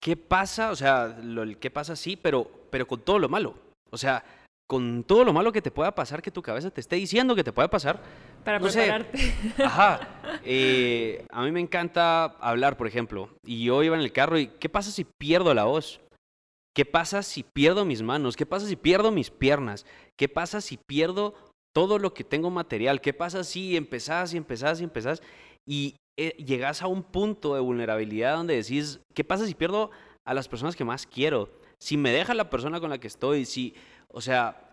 qué 0.00 0.16
pasa, 0.16 0.70
o 0.70 0.76
sea, 0.76 1.16
lo, 1.22 1.42
el 1.42 1.58
qué 1.58 1.70
pasa 1.70 1.94
sí, 1.94 2.16
pero, 2.16 2.48
pero 2.70 2.86
con 2.86 3.00
todo 3.00 3.18
lo 3.18 3.28
malo. 3.28 3.54
O 3.90 3.98
sea, 3.98 4.24
con 4.66 5.04
todo 5.04 5.24
lo 5.24 5.32
malo 5.32 5.52
que 5.52 5.62
te 5.62 5.70
pueda 5.70 5.94
pasar, 5.94 6.22
que 6.22 6.30
tu 6.30 6.42
cabeza 6.42 6.70
te 6.70 6.80
esté 6.80 6.96
diciendo 6.96 7.34
que 7.34 7.44
te 7.44 7.52
pueda 7.52 7.68
pasar. 7.68 8.02
Para 8.44 8.58
no 8.58 8.68
sé. 8.68 8.90
Ajá. 9.64 10.40
Eh, 10.44 11.24
a 11.30 11.42
mí 11.44 11.52
me 11.52 11.60
encanta 11.60 12.24
hablar, 12.24 12.76
por 12.76 12.86
ejemplo, 12.86 13.30
y 13.44 13.64
yo 13.64 13.82
iba 13.82 13.96
en 13.96 14.02
el 14.02 14.12
carro 14.12 14.38
y 14.38 14.48
¿qué 14.48 14.68
pasa 14.68 14.90
si 14.90 15.04
pierdo 15.04 15.54
la 15.54 15.64
voz? 15.64 16.00
¿Qué 16.74 16.84
pasa 16.84 17.22
si 17.22 17.42
pierdo 17.42 17.84
mis 17.84 18.02
manos? 18.02 18.36
¿Qué 18.36 18.44
pasa 18.44 18.66
si 18.66 18.76
pierdo 18.76 19.10
mis 19.10 19.30
piernas? 19.30 19.86
¿Qué 20.18 20.28
pasa 20.28 20.60
si 20.60 20.76
pierdo 20.76 21.34
todo 21.74 21.98
lo 21.98 22.12
que 22.12 22.22
tengo 22.22 22.50
material? 22.50 23.00
¿Qué 23.00 23.14
pasa 23.14 23.44
si 23.44 23.76
empezás 23.76 24.34
y 24.34 24.36
empezás 24.36 24.80
y 24.80 24.84
empezás 24.84 25.22
y 25.66 25.96
eh, 26.18 26.36
llegas 26.36 26.82
a 26.82 26.86
un 26.86 27.02
punto 27.02 27.54
de 27.54 27.60
vulnerabilidad 27.60 28.36
donde 28.36 28.56
decís, 28.56 29.00
¿qué 29.14 29.24
pasa 29.24 29.46
si 29.46 29.54
pierdo 29.54 29.90
a 30.24 30.34
las 30.34 30.48
personas 30.48 30.76
que 30.76 30.84
más 30.84 31.06
quiero? 31.06 31.50
Si 31.78 31.96
me 31.96 32.10
deja 32.10 32.34
la 32.34 32.48
persona 32.48 32.80
con 32.80 32.90
la 32.90 32.98
que 32.98 33.06
estoy, 33.06 33.44
si, 33.44 33.74
o 34.16 34.20
sea, 34.22 34.72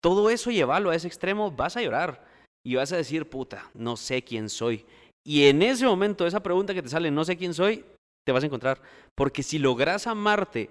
todo 0.00 0.30
eso 0.30 0.52
llevarlo 0.52 0.90
a 0.90 0.94
ese 0.94 1.08
extremo, 1.08 1.50
vas 1.50 1.76
a 1.76 1.82
llorar 1.82 2.24
y 2.64 2.76
vas 2.76 2.92
a 2.92 2.96
decir, 2.96 3.28
puta, 3.28 3.68
no 3.74 3.96
sé 3.96 4.22
quién 4.22 4.48
soy. 4.48 4.86
Y 5.26 5.46
en 5.46 5.60
ese 5.60 5.84
momento, 5.86 6.24
esa 6.24 6.42
pregunta 6.42 6.72
que 6.72 6.82
te 6.82 6.88
sale, 6.88 7.10
no 7.10 7.24
sé 7.24 7.36
quién 7.36 7.52
soy, 7.52 7.84
te 8.24 8.30
vas 8.30 8.44
a 8.44 8.46
encontrar. 8.46 8.80
Porque 9.16 9.42
si 9.42 9.58
logras 9.58 10.06
amarte 10.06 10.70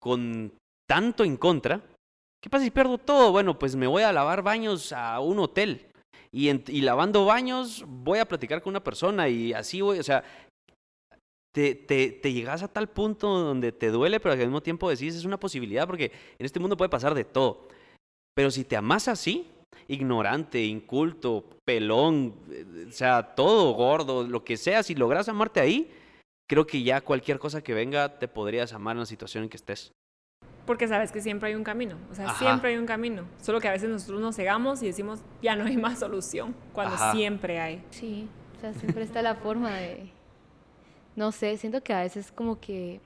con 0.00 0.52
tanto 0.88 1.24
en 1.24 1.36
contra, 1.36 1.82
¿qué 2.42 2.48
pasa 2.48 2.64
si 2.64 2.70
pierdo 2.70 2.96
todo? 2.96 3.32
Bueno, 3.32 3.58
pues 3.58 3.76
me 3.76 3.86
voy 3.86 4.02
a 4.02 4.12
lavar 4.12 4.42
baños 4.42 4.92
a 4.92 5.20
un 5.20 5.40
hotel. 5.40 5.88
Y, 6.32 6.48
y 6.48 6.80
lavando 6.80 7.26
baños 7.26 7.84
voy 7.86 8.18
a 8.20 8.28
platicar 8.28 8.62
con 8.62 8.70
una 8.70 8.84
persona 8.84 9.28
y 9.28 9.52
así 9.52 9.82
voy, 9.82 9.98
o 9.98 10.02
sea, 10.02 10.24
te, 11.52 11.74
te, 11.74 12.10
te 12.12 12.32
llegas 12.32 12.62
a 12.62 12.68
tal 12.68 12.88
punto 12.88 13.28
donde 13.28 13.72
te 13.72 13.90
duele, 13.90 14.20
pero 14.20 14.32
al 14.32 14.38
mismo 14.38 14.62
tiempo 14.62 14.88
decís, 14.88 15.14
es 15.14 15.24
una 15.24 15.40
posibilidad 15.40 15.86
porque 15.86 16.12
en 16.38 16.46
este 16.46 16.60
mundo 16.60 16.76
puede 16.76 16.88
pasar 16.88 17.14
de 17.14 17.24
todo. 17.24 17.68
Pero 18.34 18.50
si 18.50 18.64
te 18.64 18.76
amas 18.76 19.08
así, 19.08 19.46
ignorante, 19.88 20.64
inculto, 20.64 21.44
pelón, 21.64 22.34
eh, 22.50 22.86
o 22.88 22.92
sea, 22.92 23.34
todo 23.34 23.72
gordo, 23.72 24.26
lo 24.26 24.44
que 24.44 24.56
sea, 24.56 24.82
si 24.82 24.94
logras 24.94 25.28
amarte 25.28 25.60
ahí, 25.60 25.90
creo 26.48 26.66
que 26.66 26.82
ya 26.82 27.00
cualquier 27.00 27.38
cosa 27.38 27.62
que 27.62 27.74
venga 27.74 28.18
te 28.18 28.28
podrías 28.28 28.72
amar 28.72 28.96
en 28.96 29.00
la 29.00 29.06
situación 29.06 29.44
en 29.44 29.50
que 29.50 29.56
estés. 29.56 29.92
Porque 30.66 30.86
sabes 30.86 31.10
que 31.10 31.20
siempre 31.20 31.48
hay 31.48 31.56
un 31.56 31.64
camino. 31.64 31.96
O 32.10 32.14
sea, 32.14 32.26
Ajá. 32.26 32.38
siempre 32.38 32.70
hay 32.70 32.76
un 32.76 32.86
camino. 32.86 33.24
Solo 33.42 33.60
que 33.60 33.66
a 33.66 33.72
veces 33.72 33.88
nosotros 33.88 34.20
nos 34.20 34.36
cegamos 34.36 34.82
y 34.82 34.86
decimos, 34.86 35.20
ya 35.42 35.56
no 35.56 35.64
hay 35.64 35.76
más 35.76 35.98
solución. 35.98 36.54
Cuando 36.72 36.94
Ajá. 36.94 37.12
siempre 37.12 37.58
hay. 37.58 37.82
Sí, 37.90 38.28
o 38.56 38.60
sea, 38.60 38.72
siempre 38.74 39.02
está 39.02 39.22
la 39.22 39.34
forma 39.34 39.74
de... 39.74 40.12
No 41.16 41.32
sé, 41.32 41.56
siento 41.56 41.82
que 41.82 41.92
a 41.92 42.00
veces 42.00 42.32
como 42.32 42.60
que 42.60 43.00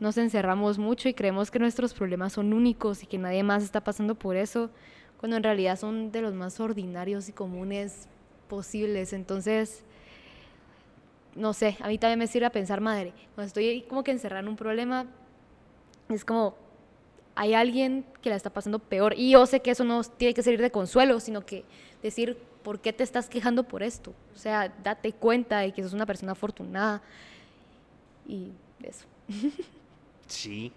nos 0.00 0.16
encerramos 0.16 0.78
mucho 0.78 1.08
y 1.08 1.14
creemos 1.14 1.50
que 1.50 1.58
nuestros 1.58 1.92
problemas 1.92 2.34
son 2.34 2.52
únicos 2.52 3.02
y 3.02 3.06
que 3.06 3.18
nadie 3.18 3.42
más 3.42 3.62
está 3.62 3.82
pasando 3.82 4.14
por 4.14 4.36
eso, 4.36 4.70
cuando 5.18 5.36
en 5.36 5.42
realidad 5.42 5.78
son 5.78 6.12
de 6.12 6.22
los 6.22 6.34
más 6.34 6.60
ordinarios 6.60 7.28
y 7.28 7.32
comunes 7.32 8.08
posibles. 8.48 9.12
Entonces, 9.12 9.84
no 11.34 11.52
sé, 11.52 11.76
a 11.80 11.88
mí 11.88 11.98
también 11.98 12.20
me 12.20 12.26
sirve 12.26 12.46
a 12.46 12.50
pensar, 12.50 12.80
madre, 12.80 13.12
cuando 13.34 13.48
estoy 13.48 13.68
ahí 13.68 13.82
como 13.82 14.04
que 14.04 14.12
encerrada 14.12 14.40
en 14.40 14.48
un 14.48 14.56
problema, 14.56 15.06
es 16.08 16.24
como, 16.24 16.54
hay 17.34 17.54
alguien 17.54 18.04
que 18.22 18.30
la 18.30 18.36
está 18.36 18.50
pasando 18.50 18.78
peor. 18.78 19.14
Y 19.16 19.30
yo 19.30 19.46
sé 19.46 19.60
que 19.60 19.70
eso 19.70 19.84
no 19.84 20.02
tiene 20.02 20.34
que 20.34 20.42
servir 20.42 20.60
de 20.60 20.70
consuelo, 20.70 21.20
sino 21.20 21.44
que 21.44 21.64
decir, 22.02 22.38
¿por 22.68 22.80
qué 22.82 22.92
te 22.92 23.02
estás 23.02 23.30
quejando 23.30 23.62
por 23.62 23.82
esto? 23.82 24.12
O 24.34 24.38
sea, 24.38 24.68
date 24.84 25.14
cuenta 25.14 25.60
de 25.60 25.72
que 25.72 25.82
sos 25.82 25.94
una 25.94 26.04
persona 26.04 26.32
afortunada. 26.32 27.00
Y 28.26 28.52
eso. 28.82 29.06
Sí. 30.26 30.70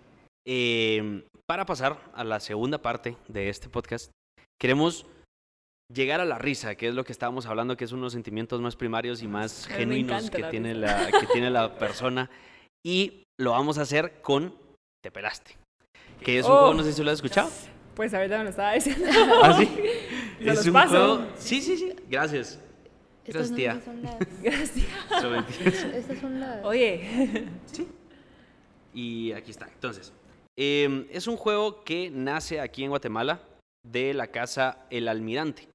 Eh, 0.48 1.26
para 1.46 1.66
pasar 1.66 2.00
a 2.14 2.24
la 2.24 2.40
segunda 2.40 2.78
parte 2.82 3.18
de 3.28 3.50
este 3.50 3.68
podcast, 3.68 4.10
queremos 4.58 5.06
llegar 5.94 6.22
a 6.22 6.26
la 6.26 6.38
risa, 6.38 6.76
que 6.76 6.88
es 6.88 6.96
lo 6.96 7.04
que 7.04 7.12
estábamos 7.12 7.46
hablando, 7.46 7.76
que 7.76 7.84
es 7.84 7.92
uno 7.92 8.04
de 8.04 8.06
los 8.06 8.14
sentimientos 8.14 8.62
más 8.62 8.78
primarios 8.78 9.22
y 9.22 9.28
más 9.28 9.66
A 9.66 9.72
mí 9.72 9.74
me 9.74 9.80
genuinos 9.80 10.30
que 10.32 10.40
la 10.40 10.50
tiene, 10.50 10.74
risa. 10.74 11.02
la, 11.12 11.20
que 11.20 11.28
tiene 11.28 11.50
la 11.50 11.78
persona. 11.78 12.30
Y 12.86 13.26
lo 13.38 13.52
vamos 13.52 13.78
a 13.78 13.82
hacer 13.82 14.22
con 14.22 14.56
Te 15.04 15.12
pelaste. 15.12 15.58
Que 16.24 16.40
es 16.40 16.46
un 16.46 16.54
Oh. 16.54 16.60
juego, 16.60 16.74
no 16.76 16.84
sé 16.84 16.94
si 16.94 17.04
lo 17.04 17.12
has 17.12 17.16
escuchado. 17.16 17.50
Pues 17.96 18.14
ahorita 18.14 18.38
me 18.38 18.46
lo 18.46 18.50
estaba 18.52 18.72
diciendo. 18.72 19.06
¿Ah, 19.44 19.58
sí? 19.60 19.70
Se 20.44 20.50
es 20.50 20.56
los 20.58 20.68
un 20.68 20.74
paso. 20.74 20.90
juego. 20.90 21.28
Sí, 21.38 21.62
sí, 21.62 21.78
sí. 21.78 21.94
Gracias. 22.10 22.60
Estas 23.26 23.52
Gracias, 23.52 23.52
no 23.52 23.56
tía. 23.56 23.82
son 23.82 24.02
las... 24.02 24.42
Gracias. 24.42 25.84
Estas 25.96 26.18
son 26.20 26.40
las... 26.40 26.66
Oye. 26.66 27.48
Y 28.94 29.32
aquí 29.34 29.52
está. 29.52 29.68
Entonces, 29.68 30.12
eh, 30.58 31.08
es 31.12 31.28
un 31.28 31.38
juego 31.38 31.84
que 31.84 32.10
nace 32.12 32.60
aquí 32.60 32.84
en 32.84 32.90
Guatemala 32.90 33.42
de 33.88 34.14
la 34.14 34.28
casa 34.28 34.86
El 34.90 35.08
Almirante. 35.08 35.68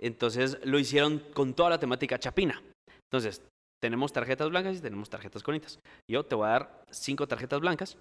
Entonces, 0.00 0.58
lo 0.64 0.78
hicieron 0.78 1.20
con 1.34 1.54
toda 1.54 1.70
la 1.70 1.78
temática 1.78 2.18
chapina. 2.18 2.62
Entonces, 3.10 3.42
tenemos 3.82 4.12
tarjetas 4.12 4.48
blancas 4.50 4.78
y 4.78 4.80
tenemos 4.80 5.08
tarjetas 5.08 5.42
conitas. 5.42 5.78
Yo 6.10 6.24
te 6.24 6.34
voy 6.34 6.46
a 6.46 6.50
dar 6.50 6.82
cinco 6.90 7.28
tarjetas 7.28 7.60
blancas, 7.60 7.96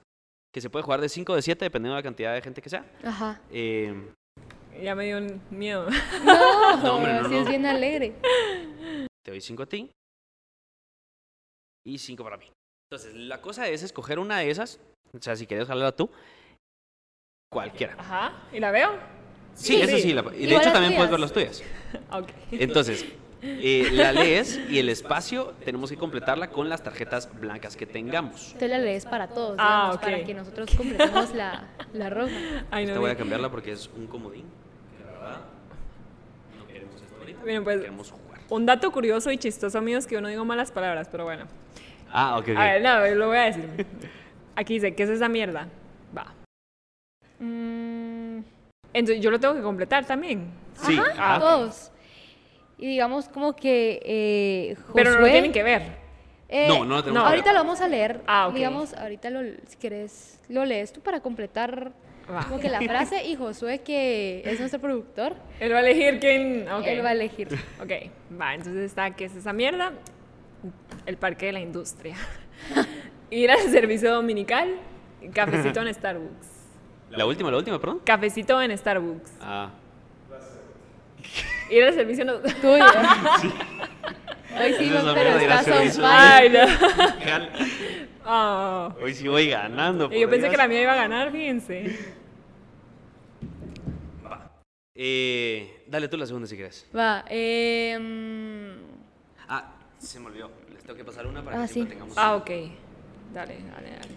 que 0.54 0.62
se 0.62 0.70
puede 0.70 0.84
jugar 0.84 1.02
de 1.02 1.10
5 1.10 1.34
o 1.34 1.36
de 1.36 1.42
7, 1.42 1.66
dependiendo 1.66 1.96
de 1.96 2.00
la 2.00 2.04
cantidad 2.04 2.34
de 2.34 2.42
gente 2.42 2.62
que 2.62 2.70
sea. 2.70 2.86
Ajá. 3.04 3.42
Eh, 3.52 3.94
Ya 4.82 4.96
me 4.96 5.06
dio 5.06 5.18
un 5.18 5.42
miedo. 5.50 5.88
No, 6.24 6.78
No, 6.84 6.96
hombre, 6.96 7.14
no, 7.14 7.30
sí 7.30 7.36
no. 7.36 7.42
es 7.42 7.48
bien 7.50 7.66
alegre. 7.66 8.16
te 9.24 9.32
doy 9.32 9.42
5 9.42 9.64
a 9.64 9.66
ti 9.66 9.90
y 11.86 11.98
5 11.98 12.24
para 12.24 12.38
mí. 12.38 12.52
Entonces, 12.90 13.14
la 13.16 13.42
cosa 13.42 13.68
es 13.68 13.84
escoger 13.84 14.20
una 14.20 14.40
de 14.40 14.50
esas. 14.50 14.80
O 15.14 15.22
sea, 15.22 15.36
si 15.36 15.46
quieres 15.48 15.68
jalarla 15.68 15.92
tú, 15.96 16.10
cualquiera. 17.52 17.96
Ajá. 18.00 18.34
¿Y 18.52 18.60
la 18.60 18.72
veo? 18.72 18.92
Sí, 19.54 19.76
Sí, 19.76 19.82
eso 19.82 19.98
sí. 19.98 20.14
la- 20.14 20.24
y 20.36 20.48
de 20.48 20.56
hecho 20.56 20.72
también 20.72 20.96
puedes 20.96 21.12
ver 21.12 21.20
las 21.20 21.32
tuyas. 21.34 21.64
Ok. 22.12 22.30
Entonces, 22.52 23.06
eh, 23.44 23.90
la 23.92 24.12
lees 24.12 24.60
y 24.70 24.80
el 24.80 24.90
espacio 24.90 25.54
tenemos 25.64 25.92
que 25.92 25.98
completarla 25.98 26.50
con 26.50 26.70
las 26.70 26.82
tarjetas 26.82 27.30
blancas 27.40 27.76
que 27.76 27.86
tengamos. 27.86 28.56
Tú 28.58 28.68
la 28.68 28.80
lees 28.80 29.06
para 29.06 29.28
todos, 29.28 29.58
Ah, 29.60 30.00
para 30.02 30.24
que 30.24 30.34
nosotros 30.34 30.70
completemos 30.76 31.36
la, 31.36 31.68
la 31.94 32.10
roja. 32.10 32.66
Ay, 32.72 32.86
Esta 32.86 33.00
voy 33.00 33.12
a 33.12 33.18
cambiarla 33.18 33.52
porque 33.52 33.74
es 33.74 33.88
un 33.96 34.08
comodín. 34.08 34.46
Verdad, 35.24 35.40
no 36.58 36.68
queremos 36.68 37.02
esto 37.02 37.16
ahorita. 37.20 37.44
Bien, 37.44 37.64
pues, 37.64 37.80
Queremos 37.80 38.12
jugar. 38.12 38.40
Un 38.50 38.66
dato 38.66 38.92
curioso 38.92 39.32
y 39.32 39.38
chistoso 39.38 39.80
es 39.80 40.08
que 40.08 40.16
yo 40.16 40.22
no 40.22 40.28
digo 40.28 40.46
malas 40.46 40.72
palabras, 40.72 41.08
pero 41.12 41.24
bueno. 41.24 41.46
Ah, 42.12 42.38
ok. 42.38 42.50
A 42.50 42.64
ver, 42.64 42.82
no, 42.82 43.16
lo 43.16 43.28
voy 43.28 43.38
a 43.38 43.44
decir. 43.44 43.86
Aquí 44.56 44.76
dice, 44.76 44.94
¿qué 44.94 45.04
es 45.04 45.10
esa 45.10 45.28
mierda? 45.28 45.68
Va. 46.16 46.28
Mm, 47.40 48.44
Entonces, 48.94 49.24
yo 49.24 49.32
lo 49.32 49.40
tengo 49.40 49.56
que 49.56 49.62
completar 49.62 50.06
también. 50.06 50.52
Sí, 50.76 51.00
ajá, 51.00 51.40
todos. 51.40 51.92
Y 52.78 52.88
digamos 52.88 53.30
como 53.30 53.56
que 53.56 54.00
eh, 54.04 54.78
Pero 54.94 55.14
no 55.14 55.20
lo 55.22 55.28
tienen 55.28 55.52
que 55.52 55.64
ver. 55.64 56.03
Eh, 56.54 56.68
No, 56.68 56.86
no 56.86 56.96
lo 56.96 57.04
tenemos 57.04 57.24
no, 57.24 57.28
Ahorita 57.30 57.52
lo 57.52 57.60
vamos 57.60 57.82
a 57.82 57.88
leer. 57.88 58.22
Ah, 58.28 58.48
ok. 58.48 58.54
Digamos, 58.54 58.94
ahorita 58.94 59.30
lo, 59.32 59.42
si 59.68 59.76
quieres, 59.80 60.39
lo 60.50 60.63
lees 60.66 60.94
tú 60.94 61.02
para 61.02 61.20
completar 61.20 61.92
Va. 62.32 62.44
como 62.46 62.60
que 62.60 62.70
la 62.70 62.80
frase 62.89 63.26
y 63.26 63.36
Josué, 63.36 63.80
que 63.82 64.44
es 64.46 64.60
nuestro 64.60 64.80
productor, 64.80 65.36
Él 65.60 65.74
va 65.74 65.78
a 65.78 65.82
elegir 65.82 66.20
quién. 66.20 66.70
Ok. 66.72 66.86
él 66.86 67.04
va 67.04 67.10
a 67.10 67.13
elegir. 67.13 67.48
Ok, 67.82 67.92
va, 68.39 68.54
entonces 68.54 68.84
está, 68.84 69.12
¿qué 69.12 69.26
es 69.26 69.36
esa 69.36 69.52
mierda? 69.52 69.92
El 71.06 71.18
parque 71.18 71.48
de 71.48 71.54
la 71.54 71.60
industria. 71.60 72.16
Ir 73.32 73.50
al 73.50 73.60
servicio 73.72 74.13
dominical, 74.13 74.76
cafecito 75.34 75.82
en 75.82 75.92
Starbucks. 75.94 76.48
La 77.10 77.26
última, 77.26 77.50
la 77.52 77.58
última, 77.58 77.80
perdón. 77.80 78.00
Cafecito 78.06 78.62
en 78.62 78.78
Starbucks. 78.78 79.32
Ah, 79.42 79.70
Ir 81.70 81.84
al 81.84 81.94
servicio 81.94 82.26
no... 82.26 82.38
Tuyo. 82.39 82.86
Hoy 84.60 84.74
sí, 84.78 84.89
la 84.89 85.13
pero 85.13 85.30
estás 85.38 85.68
on 85.68 85.89
fire. 86.04 86.68
No. 88.26 88.88
Hoy 89.02 89.13
sí 89.13 89.28
voy 89.28 89.50
ganando. 89.50 90.10
Y 90.13 90.20
yo 90.22 90.30
pensé 90.30 90.50
que 90.50 90.58
la 90.58 90.68
mía 90.68 90.82
iba 90.82 90.94
a 90.94 90.96
ganar, 90.96 91.32
fíjense. 91.32 91.98
Eh, 94.96 95.84
dale 95.88 96.08
tú 96.08 96.17
la 96.17 96.25
segunda 96.27 96.48
si 96.48 96.56
quieres. 96.56 96.88
Va, 96.96 97.25
eh, 97.30 97.98
mm, 98.00 98.71
Ah, 99.50 99.73
se 99.98 100.19
me 100.19 100.27
olvidó. 100.27 100.52
Les 100.71 100.84
tengo 100.84 100.96
que 100.96 101.04
pasar 101.04 101.25
una 101.27 101.44
para 101.44 101.63
Ah, 101.63 101.67
que 101.67 101.73
sí. 101.73 101.84
tengamos. 101.86 102.15
Ah, 102.17 102.36
ok. 102.36 102.50
Dale, 103.34 103.58
dale, 103.73 103.90
dale. 103.90 104.13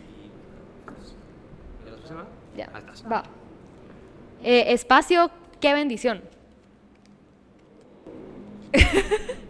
¿Y 1.86 1.90
la 1.90 1.96
próxima? 1.96 2.26
ya, 2.56 2.70
Ahí 2.74 2.80
estás. 2.80 3.04
va. 3.10 3.22
Eh, 4.44 4.64
espacio, 4.72 5.30
qué 5.60 5.72
bendición. 5.72 6.22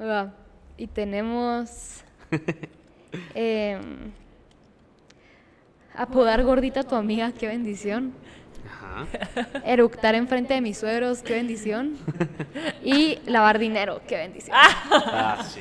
Va. 0.00 0.32
Y 0.76 0.86
tenemos 0.88 2.02
Em, 3.34 4.10
apodar 5.94 6.42
gordita 6.42 6.80
a 6.80 6.84
tu 6.84 6.94
amiga, 6.96 7.32
qué 7.32 7.46
bendición. 7.46 8.12
Ajá. 8.68 9.06
Eructar 9.64 10.14
enfrente 10.14 10.54
de 10.54 10.60
mis 10.60 10.76
suegros, 10.78 11.22
qué 11.22 11.34
bendición. 11.34 11.96
Y 12.84 13.18
lavar 13.26 13.58
dinero, 13.58 14.00
qué 14.06 14.16
bendición. 14.16 14.56
Ah, 14.58 15.42
sí. 15.48 15.60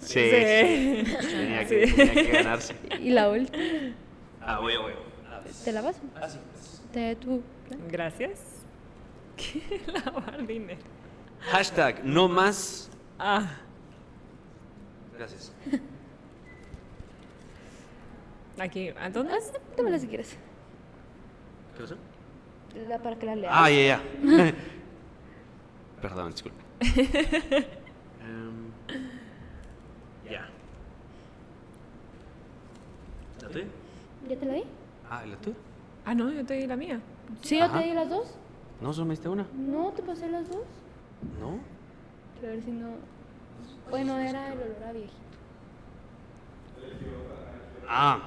Sí, 0.00 0.30
Sí. 0.30 0.30
sí. 0.30 1.16
Tenía, 1.30 1.66
que, 1.66 1.86
tenía 1.94 2.14
que 2.14 2.32
ganarse. 2.32 2.74
Y 3.00 3.10
la 3.10 3.28
última, 3.30 3.58
Ah, 4.40 4.58
voy, 4.60 4.76
voy. 4.76 4.92
¿te 5.64 5.72
la 5.72 5.82
vas? 5.82 6.00
Ah, 6.16 6.28
sí. 6.28 6.38
¿Te 6.92 7.16
tu 7.16 7.42
Gracias. 7.90 8.40
¿Qué 9.36 9.80
lavar 9.92 10.46
dinero? 10.46 10.80
Hashtag 11.40 12.04
no 12.04 12.28
más. 12.28 12.90
Ah, 13.18 13.46
Gracias. 15.16 15.52
aquí, 18.58 18.88
¿a 18.88 19.10
dónde? 19.10 19.34
Ah, 19.34 19.40
sí, 19.40 19.52
Tómala 19.76 19.98
si 19.98 20.06
quieres. 20.06 20.36
¿Qué 21.76 21.82
pasó? 21.82 21.96
La 22.88 22.98
para 22.98 23.18
que 23.18 23.26
la 23.26 23.36
leas. 23.36 23.52
Ah, 23.54 23.70
ya, 23.70 23.82
ya. 23.82 24.02
Perdón, 26.02 26.32
disculpe. 26.32 26.58
Em, 28.22 28.70
ya. 30.30 30.48
¿La 33.42 33.48
tuya? 33.48 33.64
¿Ya 34.28 34.36
te 34.36 34.46
la 34.46 34.54
di? 34.54 34.64
Ah, 35.10 35.22
¿y 35.26 35.30
la 35.30 35.36
tuya? 35.36 35.56
Ah, 36.04 36.14
no, 36.14 36.30
yo 36.30 36.44
te 36.44 36.54
di 36.54 36.66
la 36.66 36.76
mía. 36.76 37.00
¿Sí, 37.42 37.58
yo 37.58 37.70
te 37.70 37.78
di 37.78 37.92
las 37.92 38.08
dos? 38.08 38.34
¿No 38.80 38.92
solo 38.92 39.06
me 39.06 39.12
diste 39.12 39.28
una? 39.28 39.46
No, 39.54 39.90
te 39.90 40.02
pasé 40.02 40.28
las 40.28 40.48
dos. 40.48 40.64
¿No? 41.40 41.60
A 42.38 42.46
ver 42.46 42.62
si 42.62 42.70
no. 42.70 42.88
Bueno, 43.90 44.18
era 44.18 44.52
el 44.52 44.60
olor 44.60 44.84
a 44.88 44.92
viejito. 44.92 45.16
Ah. 47.88 48.20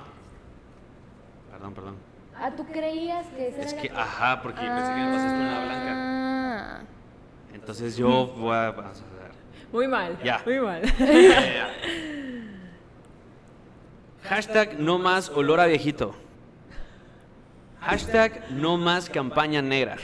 Perdón, 1.51 1.73
perdón. 1.73 1.95
Ah, 2.35 2.51
¿tú 2.55 2.65
creías 2.65 3.27
que 3.27 3.47
esa 3.47 3.61
Es 3.61 3.73
era 3.73 3.81
que, 3.81 3.89
la 3.89 4.03
ajá, 4.03 4.41
porque 4.41 4.59
pensé 4.59 4.93
que 4.93 4.99
me 4.99 5.11
pasaste 5.11 5.39
una 5.39 5.65
blanca. 5.65 5.93
Ah. 5.95 6.81
Entonces 7.53 7.95
yo 7.95 8.27
voy 8.37 8.55
a... 8.55 8.71
Vamos 8.71 9.01
a 9.01 9.05
ver. 9.21 9.31
Muy 9.71 9.87
mal. 9.87 10.17
Ya. 10.23 10.41
Muy 10.45 10.59
mal. 10.59 10.81
Hashtag 14.23 14.79
no 14.79 14.99
más 14.99 15.29
olor 15.29 15.59
a 15.59 15.65
viejito. 15.65 16.15
Hashtag 17.79 18.51
no 18.51 18.77
más 18.77 19.09
campaña 19.09 19.61
negra. 19.61 19.97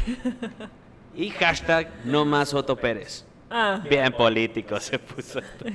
Y 1.20 1.32
hashtag 1.32 1.89
no 2.05 2.24
más 2.24 2.53
Otto 2.53 2.78
Pérez. 2.78 3.26
Ah, 3.49 3.84
Bien 3.89 4.13
político 4.13 4.80
se 4.80 4.97
puso 4.97 5.39
esto. 5.39 5.65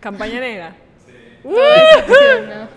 campaña 0.00 0.40
negra. 0.40 0.74
Decepcionó. 1.44 2.68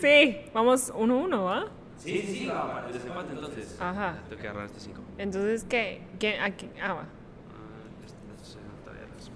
Sí, 0.00 0.40
vamos 0.54 0.92
uno 0.94 1.14
a 1.14 1.18
uno, 1.18 1.44
¿va? 1.44 1.66
Sí, 1.98 2.22
sí, 2.22 2.46
va, 2.46 2.84
el 2.86 2.92
desempate 2.92 3.32
entonces. 3.32 3.76
Ajá. 3.80 4.18
Tengo 4.28 4.40
que 4.40 4.48
agarrar 4.48 4.66
este 4.66 4.80
5. 4.80 5.02
Entonces, 5.18 5.64
¿qué? 5.64 6.02
¿Quién? 6.20 6.40
Aquí. 6.40 6.70
Ah, 6.80 6.94
va. 6.94 7.04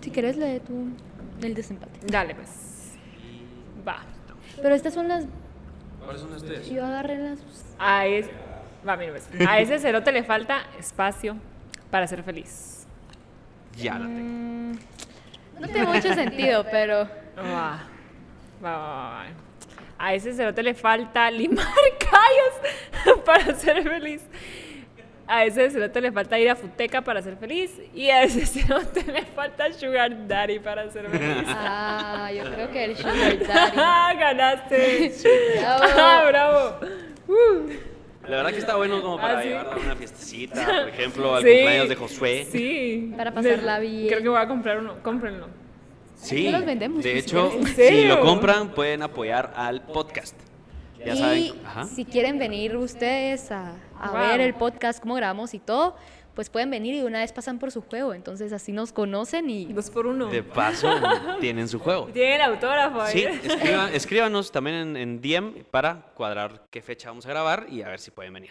Si 0.00 0.10
quieres, 0.10 0.36
lee 0.36 0.60
tú 0.64 0.90
el 1.42 1.54
desempate. 1.54 1.98
Dale, 2.06 2.36
pues. 2.36 2.96
Va. 3.86 4.04
Pero 4.62 4.74
estas 4.76 4.94
son 4.94 5.08
las. 5.08 5.26
¿Cuáles 6.04 6.22
son 6.22 6.32
ustedes? 6.34 6.70
Yo 6.70 6.84
agarré 6.84 7.18
las. 7.18 7.40
A 7.78 8.06
ese, 8.06 8.30
va, 8.86 8.96
mira, 8.96 9.12
pues. 9.12 9.28
A 9.46 9.58
ese 9.58 9.78
cerote 9.78 10.12
le 10.12 10.22
falta 10.22 10.62
espacio 10.78 11.36
para 11.90 12.06
ser 12.06 12.22
feliz. 12.22 12.86
Ya 13.76 13.94
la 13.98 14.06
tengo. 14.06 14.20
Mm, 14.20 14.72
no 15.60 15.68
tiene 15.68 15.86
mucho 15.86 16.14
sentido, 16.14 16.64
pero. 16.70 17.08
Va. 17.38 17.82
Va, 18.62 18.76
va, 18.76 18.78
va, 18.78 19.10
va. 19.10 19.24
A 19.98 20.14
ese 20.14 20.32
cerote 20.34 20.62
le 20.62 20.74
falta 20.74 21.30
limar 21.30 21.66
callos 21.98 23.22
para 23.24 23.54
ser 23.54 23.82
feliz. 23.82 24.22
A 25.26 25.44
ese 25.44 25.70
cerote 25.70 26.00
le 26.02 26.12
falta 26.12 26.38
ir 26.38 26.50
a 26.50 26.56
Futeca 26.56 27.00
para 27.00 27.22
ser 27.22 27.36
feliz. 27.36 27.70
Y 27.94 28.10
a 28.10 28.22
ese 28.24 28.44
cerote 28.44 29.02
le 29.04 29.22
falta 29.22 29.72
Sugar 29.72 30.26
Daddy 30.28 30.58
para 30.58 30.90
ser 30.90 31.08
feliz. 31.08 31.44
Ah, 31.56 32.30
yo 32.32 32.44
creo 32.52 32.70
que 32.70 32.84
el 32.84 32.96
Sugar 32.98 33.38
Daddy. 33.46 34.18
¡Ganaste! 34.18 35.12
Bravo. 35.60 35.84
¡Ah, 35.96 36.24
bravo! 36.28 36.76
Uh. 37.28 37.70
La 38.28 38.36
verdad 38.36 38.50
que 38.52 38.58
está 38.58 38.76
bueno 38.76 39.02
como 39.02 39.16
para 39.16 39.38
Ah, 39.38 39.42
¿sí? 39.42 39.48
llevar 39.48 39.66
a 39.72 39.76
una 39.76 39.96
fiestecita, 39.96 40.64
por 40.64 40.88
ejemplo, 40.94 41.34
al 41.34 41.42
Sí. 41.42 41.48
cumpleaños 41.50 41.88
de 41.88 41.96
Josué. 41.96 42.46
Sí. 42.50 43.12
Para 43.16 43.32
pasarla 43.34 43.78
bien. 43.80 44.08
Creo 44.08 44.22
que 44.22 44.28
voy 44.28 44.38
a 44.40 44.48
comprar 44.48 44.78
uno. 44.78 44.94
Cómprenlo. 45.02 45.46
Sí, 46.16 46.44
No 46.44 46.52
los 46.58 46.64
vendemos, 46.66 47.02
de 47.04 47.18
hecho, 47.18 47.50
quieren. 47.50 47.66
¿En 47.78 48.02
si 48.02 48.04
lo 48.08 48.20
compran 48.20 48.68
pueden 48.70 49.02
apoyar 49.02 49.52
al 49.56 49.82
podcast. 49.82 50.34
Ya 51.04 51.12
y 51.14 51.18
saben, 51.18 51.66
ajá. 51.66 51.84
si 51.84 52.04
quieren 52.06 52.38
venir 52.38 52.76
ustedes 52.78 53.50
a, 53.50 53.74
a 54.00 54.10
Wow. 54.10 54.20
ver 54.20 54.40
el 54.40 54.54
podcast, 54.54 55.00
cómo 55.02 55.14
grabamos 55.16 55.52
y 55.52 55.58
todo, 55.58 55.96
pues 56.34 56.50
pueden 56.50 56.70
venir 56.70 56.94
y 56.94 56.98
de 56.98 57.04
una 57.04 57.20
vez 57.20 57.32
pasan 57.32 57.58
por 57.58 57.70
su 57.70 57.80
juego. 57.82 58.12
Entonces 58.14 58.52
así 58.52 58.72
nos 58.72 58.92
conocen 58.92 59.48
y 59.50 59.66
Dos 59.72 59.90
por 59.90 60.06
uno. 60.06 60.26
De 60.26 60.42
paso, 60.42 60.88
tienen 61.40 61.68
su 61.68 61.78
juego. 61.78 62.06
Tiene 62.06 62.36
el 62.36 62.42
autógrafo 62.42 63.00
ahí. 63.02 63.12
Sí, 63.12 63.24
escriba- 63.24 63.90
escríbanos 63.92 64.50
también 64.52 64.76
en, 64.76 64.96
en 64.96 65.20
DM 65.20 65.64
para 65.70 66.02
cuadrar 66.14 66.64
qué 66.70 66.82
fecha 66.82 67.08
vamos 67.10 67.24
a 67.26 67.28
grabar 67.30 67.66
y 67.70 67.82
a 67.82 67.88
ver 67.88 68.00
si 68.00 68.10
pueden 68.10 68.32
venir. 68.34 68.50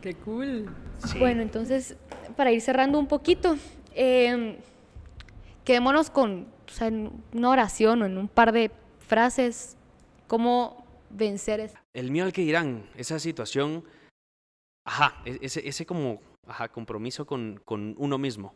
Qué 0.00 0.14
cool. 0.14 0.68
Sí. 1.06 1.18
Bueno, 1.18 1.42
entonces, 1.42 1.96
para 2.36 2.50
ir 2.52 2.60
cerrando 2.60 2.98
un 2.98 3.06
poquito, 3.06 3.56
eh, 3.94 4.58
quedémonos 5.64 6.10
con 6.10 6.46
o 6.66 6.70
sea, 6.72 6.88
en 6.88 7.10
una 7.32 7.50
oración 7.50 8.02
o 8.02 8.06
en 8.06 8.18
un 8.18 8.28
par 8.28 8.52
de 8.52 8.70
frases, 9.06 9.76
cómo 10.26 10.84
vencer 11.10 11.60
es- 11.60 11.74
El 11.92 12.10
mío 12.10 12.24
al 12.24 12.32
que 12.32 12.40
dirán, 12.42 12.86
esa 12.96 13.18
situación, 13.18 13.84
ajá, 14.86 15.20
e- 15.24 15.38
ese, 15.42 15.66
ese 15.68 15.86
como, 15.86 16.20
ajá, 16.46 16.68
compromiso 16.68 17.26
con, 17.26 17.60
con 17.64 17.94
uno 17.98 18.18
mismo. 18.18 18.54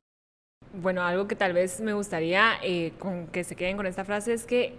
Bueno, 0.74 1.02
algo 1.02 1.26
que 1.28 1.36
tal 1.36 1.52
vez 1.52 1.80
me 1.80 1.92
gustaría 1.94 2.54
eh, 2.62 2.92
con 2.98 3.26
que 3.28 3.44
se 3.44 3.56
queden 3.56 3.76
con 3.76 3.86
esta 3.86 4.04
frase 4.04 4.32
es 4.32 4.44
que 4.44 4.74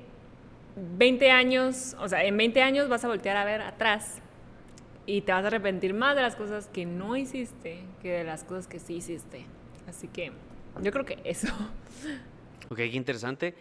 20 0.97 1.31
años, 1.31 1.95
o 1.99 2.07
sea, 2.07 2.23
en 2.23 2.37
20 2.37 2.61
años 2.61 2.89
vas 2.89 3.03
a 3.03 3.07
voltear 3.07 3.37
a 3.37 3.45
ver 3.45 3.61
atrás 3.61 4.21
y 5.05 5.21
te 5.21 5.31
vas 5.31 5.43
a 5.43 5.47
arrepentir 5.47 5.93
más 5.93 6.15
de 6.15 6.21
las 6.21 6.35
cosas 6.35 6.67
que 6.67 6.85
no 6.85 7.15
hiciste 7.17 7.83
que 8.01 8.11
de 8.11 8.23
las 8.23 8.43
cosas 8.43 8.67
que 8.67 8.79
sí 8.79 8.95
hiciste. 8.95 9.45
Así 9.87 10.07
que 10.07 10.31
yo 10.81 10.91
creo 10.91 11.05
que 11.05 11.17
eso. 11.23 11.47
Ok, 12.69 12.77
qué 12.77 12.85
interesante. 12.95 13.55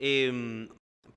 Em, 0.00 0.68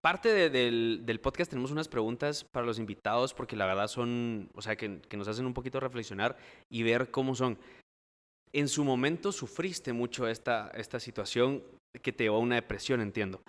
parte 0.02 0.30
de- 0.30 0.50
del, 0.50 1.02
del 1.06 1.20
podcast 1.22 1.50
tenemos 1.50 1.72
unas 1.72 1.88
preguntas 1.88 2.44
para 2.44 2.66
los 2.66 2.78
invitados 2.78 3.34
porque 3.34 3.56
la 3.56 3.66
verdad 3.66 3.88
son, 3.88 4.50
o 4.54 4.62
sea, 4.62 4.76
que, 4.76 5.00
que 5.00 5.16
nos 5.18 5.28
hacen 5.30 5.46
un 5.46 5.54
poquito 5.54 5.80
reflexionar 5.80 6.36
y 6.70 6.84
ver 6.84 7.10
cómo 7.10 7.34
son. 7.36 7.58
En 8.54 8.68
su 8.68 8.84
momento 8.84 9.32
sufriste 9.32 9.94
mucho 9.94 10.28
esta, 10.28 10.72
esta 10.74 11.00
situación 11.00 11.64
que 12.02 12.14
te 12.14 12.26
llevó 12.26 12.38
a 12.38 12.42
una 12.42 12.56
depresión, 12.56 13.02
entiendo. 13.02 13.42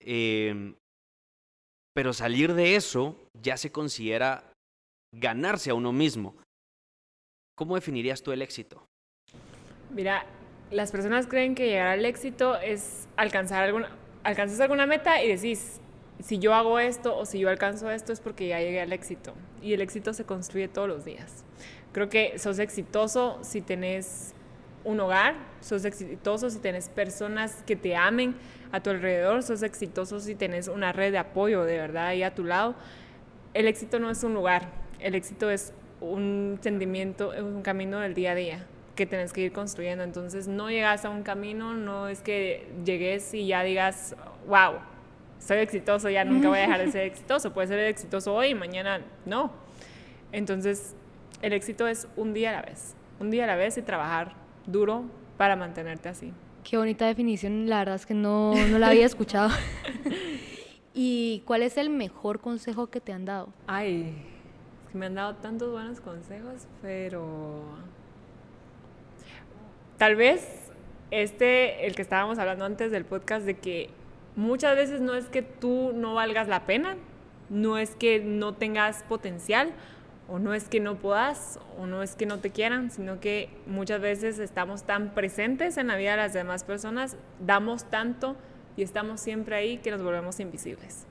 Em, 0.00 0.74
pero 1.94 2.12
salir 2.12 2.54
de 2.54 2.76
eso 2.76 3.16
ya 3.40 3.56
se 3.56 3.72
considera 3.72 4.52
ganarse 5.14 5.70
a 5.70 5.74
uno 5.74 5.92
mismo. 5.92 6.36
¿Cómo 7.56 7.76
definirías 7.76 8.22
tú 8.22 8.32
el 8.32 8.42
éxito? 8.42 8.84
Mira, 9.90 10.26
las 10.70 10.90
personas 10.90 11.26
creen 11.26 11.54
que 11.54 11.66
llegar 11.66 11.86
al 11.86 12.04
éxito 12.04 12.56
es 12.56 13.08
alcanzar 13.16 13.62
alguna, 13.62 13.96
alcanzas 14.24 14.60
alguna 14.60 14.86
meta 14.86 15.22
y 15.22 15.28
decís, 15.28 15.80
si 16.20 16.38
yo 16.38 16.54
hago 16.54 16.78
esto 16.78 17.16
o 17.16 17.24
si 17.26 17.38
yo 17.38 17.48
alcanzo 17.48 17.90
esto 17.90 18.12
es 18.12 18.20
porque 18.20 18.48
ya 18.48 18.58
llegué 18.58 18.80
al 18.80 18.92
éxito. 18.92 19.34
Y 19.62 19.72
el 19.72 19.80
éxito 19.80 20.12
se 20.12 20.24
construye 20.24 20.68
todos 20.68 20.88
los 20.88 21.04
días. 21.04 21.43
Creo 21.94 22.08
que 22.08 22.40
sos 22.40 22.58
exitoso 22.58 23.38
si 23.42 23.60
tenés 23.60 24.34
un 24.82 24.98
hogar, 24.98 25.36
sos 25.60 25.84
exitoso 25.84 26.50
si 26.50 26.58
tenés 26.58 26.88
personas 26.88 27.62
que 27.66 27.76
te 27.76 27.94
amen 27.94 28.34
a 28.72 28.82
tu 28.82 28.90
alrededor, 28.90 29.44
sos 29.44 29.62
exitoso 29.62 30.18
si 30.18 30.34
tenés 30.34 30.66
una 30.66 30.92
red 30.92 31.12
de 31.12 31.18
apoyo 31.18 31.62
de 31.62 31.78
verdad 31.78 32.08
ahí 32.08 32.24
a 32.24 32.34
tu 32.34 32.42
lado. 32.42 32.74
El 33.54 33.68
éxito 33.68 34.00
no 34.00 34.10
es 34.10 34.24
un 34.24 34.34
lugar, 34.34 34.66
el 34.98 35.14
éxito 35.14 35.48
es 35.48 35.72
un 36.00 36.58
sentimiento, 36.60 37.32
es 37.32 37.42
un 37.42 37.62
camino 37.62 38.00
del 38.00 38.12
día 38.12 38.32
a 38.32 38.34
día 38.34 38.66
que 38.96 39.06
tenés 39.06 39.32
que 39.32 39.42
ir 39.42 39.52
construyendo. 39.52 40.02
Entonces 40.02 40.48
no 40.48 40.70
llegas 40.70 41.04
a 41.04 41.10
un 41.10 41.22
camino, 41.22 41.74
no 41.74 42.08
es 42.08 42.22
que 42.22 42.66
llegues 42.84 43.32
y 43.34 43.46
ya 43.46 43.62
digas, 43.62 44.16
wow, 44.48 44.80
soy 45.38 45.58
exitoso, 45.58 46.10
ya 46.10 46.24
nunca 46.24 46.48
voy 46.48 46.58
a 46.58 46.62
dejar 46.62 46.84
de 46.84 46.90
ser 46.90 47.02
exitoso. 47.06 47.52
Puede 47.52 47.68
ser 47.68 47.78
exitoso 47.78 48.34
hoy 48.34 48.52
mañana 48.56 49.00
no. 49.24 49.52
Entonces 50.32 50.96
el 51.44 51.52
éxito 51.52 51.86
es 51.86 52.08
un 52.16 52.32
día 52.32 52.48
a 52.48 52.52
la 52.54 52.62
vez, 52.62 52.96
un 53.20 53.30
día 53.30 53.44
a 53.44 53.46
la 53.46 53.56
vez 53.56 53.76
y 53.76 53.82
trabajar 53.82 54.32
duro 54.66 55.04
para 55.36 55.56
mantenerte 55.56 56.08
así. 56.08 56.32
Qué 56.68 56.78
bonita 56.78 57.06
definición, 57.06 57.68
la 57.68 57.80
verdad 57.80 57.96
es 57.96 58.06
que 58.06 58.14
no, 58.14 58.54
no 58.54 58.78
la 58.78 58.88
había 58.88 59.04
escuchado. 59.04 59.50
¿Y 60.94 61.42
cuál 61.44 61.62
es 61.62 61.76
el 61.76 61.90
mejor 61.90 62.40
consejo 62.40 62.86
que 62.86 63.00
te 63.02 63.12
han 63.12 63.26
dado? 63.26 63.50
Ay, 63.66 64.14
es 64.86 64.92
que 64.92 64.96
me 64.96 65.04
han 65.04 65.16
dado 65.16 65.34
tantos 65.34 65.70
buenos 65.70 66.00
consejos, 66.00 66.66
pero 66.80 67.62
tal 69.98 70.16
vez 70.16 70.72
este, 71.10 71.86
el 71.86 71.94
que 71.94 72.00
estábamos 72.00 72.38
hablando 72.38 72.64
antes 72.64 72.90
del 72.90 73.04
podcast, 73.04 73.44
de 73.44 73.58
que 73.58 73.90
muchas 74.34 74.76
veces 74.76 75.02
no 75.02 75.14
es 75.14 75.26
que 75.26 75.42
tú 75.42 75.92
no 75.94 76.14
valgas 76.14 76.48
la 76.48 76.64
pena, 76.64 76.96
no 77.50 77.76
es 77.76 77.94
que 77.96 78.20
no 78.20 78.54
tengas 78.54 79.02
potencial, 79.02 79.74
o 80.28 80.38
no 80.38 80.54
es 80.54 80.68
que 80.68 80.80
no 80.80 80.96
puedas, 80.96 81.58
o 81.78 81.86
no 81.86 82.02
es 82.02 82.14
que 82.16 82.26
no 82.26 82.38
te 82.38 82.50
quieran, 82.50 82.90
sino 82.90 83.20
que 83.20 83.50
muchas 83.66 84.00
veces 84.00 84.38
estamos 84.38 84.84
tan 84.84 85.14
presentes 85.14 85.76
en 85.76 85.88
la 85.88 85.96
vida 85.96 86.12
de 86.12 86.16
las 86.16 86.32
demás 86.32 86.64
personas, 86.64 87.16
damos 87.40 87.84
tanto 87.84 88.36
y 88.76 88.82
estamos 88.82 89.20
siempre 89.20 89.56
ahí 89.56 89.78
que 89.78 89.90
nos 89.90 90.02
volvemos 90.02 90.40
invisibles. 90.40 91.06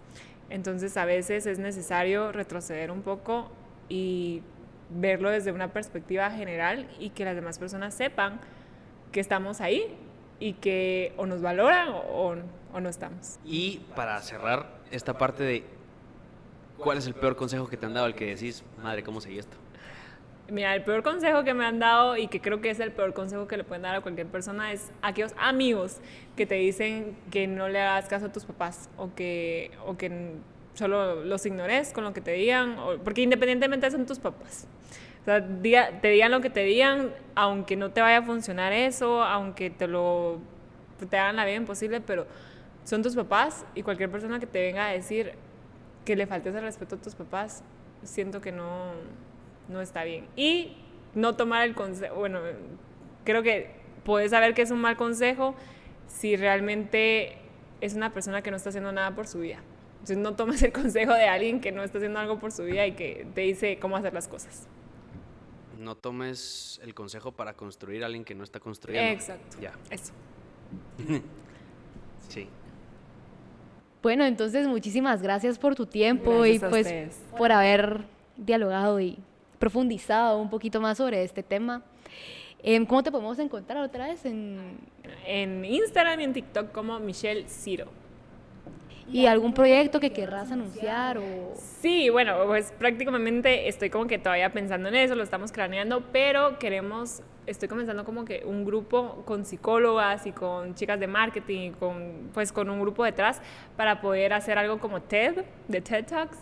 Entonces 0.50 0.98
a 0.98 1.06
veces 1.06 1.46
es 1.46 1.60
necesario 1.60 2.32
retroceder 2.32 2.92
un 2.92 3.02
poco 3.02 3.52
y 3.88 4.42
verlo 4.90 5.30
desde 5.30 5.52
una 5.52 5.72
perspectiva 5.74 6.30
general 6.32 6.88
y 7.00 7.10
que 7.12 7.26
las 7.26 7.36
demás 7.36 7.60
personas 7.60 7.94
sepan 7.94 8.40
que 9.12 9.20
estamos 9.20 9.62
ahí 9.62 9.96
y 10.40 10.54
que 10.54 11.14
o 11.18 11.26
nos 11.26 11.42
valoran 11.42 11.90
o, 11.90 12.36
o 12.74 12.80
no 12.80 12.90
estamos. 12.90 13.40
Y 13.46 13.82
para 13.96 14.20
cerrar 14.22 14.82
esta 14.92 15.18
parte 15.18 15.44
de 15.44 15.64
¿Cuál 16.78 16.98
es 16.98 17.08
el 17.08 17.14
peor 17.14 17.36
consejo 17.36 17.68
que 17.68 17.78
te 17.78 17.86
han 17.86 17.94
dado 17.94 18.08
el 18.08 18.16
que 18.16 18.26
decís, 18.26 18.64
madre, 18.82 19.04
¿cómo 19.04 19.22
seguí 19.22 19.40
esto? 19.40 19.58
Mira, 20.50 20.76
el 20.76 20.84
peor 20.84 21.04
consejo 21.04 21.44
que 21.44 21.54
me 21.54 21.66
han 21.66 21.80
dado 21.80 22.18
y 22.18 22.28
que 22.28 22.42
creo 22.42 22.60
que 22.60 22.70
es 22.70 22.80
el 22.80 22.92
peor 22.92 23.14
consejo 23.14 23.48
que 23.48 23.56
le 23.56 23.64
pueden 23.64 23.84
dar 23.84 23.96
a 23.96 24.02
cualquier 24.02 24.28
persona 24.28 24.74
es 24.74 24.92
aquellos 25.02 25.34
amigos 25.38 26.00
que 26.36 26.46
te 26.46 26.56
dicen 26.56 27.16
que 27.32 27.48
no 27.48 27.70
le 27.70 27.80
hagas 27.80 28.10
caso 28.10 28.26
a 28.26 28.32
tus 28.32 28.44
papás 28.44 28.90
o 28.98 29.14
que, 29.16 29.72
o 29.86 29.96
que 29.96 30.34
solo 30.74 31.24
los 31.24 31.46
ignores 31.46 31.94
con 31.94 32.04
lo 32.04 32.14
que 32.14 32.20
te 32.20 32.32
digan, 32.32 32.76
porque 33.04 33.22
independientemente 33.22 33.90
son 33.90 34.06
tus 34.06 34.20
papás. 34.20 34.68
O 35.22 35.26
sea, 35.26 35.42
te 35.42 36.08
digan 36.10 36.32
lo 36.32 36.42
que 36.42 36.50
te 36.50 36.66
digan, 36.66 37.14
aunque 37.36 37.78
no 37.78 37.92
te 37.92 38.02
vaya 38.02 38.18
a 38.18 38.24
funcionar 38.24 38.74
eso, 38.74 39.24
aunque 39.24 39.70
te 39.70 39.88
lo 39.88 40.40
te 41.10 41.18
hagan 41.18 41.36
la 41.36 41.46
vida 41.46 41.56
imposible, 41.56 42.02
pero 42.02 42.26
son 42.84 43.02
tus 43.02 43.16
papás 43.16 43.66
y 43.76 43.84
cualquier 43.84 44.10
persona 44.10 44.40
que 44.40 44.46
te 44.46 44.62
venga 44.62 44.88
a 44.88 44.92
decir 44.92 45.34
que 46.06 46.16
le 46.16 46.28
faltes 46.28 46.54
el 46.56 46.62
respeto 46.62 46.96
a 46.96 47.02
tus 47.02 47.16
papás, 47.16 47.64
siento 48.04 48.42
que 48.42 48.52
no, 48.52 48.92
no 49.70 49.82
está 49.82 50.04
bien. 50.04 50.28
Y 50.36 50.78
no 51.16 51.36
tomar 51.36 51.68
el 51.68 51.76
consejo, 51.76 52.16
bueno, 52.16 52.40
creo 53.24 53.44
que 53.44 53.72
puedes 54.04 54.32
saber 54.32 54.54
que 54.54 54.62
es 54.62 54.72
un 54.72 54.82
mal 54.82 54.98
consejo 54.98 55.56
si 56.08 56.36
realmente 56.36 57.38
es 57.82 57.96
una 57.96 58.14
persona 58.14 58.42
que 58.42 58.52
no 58.52 58.58
está 58.58 58.70
haciendo 58.70 58.92
nada 58.92 59.16
por 59.16 59.28
su 59.28 59.40
vida. 59.40 59.60
Entonces 59.94 60.18
no 60.18 60.36
tomes 60.36 60.62
el 60.64 60.74
consejo 60.74 61.14
de 61.14 61.28
alguien 61.28 61.62
que 61.62 61.72
no 61.72 61.84
está 61.84 61.98
haciendo 61.98 62.20
algo 62.20 62.40
por 62.40 62.52
su 62.52 62.64
vida 62.64 62.86
y 62.86 62.94
que 62.94 63.26
te 63.34 63.42
dice 63.42 63.80
cómo 63.80 63.96
hacer 63.96 64.14
las 64.14 64.28
cosas. 64.28 64.68
No 65.80 65.96
tomes 65.96 66.80
el 66.84 66.94
consejo 66.94 67.32
para 67.32 67.54
construir 67.54 68.04
a 68.04 68.08
alguien 68.08 68.26
que 68.26 68.36
no 68.36 68.44
está 68.44 68.60
construyendo. 68.60 69.12
Exacto. 69.12 69.58
Ya. 69.62 69.74
Eso. 69.90 70.14
sí. 72.30 72.50
Bueno, 74.04 74.26
entonces 74.26 74.68
muchísimas 74.68 75.22
gracias 75.22 75.58
por 75.58 75.76
tu 75.76 75.86
tiempo 75.86 76.46
y 76.46 76.60
pues 76.60 76.94
por 77.38 77.54
haber 77.54 78.02
dialogado 78.36 79.00
y 79.00 79.18
profundizado 79.60 80.40
un 80.40 80.50
poquito 80.50 80.82
más 80.82 80.98
sobre 80.98 81.24
este 81.24 81.42
tema. 81.42 81.82
Em, 82.62 82.86
¿Cómo 82.86 83.02
te 83.02 83.12
podemos 83.12 83.40
encontrar 83.40 83.82
otra 83.82 84.08
vez? 84.08 84.26
En, 84.26 84.78
en 85.26 85.64
Instagram 85.64 86.20
y 86.20 86.24
en 86.26 86.34
TikTok 86.34 86.74
como 86.74 87.00
Michelle 87.00 87.48
Ciro. 87.48 88.03
¿Y 89.12 89.26
algún 89.26 89.54
proyecto 89.54 90.00
que 90.00 90.12
querrás 90.12 90.52
anunciar? 90.52 91.18
O... 91.18 91.54
Sí, 91.56 92.10
bueno, 92.10 92.36
pues 92.48 92.72
prácticamente 92.72 93.68
estoy 93.68 93.90
como 93.90 94.08
que 94.08 94.18
todavía 94.18 94.52
pensando 94.52 94.90
en 94.90 94.96
eso, 94.96 95.16
lo 95.16 95.24
estamos 95.24 95.52
craneando, 95.52 96.04
pero 96.12 96.58
queremos, 96.58 97.22
estoy 97.46 97.68
comenzando 97.68 98.06
como 98.06 98.26
que 98.26 98.44
un 98.46 98.66
grupo 98.66 99.24
con 99.26 99.46
psicólogas 99.46 100.26
y 100.26 100.32
con 100.32 100.76
chicas 100.76 101.00
de 101.00 101.08
marketing, 101.08 101.72
con, 101.72 102.30
pues 102.34 102.52
con 102.52 102.70
un 102.70 102.80
grupo 102.80 103.04
detrás 103.04 103.42
para 103.76 104.02
poder 104.02 104.34
hacer 104.34 104.58
algo 104.58 104.80
como 104.80 105.02
TED, 105.02 105.44
de 105.68 105.82
TED 105.82 106.06
Talks, 106.06 106.38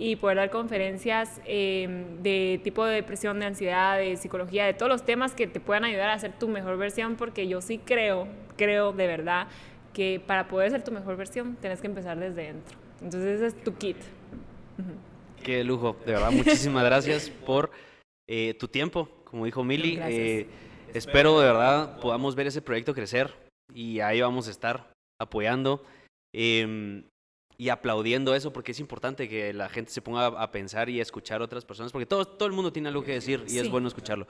y 0.00 0.16
poder 0.16 0.38
dar 0.38 0.50
conferencias 0.50 1.42
em, 1.44 2.22
de 2.22 2.58
tipo 2.64 2.86
de 2.86 2.94
depresión, 2.94 3.38
de 3.38 3.46
ansiedad, 3.46 3.98
de 3.98 4.16
psicología, 4.16 4.64
de 4.64 4.72
todos 4.72 4.90
los 4.90 5.04
temas 5.04 5.34
que 5.34 5.46
te 5.46 5.60
puedan 5.60 5.84
ayudar 5.84 6.08
a 6.08 6.18
ser 6.18 6.32
tu 6.32 6.48
mejor 6.48 6.78
versión, 6.78 7.16
porque 7.16 7.46
yo 7.46 7.60
sí 7.60 7.78
creo, 7.78 8.26
creo 8.56 8.92
de 8.92 9.06
verdad 9.06 9.46
que 9.92 10.22
para 10.24 10.48
poder 10.48 10.70
ser 10.70 10.84
tu 10.84 10.92
mejor 10.92 11.16
versión 11.16 11.56
tienes 11.60 11.80
que 11.80 11.86
empezar 11.86 12.18
desde 12.18 12.42
dentro. 12.44 12.76
Entonces 13.02 13.40
ese 13.40 13.46
es 13.46 13.64
tu 13.64 13.74
kit. 13.74 13.96
Qué 15.42 15.64
lujo, 15.64 15.96
de 16.04 16.12
verdad, 16.12 16.30
muchísimas 16.30 16.84
gracias 16.84 17.30
por 17.30 17.70
eh, 18.28 18.54
tu 18.54 18.68
tiempo, 18.68 19.08
como 19.24 19.44
dijo 19.44 19.64
Mili. 19.64 19.98
Eh, 20.02 20.46
espero 20.94 21.40
de 21.40 21.46
verdad 21.46 21.98
podamos 22.00 22.34
ver 22.34 22.46
ese 22.46 22.62
proyecto 22.62 22.94
crecer 22.94 23.34
y 23.72 24.00
ahí 24.00 24.20
vamos 24.20 24.48
a 24.48 24.50
estar 24.50 24.92
apoyando 25.20 25.84
em, 26.34 27.04
y 27.56 27.68
aplaudiendo 27.68 28.34
eso 28.34 28.52
porque 28.52 28.72
es 28.72 28.80
importante 28.80 29.28
que 29.28 29.52
la 29.52 29.68
gente 29.68 29.92
se 29.92 30.02
ponga 30.02 30.26
a 30.26 30.50
pensar 30.50 30.88
y 30.88 30.98
a 30.98 31.02
escuchar 31.02 31.40
a 31.40 31.44
otras 31.44 31.64
personas 31.64 31.92
porque 31.92 32.06
todo, 32.06 32.24
todo 32.24 32.46
el 32.46 32.54
mundo 32.54 32.72
tiene 32.72 32.88
algo 32.88 33.04
que 33.04 33.12
decir 33.12 33.44
y 33.48 33.58
es 33.58 33.70
bueno 33.70 33.88
escucharlo. 33.88 34.26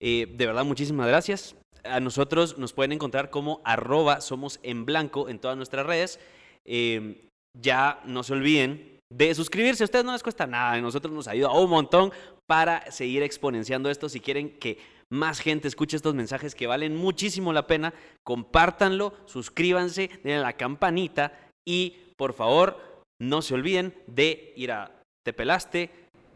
Eh, 0.00 0.26
de 0.36 0.46
verdad, 0.46 0.64
muchísimas 0.64 1.06
gracias 1.06 1.56
a 1.84 2.00
nosotros 2.00 2.58
nos 2.58 2.72
pueden 2.72 2.92
encontrar 2.92 3.30
como 3.30 3.60
arroba 3.64 4.20
somos 4.20 4.58
en 4.62 4.84
blanco 4.84 5.28
en 5.28 5.38
todas 5.38 5.56
nuestras 5.56 5.86
redes. 5.86 6.18
Eh, 6.64 7.28
ya 7.60 8.00
no 8.04 8.22
se 8.22 8.32
olviden 8.32 9.00
de 9.12 9.34
suscribirse. 9.34 9.84
A 9.84 9.86
ustedes 9.86 10.04
no 10.04 10.12
les 10.12 10.22
cuesta 10.22 10.46
nada. 10.46 10.72
A 10.72 10.80
nosotros 10.80 11.12
nos 11.12 11.28
ayuda 11.28 11.52
un 11.52 11.70
montón 11.70 12.12
para 12.46 12.90
seguir 12.90 13.22
exponenciando 13.22 13.90
esto. 13.90 14.08
Si 14.08 14.20
quieren 14.20 14.58
que 14.58 14.78
más 15.10 15.40
gente 15.40 15.68
escuche 15.68 15.96
estos 15.96 16.14
mensajes 16.14 16.54
que 16.54 16.66
valen 16.66 16.96
muchísimo 16.96 17.52
la 17.52 17.66
pena, 17.66 17.94
compártanlo, 18.24 19.14
suscríbanse, 19.26 20.10
denle 20.24 20.40
la 20.40 20.54
campanita 20.54 21.32
y 21.66 21.98
por 22.16 22.32
favor 22.32 23.04
no 23.20 23.42
se 23.42 23.54
olviden 23.54 23.94
de 24.06 24.52
ir 24.56 24.72
a 24.72 24.90
Te 25.24 25.32
Pelaste 25.32 25.90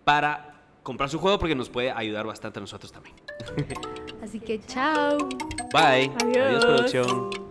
para 0.04 0.62
comprar 0.82 1.10
su 1.10 1.18
juego 1.18 1.38
porque 1.38 1.54
nos 1.54 1.70
puede 1.70 1.90
ayudar 1.90 2.26
bastante 2.26 2.60
a 2.60 2.62
nosotros 2.62 2.92
también. 2.92 3.16
Así 4.22 4.40
que 4.40 4.58
chao. 4.66 5.18
Bye. 5.72 6.10
Adiós, 6.22 6.46
Adiós 6.46 6.64
producción. 6.64 7.47